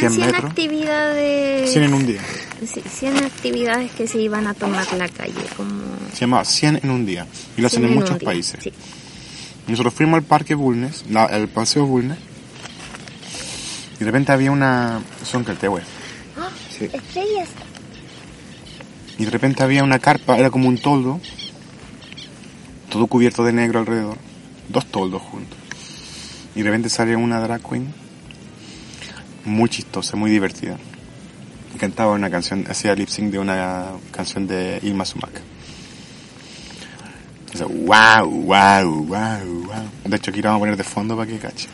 100 0.01 0.13
100 0.13 0.27
metros. 0.27 0.45
actividades... 0.45 1.73
100 1.73 1.85
en 1.85 1.95
un 1.95 2.07
día. 2.07 2.23
Sí, 2.67 2.83
100 2.89 3.25
actividades 3.25 3.93
que 3.93 4.09
se 4.09 4.19
iban 4.19 4.47
a 4.47 4.55
tomar 4.55 4.91
la 4.95 5.09
calle, 5.09 5.35
como... 5.57 5.71
Se 6.13 6.21
llamaba 6.21 6.45
100 6.45 6.81
en 6.83 6.91
un 6.91 7.07
día. 7.07 7.27
Y 7.57 7.61
lo 7.61 7.67
hacen 7.67 7.81
100 7.81 7.93
en 7.93 7.99
muchos 7.99 8.19
día, 8.19 8.27
países. 8.27 8.61
sí. 8.63 8.73
Nosotros 9.69 9.95
fuimos 9.95 10.19
al 10.19 10.23
parque 10.23 10.55
Bulnes, 10.55 11.05
al 11.15 11.49
paseo 11.49 11.87
Bulnes. 11.87 12.19
Y 13.97 13.99
de 14.01 14.05
repente 14.05 14.33
había 14.33 14.51
una... 14.53 15.01
Son 15.25 15.43
Caltehue. 15.45 15.83
Sí. 16.77 16.85
Estrellas. 16.93 17.49
Y 19.19 19.25
de 19.25 19.31
repente 19.31 19.63
había 19.63 19.83
una 19.83 19.99
carpa, 19.99 20.37
era 20.37 20.51
como 20.51 20.69
un 20.69 20.77
toldo, 20.79 21.21
todo 22.91 23.07
cubierto 23.07 23.45
de 23.45 23.53
negro 23.55 23.79
alrededor, 23.81 24.19
dos 24.69 24.85
toldos 24.87 25.23
juntos. 25.23 25.59
Y 26.57 26.63
de 26.63 26.65
repente 26.65 26.89
sale 26.89 27.15
una 27.15 27.39
drag 27.39 27.61
queen, 27.63 27.93
muy 29.45 29.69
chistosa, 29.69 30.17
muy 30.17 30.31
divertida. 30.31 30.79
Y 31.75 31.79
cantaba 31.79 32.13
una 32.13 32.31
canción, 32.31 32.65
hacía 32.67 32.95
lip 32.95 33.09
sync 33.09 33.31
de 33.31 33.39
una 33.39 33.89
canción 34.11 34.47
de 34.47 34.81
Ilma 34.83 35.05
Sumac. 35.05 35.43
Sea, 37.55 37.67
wow, 37.67 38.29
wow, 38.29 39.05
wow, 39.05 39.65
wow. 39.67 39.91
De 40.05 40.17
hecho 40.17 40.31
aquí 40.31 40.41
la 40.41 40.51
vamos 40.51 40.61
a 40.61 40.63
poner 40.63 40.77
de 40.77 40.85
fondo 40.85 41.15
para 41.15 41.31
que 41.31 41.39
cache. 41.39 41.69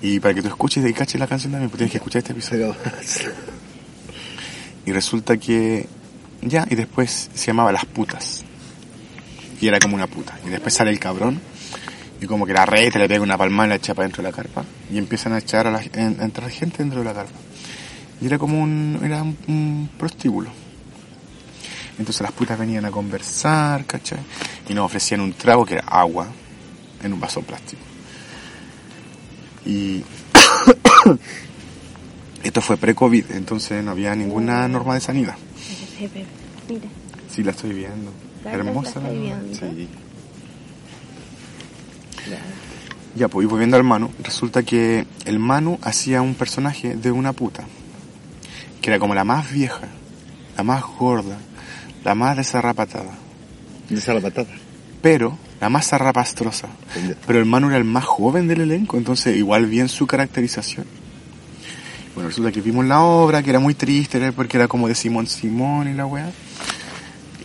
Y 0.00 0.20
para 0.20 0.34
que 0.34 0.42
tú 0.42 0.48
escuches 0.48 0.84
y 0.88 0.92
caches 0.92 1.20
la 1.20 1.26
canción 1.26 1.52
también, 1.52 1.68
pues 1.68 1.78
tienes 1.78 1.92
que 1.92 1.98
escuchar 1.98 2.20
este 2.20 2.32
episodio. 2.32 2.74
Y 4.84 4.90
resulta 4.90 5.36
que 5.36 5.88
ya, 6.40 6.66
y 6.68 6.74
después 6.74 7.30
se 7.32 7.46
llamaba 7.46 7.70
Las 7.70 7.84
Putas. 7.84 8.44
Y 9.60 9.68
era 9.68 9.78
como 9.78 9.94
una 9.94 10.08
puta. 10.08 10.36
Y 10.44 10.50
después 10.50 10.74
sale 10.74 10.90
el 10.90 10.98
cabrón 10.98 11.40
y 12.22 12.26
como 12.26 12.46
que 12.46 12.52
la 12.52 12.64
reta 12.64 12.98
le 13.00 13.08
pega 13.08 13.20
una 13.20 13.36
palmada 13.36 13.66
y 13.66 13.68
la 13.70 13.74
echa 13.76 13.94
para 13.94 14.06
dentro 14.06 14.22
de 14.22 14.30
la 14.30 14.36
carpa. 14.36 14.64
Y 14.90 14.98
empiezan 14.98 15.32
a 15.32 15.38
echar 15.38 15.66
a, 15.66 15.70
la, 15.72 15.82
en- 15.92 16.20
a 16.20 16.24
entrar 16.24 16.48
gente 16.50 16.78
dentro 16.78 17.00
de 17.00 17.04
la 17.06 17.14
carpa. 17.14 17.32
Y 18.20 18.26
era 18.26 18.38
como 18.38 18.60
un, 18.62 19.00
era 19.02 19.22
un, 19.22 19.36
un 19.48 19.90
prostíbulo. 19.98 20.50
Entonces 21.98 22.22
las 22.22 22.32
putas 22.32 22.58
venían 22.58 22.84
a 22.84 22.90
conversar, 22.90 23.84
¿cachai? 23.86 24.20
Y 24.68 24.74
nos 24.74 24.86
ofrecían 24.86 25.20
un 25.20 25.32
trago 25.32 25.66
que 25.66 25.74
era 25.74 25.84
agua 25.88 26.28
en 27.02 27.12
un 27.12 27.20
vaso 27.20 27.42
plástico. 27.42 27.82
Y 29.66 30.02
esto 32.42 32.60
fue 32.60 32.76
pre-COVID, 32.76 33.30
entonces 33.32 33.82
no 33.84 33.92
había 33.92 34.14
ninguna 34.14 34.66
norma 34.68 34.94
de 34.94 35.00
sanidad. 35.00 35.36
Sí, 37.30 37.42
la 37.42 37.52
estoy 37.52 37.72
viendo. 37.72 38.12
Hermosa. 38.44 39.00
la 39.00 39.08
estoy. 39.52 39.54
Sí. 39.54 39.88
Ya, 43.14 43.28
pues, 43.28 43.44
y 43.44 43.48
volviendo 43.48 43.76
al 43.76 43.84
Manu, 43.84 44.10
resulta 44.22 44.62
que 44.62 45.06
el 45.26 45.38
Manu 45.38 45.78
hacía 45.82 46.22
un 46.22 46.34
personaje 46.34 46.94
de 46.96 47.10
una 47.10 47.32
puta, 47.32 47.64
que 48.80 48.90
era 48.90 48.98
como 48.98 49.14
la 49.14 49.24
más 49.24 49.52
vieja, 49.52 49.88
la 50.56 50.62
más 50.62 50.82
gorda, 50.98 51.36
la 52.04 52.14
más 52.14 52.36
desarrapatada, 52.36 53.12
De 53.88 53.96
esa 53.96 54.14
la 54.14 54.20
patata. 54.20 54.52
pero 55.02 55.36
la 55.60 55.68
más 55.68 55.88
zarrapastrosa. 55.88 56.68
Pero 57.26 57.38
el 57.38 57.44
Manu 57.44 57.68
era 57.68 57.76
el 57.76 57.84
más 57.84 58.04
joven 58.04 58.48
del 58.48 58.62
elenco, 58.62 58.96
entonces 58.96 59.36
igual 59.36 59.66
bien 59.66 59.88
su 59.88 60.06
caracterización. 60.06 60.86
Bueno, 62.14 62.28
resulta 62.28 62.50
que 62.50 62.60
vimos 62.60 62.84
la 62.86 63.02
obra, 63.02 63.42
que 63.42 63.50
era 63.50 63.60
muy 63.60 63.74
triste, 63.74 64.32
porque 64.32 64.56
era 64.56 64.68
como 64.68 64.88
de 64.88 64.94
Simón 64.94 65.26
Simón 65.26 65.88
y 65.88 65.94
la 65.94 66.06
weá. 66.06 66.30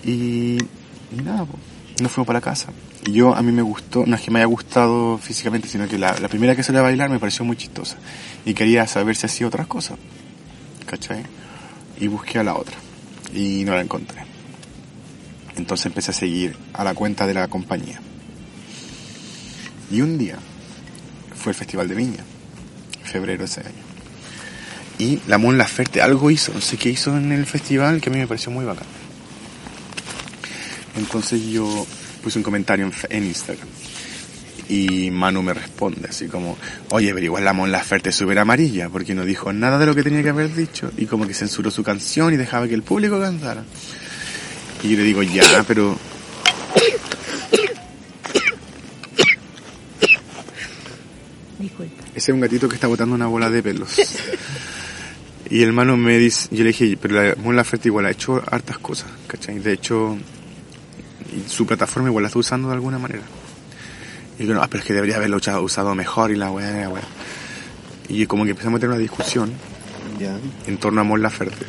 Y, 0.03 0.57
y 1.11 1.21
nada, 1.23 1.45
pues, 1.45 1.61
nos 2.01 2.11
fuimos 2.11 2.27
para 2.27 2.37
la 2.39 2.43
casa. 2.43 2.69
Yo, 3.11 3.33
a 3.33 3.41
mí 3.41 3.53
me 3.53 3.61
gustó, 3.61 4.05
no 4.05 4.15
es 4.15 4.21
que 4.21 4.31
me 4.31 4.39
haya 4.39 4.47
gustado 4.47 5.17
físicamente, 5.17 5.69
sino 5.69 5.87
que 5.87 5.97
la, 5.97 6.13
primera 6.27 6.55
que 6.55 6.63
salió 6.63 6.81
a 6.81 6.83
bailar 6.83 7.09
me 7.09 7.19
pareció 7.19 7.45
muy 7.45 7.55
chistosa. 7.55 7.97
Y 8.45 8.53
quería 8.53 8.85
saber 8.85 9.15
si 9.15 9.25
hacía 9.25 9.47
otras 9.47 9.67
cosas. 9.67 9.97
¿Cachai? 10.85 11.23
Y 11.99 12.07
busqué 12.07 12.39
a 12.39 12.43
la 12.43 12.55
otra. 12.55 12.75
Y 13.33 13.63
no 13.63 13.73
la 13.73 13.81
encontré. 13.81 14.23
Entonces 15.55 15.85
empecé 15.85 16.11
a 16.11 16.13
seguir 16.13 16.57
a 16.73 16.83
la 16.83 16.93
cuenta 16.93 17.25
de 17.25 17.33
la 17.33 17.47
compañía. 17.47 17.99
Y 19.89 20.01
un 20.01 20.17
día 20.17 20.37
fue 21.33 21.51
el 21.51 21.55
Festival 21.55 21.87
de 21.87 21.95
Viña, 21.95 22.23
febrero 23.03 23.39
de 23.39 23.45
ese 23.45 23.61
año. 23.61 23.87
Y 24.99 25.19
la 25.27 25.37
Mon 25.37 25.57
Laferte 25.57 26.01
algo 26.01 26.29
hizo, 26.29 26.53
no 26.53 26.61
sé 26.61 26.77
qué 26.77 26.89
hizo 26.89 27.15
en 27.15 27.31
el 27.31 27.45
festival 27.45 28.01
que 28.01 28.09
a 28.09 28.13
mí 28.13 28.19
me 28.19 28.27
pareció 28.27 28.51
muy 28.51 28.65
bacán. 28.65 28.87
Entonces 30.97 31.43
yo 31.45 31.85
puse 32.27 32.39
un 32.39 32.43
comentario 32.43 32.85
en, 32.85 32.91
en 33.09 33.23
Instagram. 33.23 33.69
Y 34.67 35.11
Manu 35.11 35.41
me 35.41 35.53
responde 35.53 36.09
así 36.09 36.27
como, 36.27 36.57
oye, 36.89 37.13
pero 37.13 37.25
igual 37.25 37.45
la 37.45 37.53
Mon 37.53 37.71
Laferte 37.71 38.09
es 38.09 38.17
súper 38.17 38.37
amarilla, 38.37 38.89
porque 38.89 39.15
no 39.15 39.23
dijo 39.23 39.53
nada 39.53 39.79
de 39.79 39.85
lo 39.85 39.95
que 39.95 40.03
tenía 40.03 40.21
que 40.21 40.27
haber 40.27 40.53
dicho. 40.53 40.91
Y 40.97 41.05
como 41.05 41.25
que 41.25 41.33
censuró 41.33 41.71
su 41.71 41.83
canción 41.83 42.33
y 42.33 42.37
dejaba 42.37 42.67
que 42.67 42.73
el 42.73 42.83
público 42.83 43.17
cantara. 43.17 43.63
Y 44.83 44.89
yo 44.89 44.97
le 44.97 45.03
digo, 45.03 45.23
ya, 45.23 45.63
pero 45.65 45.97
Disculpa. 51.59 52.03
Ese 52.09 52.31
es 52.31 52.35
un 52.35 52.41
gatito 52.41 52.67
que 52.67 52.75
está 52.75 52.87
botando 52.87 53.15
una 53.15 53.27
bola 53.27 53.49
de 53.49 53.63
pelos. 53.63 53.95
Y 55.49 55.61
el 55.61 55.69
hermano 55.69 55.95
me 55.95 56.17
dice, 56.17 56.49
yo 56.51 56.65
le 56.65 56.71
dije, 56.71 56.97
pero 57.01 57.23
la 57.23 57.35
Mon 57.35 57.55
Laferte 57.55 57.87
igual 57.87 58.05
ha 58.05 58.11
hecho 58.11 58.43
hartas 58.51 58.79
cosas, 58.79 59.09
¿cachai? 59.27 59.59
De 59.59 59.71
hecho, 59.71 60.17
y 61.35 61.49
su 61.49 61.65
plataforma 61.65 62.09
igual 62.09 62.23
la 62.23 62.27
está 62.27 62.39
usando 62.39 62.67
de 62.69 62.75
alguna 62.75 62.97
manera. 62.99 63.23
Y 64.39 64.45
yo, 64.45 64.53
no, 64.53 64.61
pero 64.69 64.79
es 64.81 64.85
que 64.87 64.93
debería 64.93 65.15
haberlo 65.17 65.37
usado, 65.37 65.95
mejor 65.95 66.31
y 66.31 66.35
la 66.35 66.51
weá, 66.51 66.71
la 66.71 66.89
weá. 66.89 67.03
Y 68.09 68.25
como 68.27 68.43
que 68.45 68.51
empezamos 68.51 68.77
a 68.77 68.79
tener 68.81 68.91
una 68.91 69.01
discusión 69.01 69.51
Ya. 70.19 70.37
en 70.67 70.77
torno 70.77 71.01
a 71.01 71.03
Mon 71.03 71.21
Laferte. 71.21 71.65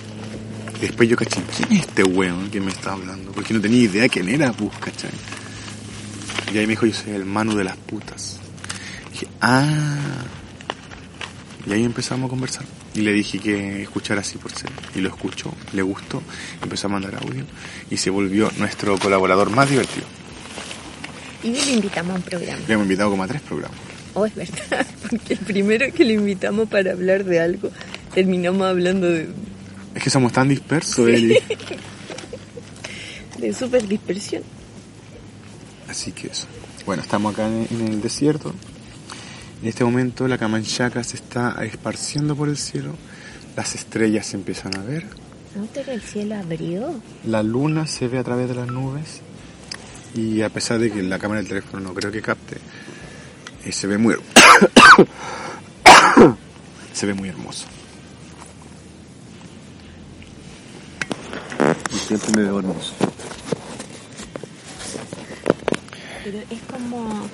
Y 0.76 0.80
después 0.82 1.08
yo 1.08 1.16
caché, 1.16 1.42
¿quién 1.56 1.72
es 1.72 1.80
este 1.86 2.04
weón 2.04 2.50
que 2.50 2.60
me 2.60 2.70
está 2.70 2.92
hablando? 2.92 3.32
Porque 3.32 3.52
no 3.54 3.60
tenía 3.60 3.82
idea 3.82 4.08
quién 4.08 4.28
era, 4.28 4.52
pues, 4.52 4.70
¿cachai? 4.78 5.10
Y 6.52 6.58
ahí 6.58 6.66
me 6.66 6.72
dijo, 6.74 6.86
yo 6.86 6.94
soy 6.94 7.12
el 7.14 7.24
Manu 7.24 7.54
de 7.56 7.64
las 7.64 7.76
putas. 7.76 8.38
Y 9.08 9.12
dije, 9.12 9.28
ah. 9.40 10.24
Y 11.66 11.72
ahí 11.72 11.84
empezamos 11.84 12.28
a 12.28 12.30
conversar. 12.30 12.64
Y 12.94 13.02
le 13.02 13.12
dije 13.12 13.38
que 13.38 13.82
escuchara 13.82 14.22
así 14.22 14.38
por 14.38 14.52
ser. 14.52 14.70
Y 14.94 15.00
lo 15.00 15.08
escuchó, 15.08 15.52
le 15.72 15.82
gustó, 15.82 16.22
empezó 16.62 16.88
a 16.88 16.90
mandar 16.90 17.16
audio 17.16 17.44
y 17.90 17.96
se 17.96 18.10
volvió 18.10 18.50
nuestro 18.58 18.98
colaborador 18.98 19.50
más 19.50 19.70
divertido. 19.70 20.06
Y 21.42 21.50
le 21.50 21.72
invitamos 21.72 22.12
a 22.12 22.14
un 22.16 22.22
programa. 22.22 22.58
Le 22.66 22.74
hemos 22.74 22.84
invitado 22.84 23.10
como 23.10 23.22
a 23.22 23.28
tres 23.28 23.42
programas. 23.42 23.78
Oh, 24.14 24.26
es 24.26 24.34
verdad, 24.34 24.86
porque 25.10 25.34
el 25.34 25.40
primero 25.40 25.92
que 25.92 26.04
lo 26.04 26.12
invitamos 26.12 26.68
para 26.68 26.92
hablar 26.92 27.24
de 27.24 27.40
algo, 27.40 27.70
terminamos 28.14 28.66
hablando 28.66 29.08
de, 29.08 29.28
Es 29.94 30.02
que 30.02 30.10
somos 30.10 30.32
tan 30.32 30.48
dispersos, 30.48 31.08
Eli. 31.08 31.38
de 33.38 33.54
super 33.54 33.86
dispersión. 33.86 34.42
Así 35.88 36.12
que 36.12 36.28
eso. 36.28 36.46
Bueno, 36.84 37.02
estamos 37.02 37.32
acá 37.32 37.46
en 37.46 37.86
el 37.86 38.00
desierto. 38.00 38.52
En 39.60 39.68
este 39.68 39.84
momento 39.84 40.28
la 40.28 40.38
camanchaca 40.38 41.02
se 41.02 41.16
está 41.16 41.56
esparciendo 41.64 42.36
por 42.36 42.48
el 42.48 42.56
cielo. 42.56 42.94
Las 43.56 43.74
estrellas 43.74 44.26
se 44.26 44.36
empiezan 44.36 44.76
a 44.76 44.82
ver. 44.82 45.04
¿Nota 45.56 45.82
que 45.82 45.94
el 45.94 46.00
cielo 46.00 46.36
abrió? 46.36 47.02
La 47.24 47.42
luna 47.42 47.86
se 47.86 48.06
ve 48.06 48.18
a 48.18 48.24
través 48.24 48.48
de 48.48 48.54
las 48.54 48.68
nubes. 48.68 49.20
Y 50.14 50.42
a 50.42 50.48
pesar 50.48 50.78
de 50.78 50.92
que 50.92 51.02
la 51.02 51.18
cámara 51.18 51.40
del 51.40 51.48
teléfono 51.48 51.82
no 51.82 51.94
creo 51.94 52.12
que 52.12 52.22
capte, 52.22 52.58
eh, 53.64 53.72
se 53.72 53.88
ve 53.88 53.98
muy... 53.98 54.14
se 56.92 57.06
ve 57.06 57.14
muy 57.14 57.28
hermoso. 57.28 57.66
Y 61.92 61.98
siempre 61.98 62.30
me 62.36 62.42
veo 62.42 62.60
hermoso. 62.60 62.94
Pero 66.24 66.38
es 66.38 66.60
como... 66.70 67.28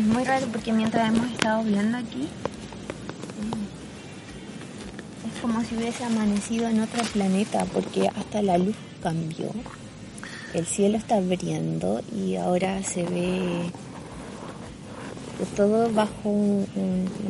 Es 0.00 0.06
muy 0.06 0.24
raro 0.24 0.46
porque 0.46 0.72
mientras 0.72 1.12
hemos 1.14 1.30
estado 1.30 1.62
viendo 1.62 1.98
aquí, 1.98 2.26
mm, 3.36 3.66
es 5.28 5.40
como 5.42 5.62
si 5.62 5.76
hubiese 5.76 6.04
amanecido 6.04 6.66
en 6.68 6.80
otro 6.80 7.02
planeta 7.12 7.66
porque 7.66 8.08
hasta 8.08 8.40
la 8.40 8.56
luz 8.56 8.76
cambió. 9.02 9.50
El 10.54 10.64
cielo 10.64 10.96
está 10.96 11.16
abriendo 11.16 12.00
y 12.16 12.36
ahora 12.36 12.82
se 12.82 13.02
ve 13.04 13.70
todo 15.54 15.92
bajo 15.92 16.30
un- 16.30 16.66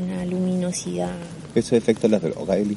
una 0.00 0.24
luminosidad. 0.24 1.10
Eso 1.54 1.74
es 1.76 1.82
efecto 1.82 2.02
de 2.08 2.08
la 2.12 2.18
droga, 2.20 2.56
Eli. 2.56 2.76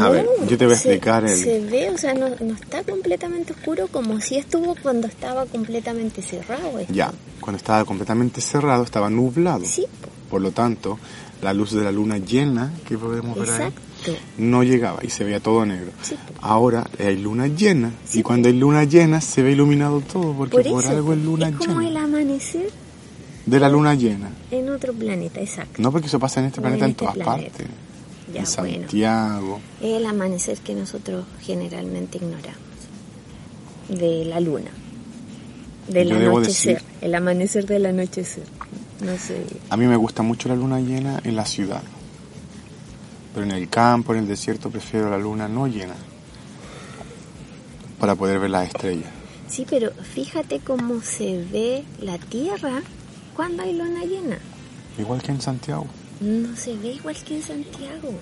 A 0.00 0.08
ver, 0.10 0.26
yo 0.48 0.58
te 0.58 0.64
voy 0.66 0.74
a 0.74 0.78
se- 0.78 0.88
explicar 0.94 1.24
el- 1.24 1.36
Se 1.36 1.60
ve, 1.60 1.90
o 1.90 1.98
sea, 1.98 2.12
no, 2.14 2.28
no 2.40 2.54
está 2.54 2.82
completamente 2.84 3.52
oscuro 3.52 3.86
como 3.88 4.20
si 4.20 4.36
estuvo 4.36 4.74
cuando 4.82 5.06
estaba 5.06 5.46
completamente 5.46 6.22
cerrado. 6.22 6.78
esto. 6.78 6.92
Ya, 6.92 7.12
cuando 7.40 7.56
estaba 7.56 7.84
completamente 7.84 8.40
cerrado 8.40 8.82
estaba 8.84 9.08
nublado. 9.10 9.64
Sí, 9.64 9.86
Por 10.30 10.42
lo 10.42 10.50
tanto, 10.50 10.98
la 11.40 11.54
luz 11.54 11.72
de 11.72 11.82
la 11.82 11.90
luna 11.90 12.18
llena 12.18 12.70
que 12.86 12.98
podemos 12.98 13.34
ver 13.38 13.48
ahí 13.48 13.54
exacto. 13.68 14.12
no 14.36 14.62
llegaba 14.62 14.98
y 15.02 15.08
se 15.08 15.24
veía 15.24 15.40
todo 15.40 15.64
negro. 15.64 15.90
Sí. 16.02 16.16
Ahora 16.42 16.86
hay 16.98 17.16
luna 17.16 17.46
llena 17.46 17.92
y 18.12 18.22
cuando 18.22 18.48
hay 18.48 18.54
luna 18.54 18.84
llena 18.84 19.22
se 19.22 19.42
ve 19.42 19.52
iluminado 19.52 20.02
todo 20.02 20.34
porque 20.34 20.56
Por 20.58 20.70
por, 20.70 20.82
eso, 20.84 20.92
algo 20.92 21.14
es 21.14 21.18
luna 21.24 21.48
es 21.48 21.56
como 21.56 21.80
llena. 21.80 21.88
el 21.88 21.96
amanecer 21.96 22.68
De 23.46 23.58
la 23.58 23.70
luna 23.70 23.94
llena. 23.94 24.28
en 24.50 24.68
otro 24.68 24.92
planeta, 24.92 25.40
exacto. 25.40 25.80
No 25.80 25.90
porque 25.92 26.08
eso 26.08 26.18
pasa 26.18 26.40
en 26.40 26.46
este 26.46 26.58
En 26.58 26.62
planeta 26.64 26.84
en 26.84 26.90
este 26.90 26.98
todas 27.06 27.14
planeta. 27.14 27.48
partes. 27.50 27.66
Ya, 28.32 28.40
en. 28.40 28.46
Santiago. 28.46 29.60
Es 29.80 29.96
el 29.96 30.06
amanecer 30.06 30.58
que 30.58 30.74
nosotros 30.74 31.24
generalmente 31.40 32.18
ignoramos. 32.18 32.58
De 33.88 34.24
la 34.26 34.40
luna. 34.40 34.70
Del 35.88 36.12
anochecer. 36.12 36.76
decir- 36.76 36.88
El 37.00 37.14
amanecer 37.14 37.66
del 37.66 37.86
anochecer. 37.86 38.44
No 39.04 39.16
sé. 39.16 39.44
A 39.70 39.76
mí 39.76 39.86
me 39.86 39.96
gusta 39.96 40.22
mucho 40.22 40.48
la 40.48 40.56
luna 40.56 40.80
llena 40.80 41.20
en 41.24 41.36
la 41.36 41.46
ciudad. 41.46 41.82
Pero 43.32 43.46
en 43.46 43.52
el 43.52 43.68
campo, 43.68 44.12
en 44.12 44.20
el 44.20 44.28
desierto, 44.28 44.68
prefiero 44.70 45.08
la 45.08 45.16
luna 45.18 45.48
no 45.48 45.66
llena. 45.66 45.94
Para 47.98 48.14
poder 48.14 48.38
ver 48.38 48.50
las 48.50 48.66
estrellas. 48.68 49.08
Sí, 49.48 49.66
pero 49.68 49.90
fíjate 49.92 50.60
cómo 50.60 51.00
se 51.02 51.44
ve 51.50 51.84
la 52.00 52.18
Tierra 52.18 52.82
cuando 53.34 53.62
hay 53.62 53.74
luna 53.74 54.04
llena. 54.04 54.38
Igual 54.98 55.22
que 55.22 55.32
en 55.32 55.40
Santiago. 55.40 55.86
No 56.20 56.56
se 56.56 56.76
ve 56.76 56.88
igual 56.94 57.16
que 57.24 57.36
en 57.36 57.42
Santiago. 57.42 58.12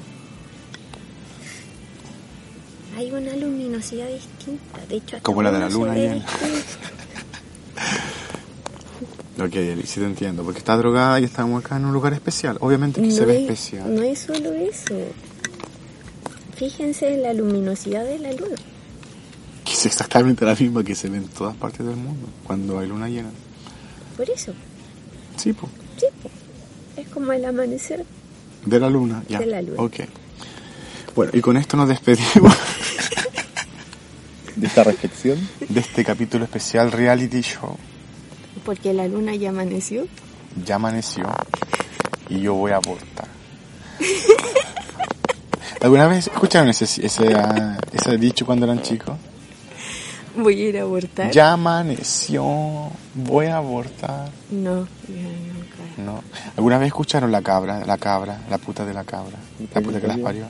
Hay 2.96 3.10
una 3.12 3.34
luminosidad 3.36 4.08
distinta. 4.08 4.80
De 4.88 4.96
hecho, 4.96 5.18
Como 5.22 5.42
la 5.42 5.52
de 5.52 5.58
la 5.60 5.68
luna 5.68 5.94
distinto. 5.94 6.26
Ok, 9.38 9.54
Eli, 9.54 9.82
sí 9.82 10.00
te 10.00 10.06
entiendo. 10.06 10.42
Porque 10.44 10.58
está 10.60 10.76
drogada 10.76 11.20
y 11.20 11.24
estamos 11.24 11.62
acá 11.64 11.76
en 11.76 11.84
un 11.84 11.92
lugar 11.92 12.14
especial. 12.14 12.56
Obviamente 12.60 13.02
que 13.02 13.10
se 13.10 13.24
ve 13.26 13.36
es, 13.36 13.42
especial. 13.42 13.94
no 13.94 14.02
es 14.02 14.18
solo 14.20 14.52
eso. 14.54 14.94
Fíjense 16.56 17.12
en 17.12 17.22
la 17.22 17.34
luminosidad 17.34 18.04
de 18.04 18.18
la 18.18 18.32
luna. 18.32 18.56
Que 19.64 19.72
es 19.72 19.84
exactamente 19.86 20.44
la 20.46 20.54
misma 20.54 20.82
que 20.82 20.94
se 20.94 21.10
ve 21.10 21.18
en 21.18 21.28
todas 21.28 21.54
partes 21.56 21.84
del 21.84 21.96
mundo. 21.96 22.28
Cuando 22.44 22.78
hay 22.78 22.88
luna 22.88 23.08
llena. 23.10 23.28
Por 24.16 24.30
eso, 24.30 24.52
Sí, 25.36 25.52
pues. 25.52 25.70
sí, 25.98 26.06
po. 26.22 26.30
Es 26.96 27.08
como 27.08 27.32
el 27.32 27.44
amanecer. 27.44 28.04
De 28.64 28.80
la 28.80 28.90
luna, 28.90 29.22
ya. 29.28 29.38
De 29.38 29.46
la 29.46 29.62
luna. 29.62 29.82
Ok. 29.82 29.94
Bueno, 31.14 31.32
y 31.34 31.40
con 31.40 31.56
esto 31.56 31.76
nos 31.76 31.88
despedimos 31.88 32.54
De 34.56 34.66
esta 34.66 34.84
reflexión. 34.84 35.38
de 35.68 35.80
este 35.80 36.04
capítulo 36.04 36.44
especial 36.44 36.90
reality 36.92 37.40
show. 37.42 37.76
Porque 38.64 38.92
la 38.92 39.06
luna 39.06 39.34
ya 39.34 39.50
amaneció. 39.50 40.06
Ya 40.64 40.76
amaneció 40.76 41.26
y 42.28 42.40
yo 42.40 42.54
voy 42.54 42.72
a 42.72 42.76
abortar. 42.76 43.28
¿Alguna 45.80 46.08
vez 46.08 46.26
escucharon 46.26 46.68
ese, 46.70 46.84
ese, 46.84 47.34
ah, 47.34 47.78
ese 47.92 48.16
dicho 48.16 48.46
cuando 48.46 48.64
eran 48.64 48.82
chicos? 48.82 49.16
Voy 50.36 50.60
a 50.60 50.68
ir 50.68 50.78
a 50.78 50.82
abortar. 50.82 51.30
Ya 51.30 51.52
amaneció, 51.52 52.90
voy 53.14 53.46
a 53.46 53.58
abortar. 53.58 54.30
No, 54.50 54.86
ya 55.08 55.22
nunca. 55.22 55.65
¿No? 55.96 56.22
¿Alguna 56.56 56.78
vez 56.78 56.88
escucharon 56.88 57.32
la 57.32 57.40
cabra, 57.42 57.84
la 57.86 57.96
cabra, 57.96 58.38
la 58.50 58.58
puta 58.58 58.84
de 58.84 58.92
la 58.92 59.04
cabra? 59.04 59.36
La 59.74 59.80
puta 59.80 60.00
que 60.00 60.06
las 60.06 60.18
parió. 60.18 60.46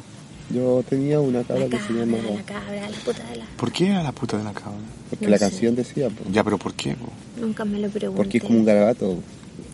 Yo 0.50 0.82
tenía 0.88 1.20
una 1.20 1.42
cabra 1.44 1.64
La 1.64 1.68
que 1.68 1.78
se 1.78 1.86
cabra, 1.88 2.00
llamaba. 2.04 2.22
la 2.36 2.42
cabra, 2.42 2.88
la 2.90 2.96
puta 2.98 3.24
de 3.30 3.36
la... 3.36 3.44
¿Por 3.56 3.72
qué 3.72 3.88
era 3.90 4.02
la 4.02 4.12
puta 4.12 4.36
de 4.38 4.44
la 4.44 4.52
cabra? 4.52 4.78
Porque 5.10 5.24
No 5.24 5.30
la 5.30 5.38
sé. 5.38 5.44
canción 5.50 5.74
decía, 5.76 6.08
pues, 6.10 6.32
Ya, 6.32 6.42
pero 6.44 6.58
¿por 6.58 6.74
qué? 6.74 6.94
po? 6.94 7.08
Nunca 7.40 7.64
me 7.64 7.78
lo 7.78 7.88
pregunté. 7.88 8.16
porque 8.22 8.38
es 8.38 8.44
como 8.44 8.58
un 8.58 8.64
garabato 8.64 9.18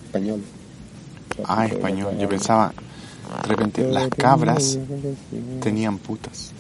español. 0.06 0.42
Ah, 1.46 1.66
español. 1.66 2.16
Yo 2.18 2.28
pensaba, 2.28 2.72
de 3.42 3.48
repente, 3.48 3.86
las 3.90 4.08
cabras 4.10 4.78
tenían 5.60 5.98
putas. 5.98 6.52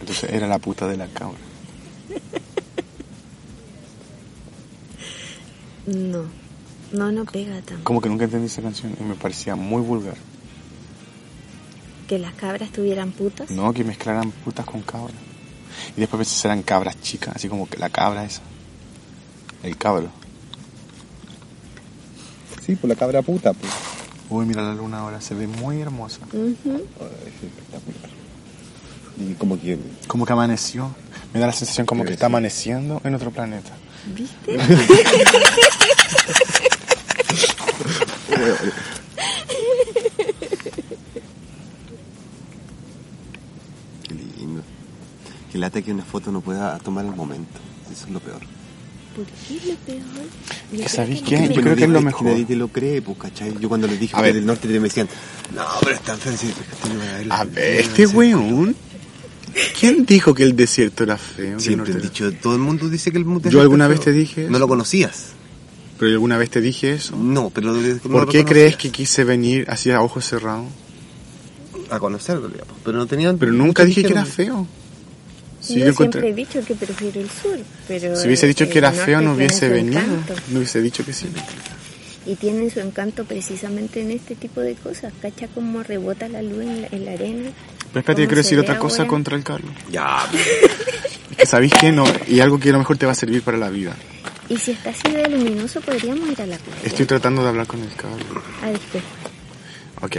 Entonces 0.00 0.30
era 0.30 0.46
la 0.46 0.58
puta 0.58 0.86
de 0.86 0.96
la 0.96 1.06
cabra. 1.08 1.38
No, 5.86 6.24
no, 6.92 7.12
no 7.12 7.24
pega 7.24 7.60
tanto. 7.62 7.84
Como 7.84 8.00
que 8.00 8.08
nunca 8.08 8.24
entendí 8.24 8.46
esa 8.46 8.62
canción 8.62 8.96
y 8.98 9.02
me 9.02 9.14
parecía 9.14 9.56
muy 9.56 9.82
vulgar. 9.82 10.16
Que 12.08 12.18
las 12.18 12.34
cabras 12.34 12.70
tuvieran 12.70 13.10
putas. 13.10 13.50
No, 13.50 13.72
que 13.72 13.82
mezclaran 13.82 14.30
putas 14.30 14.64
con 14.64 14.82
cabras. 14.82 15.16
Y 15.96 16.00
después 16.00 16.20
pensé 16.20 16.42
que 16.42 16.48
eran 16.48 16.62
cabras 16.62 17.00
chicas, 17.00 17.36
así 17.36 17.48
como 17.48 17.68
que 17.68 17.78
la 17.78 17.90
cabra 17.90 18.24
esa. 18.24 18.42
El 19.62 19.76
cabro. 19.76 20.08
Sí, 22.64 22.76
pues 22.76 22.88
la 22.88 22.96
cabra 22.96 23.22
puta, 23.22 23.52
pues. 23.52 23.72
Uy, 24.28 24.46
mira 24.46 24.62
la 24.62 24.74
luna 24.74 25.00
ahora, 25.00 25.20
se 25.20 25.34
ve 25.34 25.46
muy 25.46 25.80
hermosa. 25.80 26.20
Es 26.32 27.44
espectacular. 27.44 28.10
Y 29.18 29.34
como 29.34 29.60
que 29.60 29.78
Como 30.06 30.26
que 30.26 30.32
amaneció. 30.32 30.94
Me 31.32 31.40
da 31.40 31.46
la 31.46 31.52
sensación 31.52 31.86
como 31.86 32.04
que 32.04 32.12
está 32.12 32.26
amaneciendo 32.26 33.00
en 33.04 33.14
otro 33.14 33.30
planeta. 33.30 33.72
¿Viste? 34.14 34.56
Qué 44.08 44.14
lindo. 44.38 44.62
Que 45.50 45.58
lata 45.58 45.82
que 45.82 45.92
una 45.92 46.04
foto 46.04 46.30
no 46.32 46.40
pueda 46.40 46.78
tomar 46.78 47.04
el 47.04 47.14
momento. 47.14 47.58
Eso 47.92 48.06
es 48.06 48.10
lo 48.12 48.20
peor. 48.20 48.40
¿Por 49.14 49.24
qué 49.26 49.56
es 49.56 49.64
lo 49.66 49.74
peor? 49.76 50.00
Yo 50.72 50.76
creo 50.78 50.88
¿sabéis 50.88 51.22
qué? 51.22 51.48
Yo 51.48 51.60
creo 51.62 51.76
que 51.76 51.84
es 51.84 51.90
lo 51.90 52.00
mejor. 52.02 52.28
Nadie 52.28 52.44
te 52.44 52.56
lo 52.56 52.68
cree, 52.68 53.00
pues, 53.02 53.18
¿cachai? 53.18 53.56
Yo 53.60 53.68
cuando 53.68 53.86
les 53.86 53.98
dije 53.98 54.14
A 54.14 54.18
que 54.18 54.24
ver. 54.26 54.34
del 54.34 54.46
norte 54.46 54.68
me 54.68 54.78
decían, 54.80 55.08
no, 55.54 55.62
pero 55.82 55.94
está 55.94 56.12
enfermo. 56.14 56.38
Sí, 56.38 56.52
no 56.92 56.98
va 56.98 57.04
ver 57.16 57.26
la- 57.26 57.34
A 57.40 57.44
ver, 57.44 57.80
este 57.80 58.04
a 58.04 58.08
ser". 58.08 58.16
weón. 58.16 58.76
¿Quién 59.80 60.04
dijo 60.04 60.34
que 60.34 60.42
el 60.42 60.54
desierto 60.54 61.04
era 61.04 61.16
feo? 61.16 61.58
Siempre 61.58 61.94
te- 61.94 62.00
dicho, 62.00 62.30
todo 62.34 62.52
el 62.56 62.60
mundo 62.60 62.90
dice 62.90 63.10
que 63.10 63.16
el 63.16 63.24
desierto 63.24 63.48
¿Yo 63.48 63.62
alguna 63.62 63.88
vez 63.88 63.98
feo. 64.00 64.04
te 64.04 64.12
dije 64.12 64.48
No 64.50 64.58
lo 64.58 64.68
conocías. 64.68 65.28
Pero 65.98 66.10
alguna 66.12 66.36
vez 66.36 66.50
te 66.50 66.60
dije 66.60 66.92
eso. 66.92 67.16
No, 67.16 67.50
pero 67.50 67.72
no 67.72 67.98
¿Por 68.10 68.28
qué 68.28 68.44
crees 68.44 68.76
que 68.76 68.90
quise 68.90 69.24
venir 69.24 69.64
así 69.68 69.90
a 69.90 70.02
ojos 70.02 70.24
cerrados? 70.26 70.66
A 71.90 71.98
conocerlo, 71.98 72.48
digamos. 72.48 72.74
Pero 72.84 72.98
no 72.98 73.06
tenían... 73.06 73.38
Pero 73.38 73.52
nunca 73.52 73.84
dije 73.84 74.02
que 74.02 74.12
era 74.12 74.24
feo. 74.26 74.66
Si 75.60 75.78
yo 75.80 75.86
yo 75.86 75.92
siempre 75.94 76.20
encontré- 76.20 76.28
he 76.30 76.34
dicho 76.34 76.60
que 76.64 76.74
prefiero 76.74 77.20
el 77.20 77.30
sur, 77.30 77.58
pero... 77.88 78.14
Si 78.16 78.26
hubiese 78.26 78.46
dicho 78.46 78.68
que 78.68 78.78
era 78.78 78.92
feo, 78.92 79.20
no 79.20 79.32
hubiese 79.34 79.68
venido. 79.68 80.00
encanto. 80.00 80.34
No 80.50 80.58
hubiese 80.58 80.80
dicho 80.82 81.04
que 81.04 81.12
sí. 81.12 81.26
Y 82.26 82.34
tienen 82.34 82.70
su 82.70 82.80
encanto 82.80 83.24
precisamente 83.24 84.02
en 84.02 84.10
este 84.10 84.34
tipo 84.34 84.60
de 84.60 84.74
cosas. 84.74 85.12
¿Cacha 85.22 85.48
cómo 85.54 85.82
rebota 85.82 86.28
la 86.28 86.42
luz 86.42 86.60
en 86.62 86.82
la, 86.82 86.88
en 86.90 87.04
la 87.04 87.12
arena? 87.12 87.50
Pero 87.92 88.00
espérate, 88.00 88.04
yo 88.04 88.04
¿Cómo 88.04 88.14
quiero 88.28 88.36
decir 88.42 88.58
otra 88.58 88.78
cosa 88.78 88.98
ahora? 89.02 89.08
contra 89.08 89.36
el 89.36 89.44
Carlos. 89.44 89.70
Ya, 89.90 90.28
Es 91.30 91.36
que 91.36 91.46
sabéis 91.46 91.72
que 91.72 91.92
no, 91.92 92.04
y 92.28 92.40
algo 92.40 92.58
que 92.58 92.68
a 92.70 92.72
lo 92.72 92.78
mejor 92.78 92.96
te 92.98 93.06
va 93.06 93.12
a 93.12 93.14
servir 93.14 93.42
para 93.42 93.56
la 93.58 93.70
vida. 93.70 93.94
Y 94.48 94.56
si 94.58 94.72
está 94.72 94.90
así 94.90 95.10
de 95.10 95.28
luminoso, 95.28 95.80
podríamos 95.80 96.28
ir 96.30 96.42
a 96.42 96.46
la 96.46 96.58
playa. 96.58 96.80
Estoy 96.84 97.06
tratando 97.06 97.42
de 97.42 97.48
hablar 97.48 97.66
con 97.66 97.80
el 97.80 97.94
cable. 97.94 98.24
Ah, 98.62 98.70
disculpa. 98.70 99.06
Ok. 100.02 100.16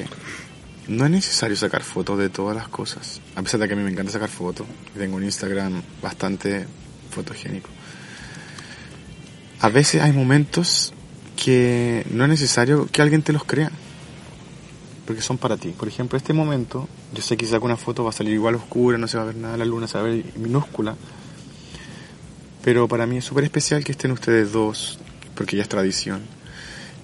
No 0.88 1.06
es 1.06 1.12
necesario 1.12 1.56
sacar 1.56 1.84
fotos 1.84 2.18
de 2.18 2.30
todas 2.30 2.56
las 2.56 2.68
cosas. 2.68 3.22
A 3.36 3.42
pesar 3.42 3.60
de 3.60 3.68
que 3.68 3.74
a 3.74 3.78
mí 3.78 3.84
me 3.84 3.92
encanta 3.92 4.12
sacar 4.12 4.30
fotos. 4.30 4.66
Tengo 4.98 5.18
un 5.18 5.24
Instagram 5.24 5.82
bastante 6.02 6.66
fotogénico. 7.12 7.70
A 9.60 9.70
veces 9.70 10.02
hay 10.02 10.12
momentos 10.12 10.94
que 11.36 12.06
no 12.12 12.24
es 12.26 12.30
necesario 12.30 12.88
que 12.92 13.02
alguien 13.02 13.22
te 13.22 13.34
los 13.34 13.44
crea. 13.44 13.72
Porque 15.06 15.22
son 15.22 15.38
para 15.38 15.56
ti. 15.56 15.70
Por 15.70 15.88
ejemplo, 15.88 16.18
este 16.18 16.34
momento, 16.34 16.90
yo 17.14 17.22
sé 17.22 17.38
que 17.38 17.46
si 17.46 17.52
saco 17.52 17.66
una 17.66 17.78
foto 17.78 18.04
va 18.04 18.10
a 18.10 18.14
salir 18.14 18.34
igual 18.34 18.56
oscura, 18.56 18.98
no 18.98 19.08
se 19.08 19.16
va 19.16 19.24
a 19.24 19.28
ver 19.28 19.36
nada, 19.38 19.56
la 19.56 19.64
luna 19.64 19.88
se 19.88 19.98
va 19.98 20.04
a 20.04 20.08
ver 20.08 20.26
minúscula. 20.36 20.96
Pero 22.68 22.86
para 22.90 23.06
mí 23.06 23.16
es 23.16 23.24
súper 23.24 23.46
especial 23.46 23.82
que 23.82 23.94
estén 23.94 24.12
ustedes 24.12 24.52
dos, 24.52 25.00
porque 25.36 25.56
ya 25.56 25.64
es 25.64 25.70
tradición. 25.70 26.20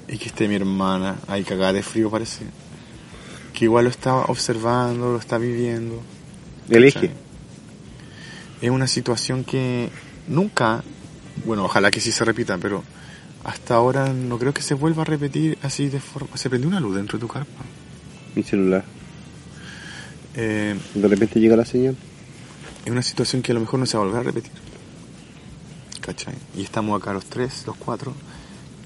Y 0.09 0.17
que 0.17 0.25
esté 0.25 0.49
mi 0.49 0.55
hermana 0.55 1.15
ahí 1.25 1.45
cagada 1.45 1.71
de 1.71 1.81
frío 1.81 2.11
parece. 2.11 2.43
Que 3.53 3.63
igual 3.63 3.85
lo 3.85 3.89
está 3.89 4.13
observando, 4.13 5.13
lo 5.13 5.17
está 5.17 5.37
viviendo. 5.37 6.03
El 6.67 6.83
¿cachai? 6.83 7.05
eje. 7.05 7.15
Es 8.59 8.71
una 8.71 8.87
situación 8.87 9.45
que 9.45 9.87
nunca, 10.27 10.83
bueno, 11.45 11.63
ojalá 11.63 11.91
que 11.91 12.01
sí 12.01 12.11
se 12.11 12.25
repita, 12.25 12.57
pero 12.57 12.83
hasta 13.45 13.75
ahora 13.75 14.11
no 14.11 14.37
creo 14.37 14.53
que 14.53 14.61
se 14.61 14.73
vuelva 14.73 15.03
a 15.03 15.05
repetir 15.05 15.57
así 15.61 15.87
de 15.87 16.01
forma... 16.01 16.35
Se 16.35 16.49
prendió 16.49 16.67
una 16.67 16.81
luz 16.81 16.97
dentro 16.97 17.17
de 17.17 17.21
tu 17.21 17.29
carpa. 17.29 17.63
Mi 18.35 18.43
celular. 18.43 18.83
Eh, 20.35 20.75
De 20.93 21.07
repente 21.07 21.39
llega 21.39 21.55
la 21.55 21.63
señal. 21.63 21.95
es 22.83 22.91
una 22.91 23.01
situación 23.01 23.41
que 23.41 23.53
a 23.53 23.55
lo 23.55 23.61
mejor 23.61 23.79
no 23.79 23.85
se 23.85 23.95
va 23.95 24.03
a 24.03 24.07
volver 24.07 24.19
a 24.19 24.23
repetir. 24.23 24.62
¿Cachai? 26.05 26.35
Y 26.57 26.63
estamos 26.63 27.01
acá 27.01 27.13
los 27.13 27.25
tres, 27.25 27.63
los 27.65 27.75
cuatro. 27.77 28.13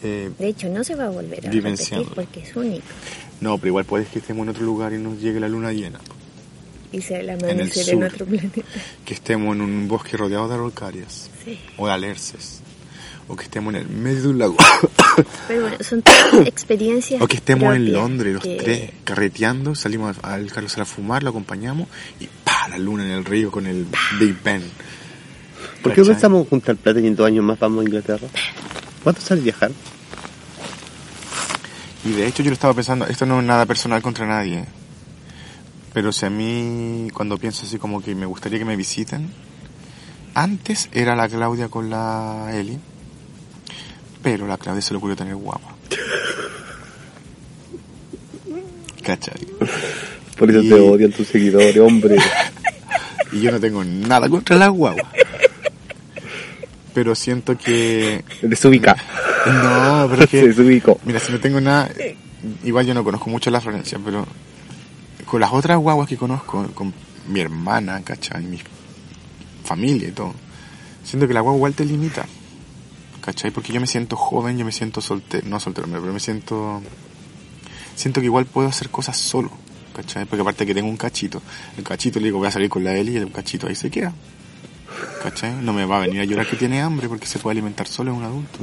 eh, 0.04 0.30
De 0.38 0.48
hecho, 0.48 0.70
no 0.70 0.84
se 0.84 0.96
va 0.96 1.06
a 1.06 1.10
volver 1.10 1.48
a 1.48 1.52
repetir 1.52 2.06
porque 2.14 2.42
es 2.42 2.56
único. 2.56 2.86
no, 3.42 3.58
pero 3.58 3.68
igual 3.70 3.86
puede 3.86 4.06
que 4.06 4.20
estemos 4.20 4.44
en 4.44 4.50
otro 4.50 4.64
lugar 4.64 4.94
y 4.94 4.98
nos 4.98 5.20
llegue 5.20 5.40
la 5.40 5.50
luna 5.50 5.72
llena. 5.74 6.00
Y 6.92 7.02
sea 7.02 7.20
el 7.20 7.30
el 7.30 7.42
amanecer 7.42 7.90
en, 7.90 8.00
sur. 8.00 8.04
otro 8.06 8.26
planeta. 8.26 8.62
Que 9.04 9.14
estemos 9.14 9.56
en 9.56 9.62
un 9.62 9.88
bosque 9.88 10.16
rodeado 10.16 10.48
de 10.48 10.54
araucarias. 10.54 11.30
Sí. 11.44 11.60
O 11.78 11.88
de 11.88 11.94
alerces. 11.94 12.62
O 13.28 13.36
que 13.36 13.44
estemos 13.44 13.74
en 13.74 13.82
el 13.82 13.90
medio 13.90 14.22
de 14.22 14.28
un 14.30 14.38
lago. 14.40 14.56
Pero 15.50 15.62
bueno, 15.64 15.78
son 15.82 16.02
todas 16.02 16.34
experiencias. 16.48 17.22
O 17.22 17.28
que 17.28 17.36
estemos 17.38 17.76
en 17.76 17.92
Londres 17.92 18.36
los 18.36 18.44
que- 18.44 18.56
tres 18.56 18.92
carreteando, 19.04 19.76
salimos 19.76 20.16
al 20.22 20.50
Carlos 20.52 20.78
a 20.78 20.86
fumar, 20.86 21.24
lo 21.24 21.32
acompañamos 21.32 21.90
y 22.22 22.28
¡pa! 22.46 22.70
la 22.70 22.78
luna 22.78 23.04
en 23.04 23.12
el 23.12 23.26
río 23.26 23.52
con 23.52 23.66
el 23.68 23.86
Big 24.20 24.42
Ben. 24.44 24.62
¿Por 25.82 25.94
qué 25.94 26.02
no 26.02 26.08
pensamos 26.08 26.42
en 26.44 26.50
juntar 26.50 26.76
plata 26.76 27.00
y 27.00 27.08
en 27.08 27.16
dos 27.16 27.28
años 27.28 27.44
más 27.46 27.60
vamos 27.60 27.82
a 27.82 27.84
Inglaterra? 27.84 28.28
¿Cuánto 29.04 29.22
sale 29.22 29.42
viajar? 29.42 29.72
Y 32.06 32.12
de 32.12 32.28
hecho 32.28 32.44
yo 32.44 32.50
lo 32.50 32.54
estaba 32.54 32.74
pensando, 32.74 33.06
esto 33.08 33.26
no 33.26 33.40
es 33.40 33.46
nada 33.46 33.66
personal 33.66 34.02
contra 34.02 34.26
nadie, 34.26 34.66
pero 35.94 36.12
si 36.12 36.26
a 36.26 36.30
mí 36.30 37.10
cuando 37.14 37.38
pienso 37.38 37.66
así 37.66 37.78
como 37.78 38.02
que 38.02 38.16
me 38.16 38.26
gustaría 38.26 38.60
que 38.60 38.66
me 38.66 38.76
visiten, 38.76 39.30
antes 40.34 40.90
era 40.94 41.16
la 41.16 41.28
Claudia 41.28 41.68
con 41.70 41.90
la 41.90 42.50
Eli, 42.54 42.78
pero 44.24 44.48
la 44.48 44.58
Claudia 44.58 44.82
se 44.82 44.94
le 44.94 44.98
ocurrió 45.00 45.16
tener 45.18 45.36
guapa. 45.36 45.76
¿Cachai? 49.04 49.48
Por 50.38 50.50
eso 50.50 50.62
Y- 50.62 50.70
te 50.70 50.76
odian 50.76 51.12
tus 51.12 51.28
seguidores, 51.28 51.78
hombre. 51.80 52.18
Y 53.34 53.42
yo 53.42 53.52
no 53.52 53.60
tengo 53.60 53.84
nada 53.84 54.30
contra 54.30 54.56
la 54.56 54.70
guagua. 54.70 55.12
Pero 56.98 57.14
siento 57.14 57.56
que... 57.56 58.26
Desubica. 58.42 58.96
No, 59.46 60.08
pero 60.10 60.24
es 60.24 60.30
Se 60.32 60.40
que... 60.42 60.48
desubicó. 60.48 61.00
Mira, 61.06 61.20
si 61.20 61.32
no 61.32 61.40
tengo 61.40 61.62
nada, 61.62 61.92
igual 62.64 62.88
yo 62.88 62.96
no 62.96 63.04
conozco 63.04 63.30
mucho 63.30 63.52
la 63.52 63.62
Florencia, 63.62 64.00
pero 64.04 64.26
con 65.28 65.40
las 65.40 65.54
otras 65.54 65.78
guaguas 65.78 66.10
que 66.10 66.18
conozco, 66.18 66.66
con 66.74 66.92
mi 67.28 67.40
hermana, 67.40 68.02
¿cachai? 68.04 68.44
Mi 68.46 68.60
familia 69.64 70.08
y 70.08 70.12
todo, 70.12 70.34
siento 71.04 71.28
que 71.28 71.36
la 71.36 71.42
guagua 71.42 71.58
igual 71.58 71.76
te 71.76 71.86
limita, 71.86 72.26
¿cachai? 73.22 73.52
Porque 73.52 73.72
yo 73.72 73.80
me 73.80 73.86
siento 73.86 74.16
joven, 74.16 74.58
yo 74.58 74.66
me 74.66 74.72
siento 74.72 75.00
soltero, 75.00 75.48
no 75.48 75.60
soltero, 75.60 75.88
pero 75.88 76.12
me 76.12 76.20
siento, 76.20 76.82
siento 77.96 78.22
que 78.22 78.26
igual 78.26 78.48
puedo 78.48 78.70
hacer 78.70 78.90
cosas 78.90 79.18
solo, 79.18 79.52
¿cachai? 79.96 80.26
Porque 80.26 80.42
aparte 80.42 80.66
que 80.66 80.74
tengo 80.74 80.90
un 80.90 80.98
cachito, 80.98 81.44
el 81.78 81.84
cachito 81.84 82.20
le 82.20 82.26
digo 82.26 82.40
voy 82.40 82.48
a 82.48 82.52
salir 82.52 82.70
con 82.72 82.84
la 82.84 82.96
Eli 82.96 83.12
y 83.12 83.18
el 83.18 83.32
cachito 83.32 83.68
ahí 83.68 83.76
se 83.76 83.92
queda. 83.92 84.16
¿Cachai? 85.24 85.54
No 85.62 85.74
me 85.74 85.86
va 85.86 85.98
a 85.98 86.00
venir 86.02 86.22
a 86.22 86.26
llorar 86.26 86.48
que 86.48 86.56
tiene 86.56 86.82
hambre 86.82 87.08
porque 87.10 87.26
se 87.28 87.40
puede 87.40 87.54
alimentar 87.54 87.88
solo, 87.88 88.12
es 88.12 88.18
un 88.18 88.24
adulto. 88.24 88.60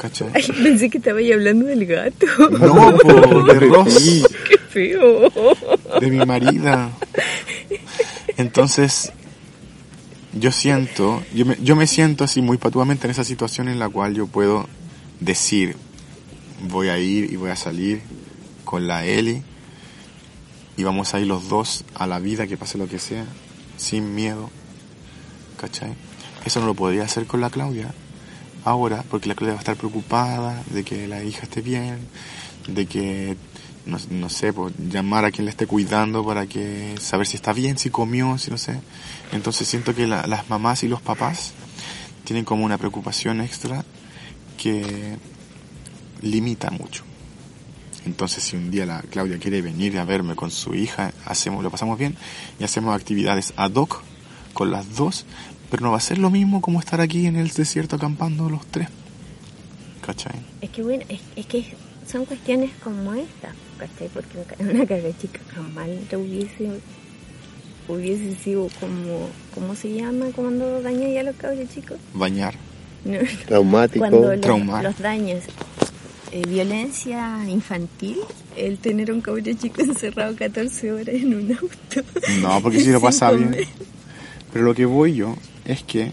¿Cachai? 0.00 0.28
Ay, 0.34 0.44
pensé 0.62 0.90
que 0.90 0.98
estaba 0.98 1.18
ahí 1.20 1.32
hablando 1.32 1.66
del 1.66 1.86
gato. 1.86 2.26
No, 2.50 2.96
po, 2.98 3.42
de 3.44 3.60
Ross, 3.68 4.26
Qué 4.48 4.58
feo. 4.68 5.30
de 6.00 6.10
mi 6.10 6.24
marida. 6.26 6.90
Entonces, 8.36 9.12
yo 10.32 10.50
siento, 10.50 11.22
yo 11.34 11.46
me, 11.46 11.56
yo 11.62 11.76
me 11.76 11.86
siento 11.86 12.24
así 12.24 12.42
muy 12.42 12.58
patuamente 12.58 13.06
en 13.06 13.12
esa 13.12 13.24
situación 13.24 13.68
en 13.68 13.78
la 13.78 13.88
cual 13.88 14.14
yo 14.14 14.26
puedo 14.26 14.68
decir, 15.20 15.76
voy 16.68 16.88
a 16.88 16.98
ir 16.98 17.32
y 17.32 17.36
voy 17.36 17.50
a 17.50 17.56
salir 17.56 18.00
con 18.64 18.86
la 18.88 19.06
Eli 19.06 19.42
y 20.76 20.82
vamos 20.82 21.14
a 21.14 21.20
ir 21.20 21.28
los 21.28 21.48
dos 21.48 21.84
a 21.94 22.06
la 22.08 22.18
vida, 22.18 22.46
que 22.48 22.56
pase 22.56 22.78
lo 22.78 22.88
que 22.88 22.98
sea, 22.98 23.24
sin 23.76 24.14
miedo. 24.14 24.50
¿Cachai? 25.58 25.94
Eso 26.44 26.60
no 26.60 26.66
lo 26.66 26.74
podría 26.74 27.04
hacer 27.04 27.26
con 27.26 27.40
la 27.40 27.50
Claudia 27.50 27.92
ahora, 28.64 29.04
porque 29.10 29.28
la 29.28 29.34
Claudia 29.34 29.54
va 29.54 29.58
a 29.58 29.62
estar 29.62 29.76
preocupada 29.76 30.62
de 30.70 30.84
que 30.84 31.06
la 31.06 31.22
hija 31.22 31.42
esté 31.44 31.60
bien, 31.62 31.98
de 32.66 32.86
que, 32.86 33.36
no, 33.86 34.28
sé, 34.30 34.52
pues, 34.52 34.74
llamar 34.78 35.24
a 35.24 35.30
quien 35.30 35.44
la 35.44 35.50
esté 35.50 35.66
cuidando 35.66 36.24
para 36.24 36.46
que 36.46 36.94
saber 37.00 37.26
si 37.26 37.36
está 37.36 37.52
bien, 37.52 37.78
si 37.78 37.90
comió, 37.90 38.36
si 38.38 38.50
no 38.50 38.58
sé. 38.58 38.80
Entonces 39.32 39.68
siento 39.68 39.94
que 39.94 40.06
la- 40.06 40.26
las 40.26 40.48
mamás 40.50 40.82
y 40.82 40.88
los 40.88 41.00
papás 41.02 41.52
tienen 42.24 42.44
como 42.44 42.64
una 42.64 42.78
preocupación 42.78 43.40
extra 43.40 43.84
que 44.56 45.16
limita 46.22 46.70
mucho. 46.70 47.04
Entonces 48.06 48.44
si 48.44 48.56
un 48.56 48.70
día 48.70 48.86
la 48.86 49.02
Claudia 49.02 49.38
quiere 49.38 49.62
venir 49.62 49.98
a 49.98 50.04
verme 50.04 50.34
con 50.36 50.50
su 50.50 50.74
hija, 50.74 51.12
hacemos, 51.26 51.62
lo 51.62 51.70
pasamos 51.70 51.98
bien 51.98 52.16
y 52.58 52.64
hacemos 52.64 52.94
actividades 52.94 53.52
ad 53.56 53.72
hoc 53.74 54.02
con 54.54 54.70
las 54.70 54.96
dos, 54.96 55.26
pero 55.70 55.82
no 55.82 55.90
va 55.90 55.98
a 55.98 56.00
ser 56.00 56.16
lo 56.18 56.30
mismo 56.30 56.62
como 56.62 56.80
estar 56.80 57.00
aquí 57.02 57.26
en 57.26 57.36
el 57.36 57.48
desierto 57.50 57.96
acampando 57.96 58.48
los 58.48 58.64
tres. 58.66 58.88
¿Cachai? 60.00 60.32
Es 60.60 60.70
que 60.70 60.82
bueno, 60.82 61.04
es, 61.08 61.20
es 61.36 61.46
que 61.46 61.64
son 62.10 62.24
cuestiones 62.24 62.70
como 62.82 63.12
esta, 63.14 63.52
¿cachai? 63.78 64.08
Porque 64.08 64.38
una- 64.60 64.86
caga 64.86 65.08
chica 65.20 65.40
jamás 65.54 65.88
te 66.08 66.16
hubiese, 66.16 66.70
hubiese 67.88 68.34
sido 68.36 68.68
como, 68.80 69.28
¿cómo 69.54 69.74
se 69.74 69.92
llama 69.94 70.26
cuando 70.34 70.82
daña 70.82 71.08
ya 71.08 71.20
a 71.20 71.24
los 71.24 71.36
cabros 71.36 71.68
chicos? 71.74 71.98
Bañar. 72.14 72.54
No, 73.04 73.18
Traumático. 73.46 73.98
cuando 73.98 74.34
los, 74.82 74.98
daños, 74.98 75.44
eh, 76.32 76.42
violencia 76.48 77.38
infantil, 77.50 78.16
el 78.56 78.78
tener 78.78 79.10
a 79.10 79.12
un 79.12 79.20
cabro 79.20 79.42
chico 79.60 79.80
encerrado 79.82 80.34
14 80.34 80.90
horas 80.90 81.08
en 81.14 81.34
un 81.34 81.52
auto. 81.52 82.08
No, 82.40 82.62
porque 82.62 82.80
si 82.80 82.88
lo 82.90 83.00
pasa 83.02 83.30
bien. 83.32 83.54
Pero 84.54 84.66
lo 84.66 84.74
que 84.74 84.86
voy 84.86 85.14
yo 85.16 85.34
es 85.64 85.82
que 85.82 86.12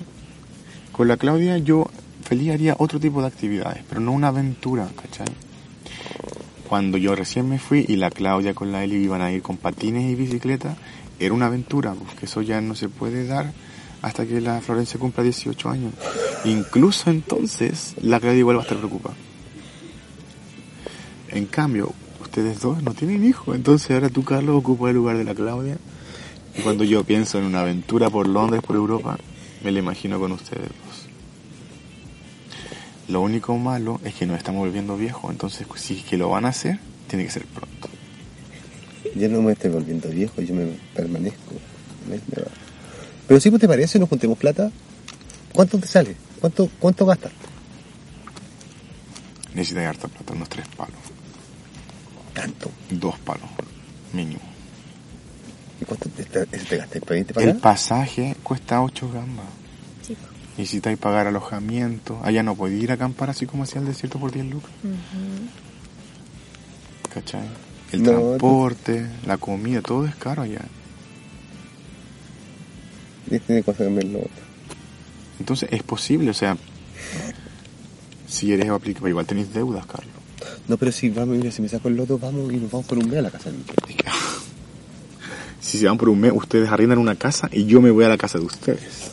con 0.92 1.08
la 1.08 1.18
Claudia 1.18 1.60
yo 1.60 1.88
feliz 2.24 2.50
haría 2.52 2.76
otro 2.80 3.00
tipo 3.00 3.22
de 3.22 3.28
actividades, 3.28 3.84
pero 3.88 4.02
no 4.02 4.14
una 4.14 4.30
aventura, 4.30 4.90
¿cachai? 5.00 5.28
Cuando 6.68 6.98
yo 6.98 7.16
recién 7.16 7.48
me 7.48 7.60
fui 7.60 7.86
y 7.88 7.98
la 7.98 8.10
Claudia 8.10 8.56
con 8.56 8.72
la 8.72 8.84
Eli 8.84 8.96
iban 8.96 9.22
a 9.22 9.32
ir 9.32 9.44
con 9.44 9.58
patines 9.58 10.12
y 10.12 10.16
bicicleta, 10.16 10.76
era 11.20 11.36
una 11.36 11.46
aventura, 11.46 11.94
porque 11.94 12.26
eso 12.26 12.42
ya 12.42 12.60
no 12.62 12.74
se 12.74 12.90
puede 12.90 13.28
dar 13.28 13.54
hasta 14.02 14.26
que 14.26 14.42
la 14.42 14.60
Florencia 14.60 15.00
cumpla 15.00 15.24
18 15.24 15.70
años. 15.70 15.94
Incluso 16.44 17.12
entonces 17.12 17.94
la 18.02 18.20
Claudia 18.20 18.40
igual 18.40 18.56
va 18.56 18.62
a 18.62 18.64
estar 18.64 18.80
preocupada. 18.80 19.16
En 21.30 21.46
cambio, 21.46 21.94
ustedes 22.24 22.60
dos 22.60 22.82
no 22.82 22.96
tienen 22.96 23.24
hijos, 23.24 23.56
entonces 23.56 23.92
ahora 23.92 24.10
tú, 24.10 24.24
Carlos, 24.24 24.56
ocupa 24.56 24.90
el 24.90 24.96
lugar 24.96 25.20
de 25.20 25.26
la 25.26 25.36
Claudia. 25.36 25.78
Y 26.58 26.62
cuando 26.62 26.84
yo 26.84 27.04
pienso 27.04 27.38
en 27.38 27.46
una 27.46 27.62
aventura 27.62 28.10
por 28.10 28.28
Londres, 28.28 28.62
por 28.62 28.76
Europa, 28.76 29.18
me 29.64 29.72
la 29.72 29.80
imagino 29.80 30.20
con 30.20 30.32
ustedes 30.32 30.68
dos. 30.68 31.08
Lo 33.08 33.22
único 33.22 33.58
malo 33.58 34.00
es 34.04 34.14
que 34.16 34.26
nos 34.26 34.38
estamos 34.38 34.60
volviendo 34.60 34.96
viejos, 34.98 35.32
entonces 35.32 35.68
si 35.76 36.00
es 36.00 36.04
que 36.06 36.18
lo 36.18 36.30
van 36.30 36.46
a 36.46 36.50
hacer, 36.50 36.80
tiene 37.08 37.26
que 37.26 37.32
ser 37.32 37.46
pronto. 37.46 37.90
Yo 39.16 39.28
no 39.30 39.42
me 39.42 39.54
estoy 39.54 39.70
volviendo 39.70 40.10
viejo, 40.10 40.42
yo 40.42 40.56
me 40.56 40.68
permanezco. 40.96 41.56
Va. 42.10 42.48
Pero 43.28 43.40
si 43.40 43.50
pues 43.50 43.62
te 43.62 43.68
parece, 43.68 44.00
nos 44.00 44.10
juntemos 44.10 44.38
plata. 44.38 44.72
¿Cuánto 45.54 45.78
te 45.78 45.88
sale? 45.88 46.16
¿Cuánto, 46.40 46.70
cuánto 46.80 47.06
gastas? 47.06 47.32
Necesitas 49.54 49.86
harta 49.86 50.08
plata, 50.08 50.34
unos 50.34 50.50
tres 50.50 50.68
palos. 50.70 50.96
Tanto. 52.34 52.72
Dos 52.90 53.20
palos, 53.20 53.50
mínimo. 54.14 54.40
¿Y 55.82 55.86
cuánto 55.86 56.10
te, 56.10 56.24
te, 56.24 56.46
te 56.46 56.78
gastas 56.78 57.02
para 57.02 57.18
irte 57.20 57.34
para 57.34 57.44
El 57.46 57.52
allá? 57.52 57.60
pasaje 57.62 58.36
cuesta 58.44 58.82
ocho 58.82 59.10
gambas. 59.12 59.46
Chico. 60.06 60.22
necesitáis 60.58 60.98
pagar 60.98 61.28
alojamiento. 61.28 62.20
Allá 62.24 62.44
no 62.44 62.56
podéis 62.56 62.84
ir 62.84 62.92
a 62.92 62.96
acampar 62.96 63.30
así 63.32 63.46
como 63.46 63.64
hacía 63.64 63.82
el 63.82 63.88
desierto 63.88 64.20
por 64.20 64.32
10 64.32 64.46
lucas. 64.48 64.72
¿Cachai? 67.14 67.48
El 67.92 68.04
No, 68.04 68.12
transporte, 68.12 69.06
la 69.26 69.38
comida, 69.38 69.82
todo 69.82 70.06
es 70.06 70.16
caro 70.16 70.44
allá. 70.44 70.62
Y 73.30 73.40
tiene 73.40 73.64
que. 73.64 74.28
Entonces 75.40 75.70
es 75.72 75.84
posible, 75.84 76.30
o 76.30 76.34
sea, 76.34 76.56
si 78.28 78.54
eres 78.54 78.70
aplicable, 78.70 79.10
igual 79.10 79.26
tenéis 79.26 79.54
deudas, 79.54 79.86
Carlos. 79.86 80.14
No, 80.68 80.78
pero 80.78 80.92
si 80.92 81.10
vamos, 81.10 81.38
mira, 81.38 81.52
si 81.52 81.62
me 81.62 81.68
saco 81.70 81.88
el 81.88 81.96
loto, 81.96 82.18
vamos 82.18 82.52
y 82.54 82.58
nos 82.58 82.72
vamos 82.72 82.86
por 82.88 82.98
un 82.98 83.10
mes 83.10 83.20
a 83.20 83.24
la 83.24 83.32
casa. 83.32 83.50
de 83.52 83.58
mi 83.58 83.64
si 85.72 85.78
se 85.78 85.86
van 85.86 85.98
por 85.98 86.10
un 86.10 86.20
mes, 86.20 86.34
ustedes 86.36 86.70
arriendan 86.70 86.98
una 86.98 87.16
casa 87.16 87.48
y 87.50 87.64
yo 87.64 87.80
me 87.80 87.92
voy 87.92 88.04
a 88.04 88.10
la 88.10 88.18
casa 88.18 88.38
de 88.38 88.44
ustedes. 88.44 89.12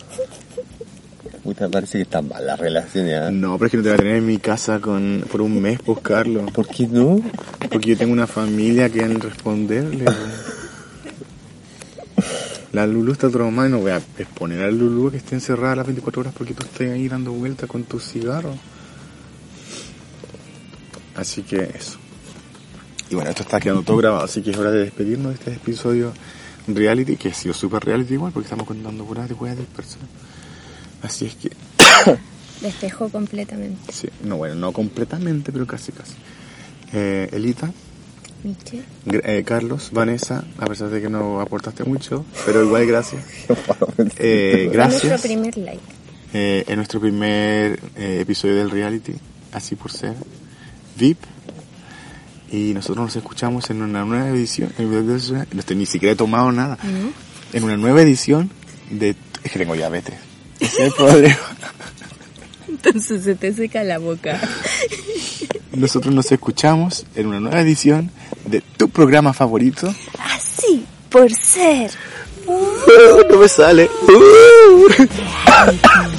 Puta, 1.44 1.68
parece 1.68 1.98
que 1.98 2.02
está 2.02 2.20
mal 2.20 2.44
la 2.44 2.56
relación 2.56 3.06
ya. 3.06 3.30
No, 3.30 3.56
pero 3.56 3.66
es 3.66 3.70
que 3.70 3.76
no 3.76 3.82
te 3.84 3.90
voy 3.90 3.94
a 3.94 3.98
tener 3.98 4.16
en 4.16 4.26
mi 4.26 4.38
casa 4.38 4.80
con, 4.80 5.24
por 5.30 5.40
un 5.40 5.62
mes, 5.62 5.78
Carlos. 6.02 6.50
¿Por 6.50 6.66
qué 6.66 6.88
no? 6.88 7.20
Porque 7.70 7.90
yo 7.90 7.96
tengo 7.96 8.12
una 8.12 8.26
familia 8.26 8.90
que 8.90 9.04
han 9.04 9.20
responderle. 9.20 10.04
La 12.72 12.88
Lulu 12.88 13.12
está 13.12 13.30
traumada 13.30 13.68
y 13.68 13.70
no 13.70 13.78
voy 13.78 13.92
a 13.92 13.98
exponer 13.98 14.64
a 14.64 14.70
Lulu 14.72 15.12
que 15.12 15.18
esté 15.18 15.36
encerrada 15.36 15.76
las 15.76 15.86
24 15.86 16.22
horas 16.22 16.34
porque 16.36 16.54
tú 16.54 16.64
estés 16.64 16.90
ahí 16.90 17.06
dando 17.06 17.30
vueltas 17.32 17.68
con 17.68 17.84
tus 17.84 18.02
cigarros. 18.02 18.56
Así 21.14 21.42
que 21.42 21.70
eso. 21.72 21.98
Y 23.10 23.14
bueno, 23.14 23.30
esto 23.30 23.42
está 23.42 23.60
quedando 23.60 23.84
todo 23.84 23.96
grabado, 23.96 24.24
así 24.24 24.42
que 24.42 24.50
es 24.50 24.58
hora 24.58 24.72
de 24.72 24.80
despedirnos 24.80 25.28
de 25.28 25.34
este 25.34 25.52
episodio 25.52 26.12
reality, 26.76 27.16
que 27.16 27.28
ha 27.28 27.34
sido 27.34 27.54
súper 27.54 27.84
reality 27.84 28.14
igual 28.14 28.32
porque 28.32 28.46
estamos 28.46 28.66
contando 28.66 29.04
puras 29.04 29.28
de 29.28 29.34
weas 29.34 29.56
dispersas. 29.56 29.98
Así 31.02 31.26
es 31.26 31.34
que, 31.34 31.50
Despejó 32.60 33.08
completamente. 33.08 33.92
sí, 33.92 34.08
no 34.24 34.36
bueno, 34.36 34.54
no 34.56 34.72
completamente, 34.72 35.52
pero 35.52 35.66
casi 35.66 35.92
casi. 35.92 36.14
Eh, 36.92 37.28
Elita, 37.32 37.70
Miche. 38.42 38.82
Gra- 39.06 39.22
eh, 39.24 39.44
Carlos, 39.44 39.90
Vanessa, 39.92 40.44
a 40.58 40.66
pesar 40.66 40.90
de 40.90 41.00
que 41.00 41.08
no 41.08 41.40
aportaste 41.40 41.84
mucho, 41.84 42.24
pero 42.46 42.64
igual 42.64 42.86
gracias. 42.86 43.22
Eh, 44.18 44.68
gracias. 44.72 45.04
nuestro 45.04 45.28
primer 45.28 45.56
like. 45.58 45.80
Eh, 46.32 46.64
en 46.68 46.76
nuestro 46.76 47.00
primer 47.00 47.80
eh, 47.96 48.18
episodio 48.20 48.56
del 48.56 48.70
reality, 48.70 49.14
así 49.52 49.74
por 49.76 49.90
ser, 49.92 50.14
VIP. 50.96 51.18
Y 52.50 52.72
nosotros 52.74 53.06
nos 53.06 53.16
escuchamos 53.16 53.68
en 53.70 53.82
una 53.82 54.04
nueva 54.04 54.30
edición. 54.30 54.72
No 54.78 55.60
estoy 55.60 55.76
ni 55.76 55.86
siquiera 55.86 56.12
he 56.12 56.16
tomado 56.16 56.50
nada. 56.52 56.78
En 57.52 57.64
una 57.64 57.76
nueva 57.76 58.02
edición 58.02 58.50
de. 58.90 59.14
Es 59.44 59.52
que 59.52 59.58
tengo 59.58 59.74
diabetes. 59.74 60.14
Ese 60.58 60.74
es 60.74 60.80
el 60.88 60.92
problema. 60.92 61.36
Entonces 62.68 63.24
se 63.24 63.34
te 63.34 63.52
seca 63.52 63.84
la 63.84 63.98
boca. 63.98 64.40
Nosotros 65.72 66.14
nos 66.14 66.32
escuchamos 66.32 67.06
en 67.14 67.26
una 67.26 67.40
nueva 67.40 67.60
edición 67.60 68.10
de 68.46 68.60
tu 68.60 68.88
programa 68.88 69.32
favorito. 69.32 69.94
Así, 70.18 70.84
por 71.08 71.32
ser. 71.32 71.90
no 73.30 73.38
me 73.38 73.48
sale. 73.48 73.88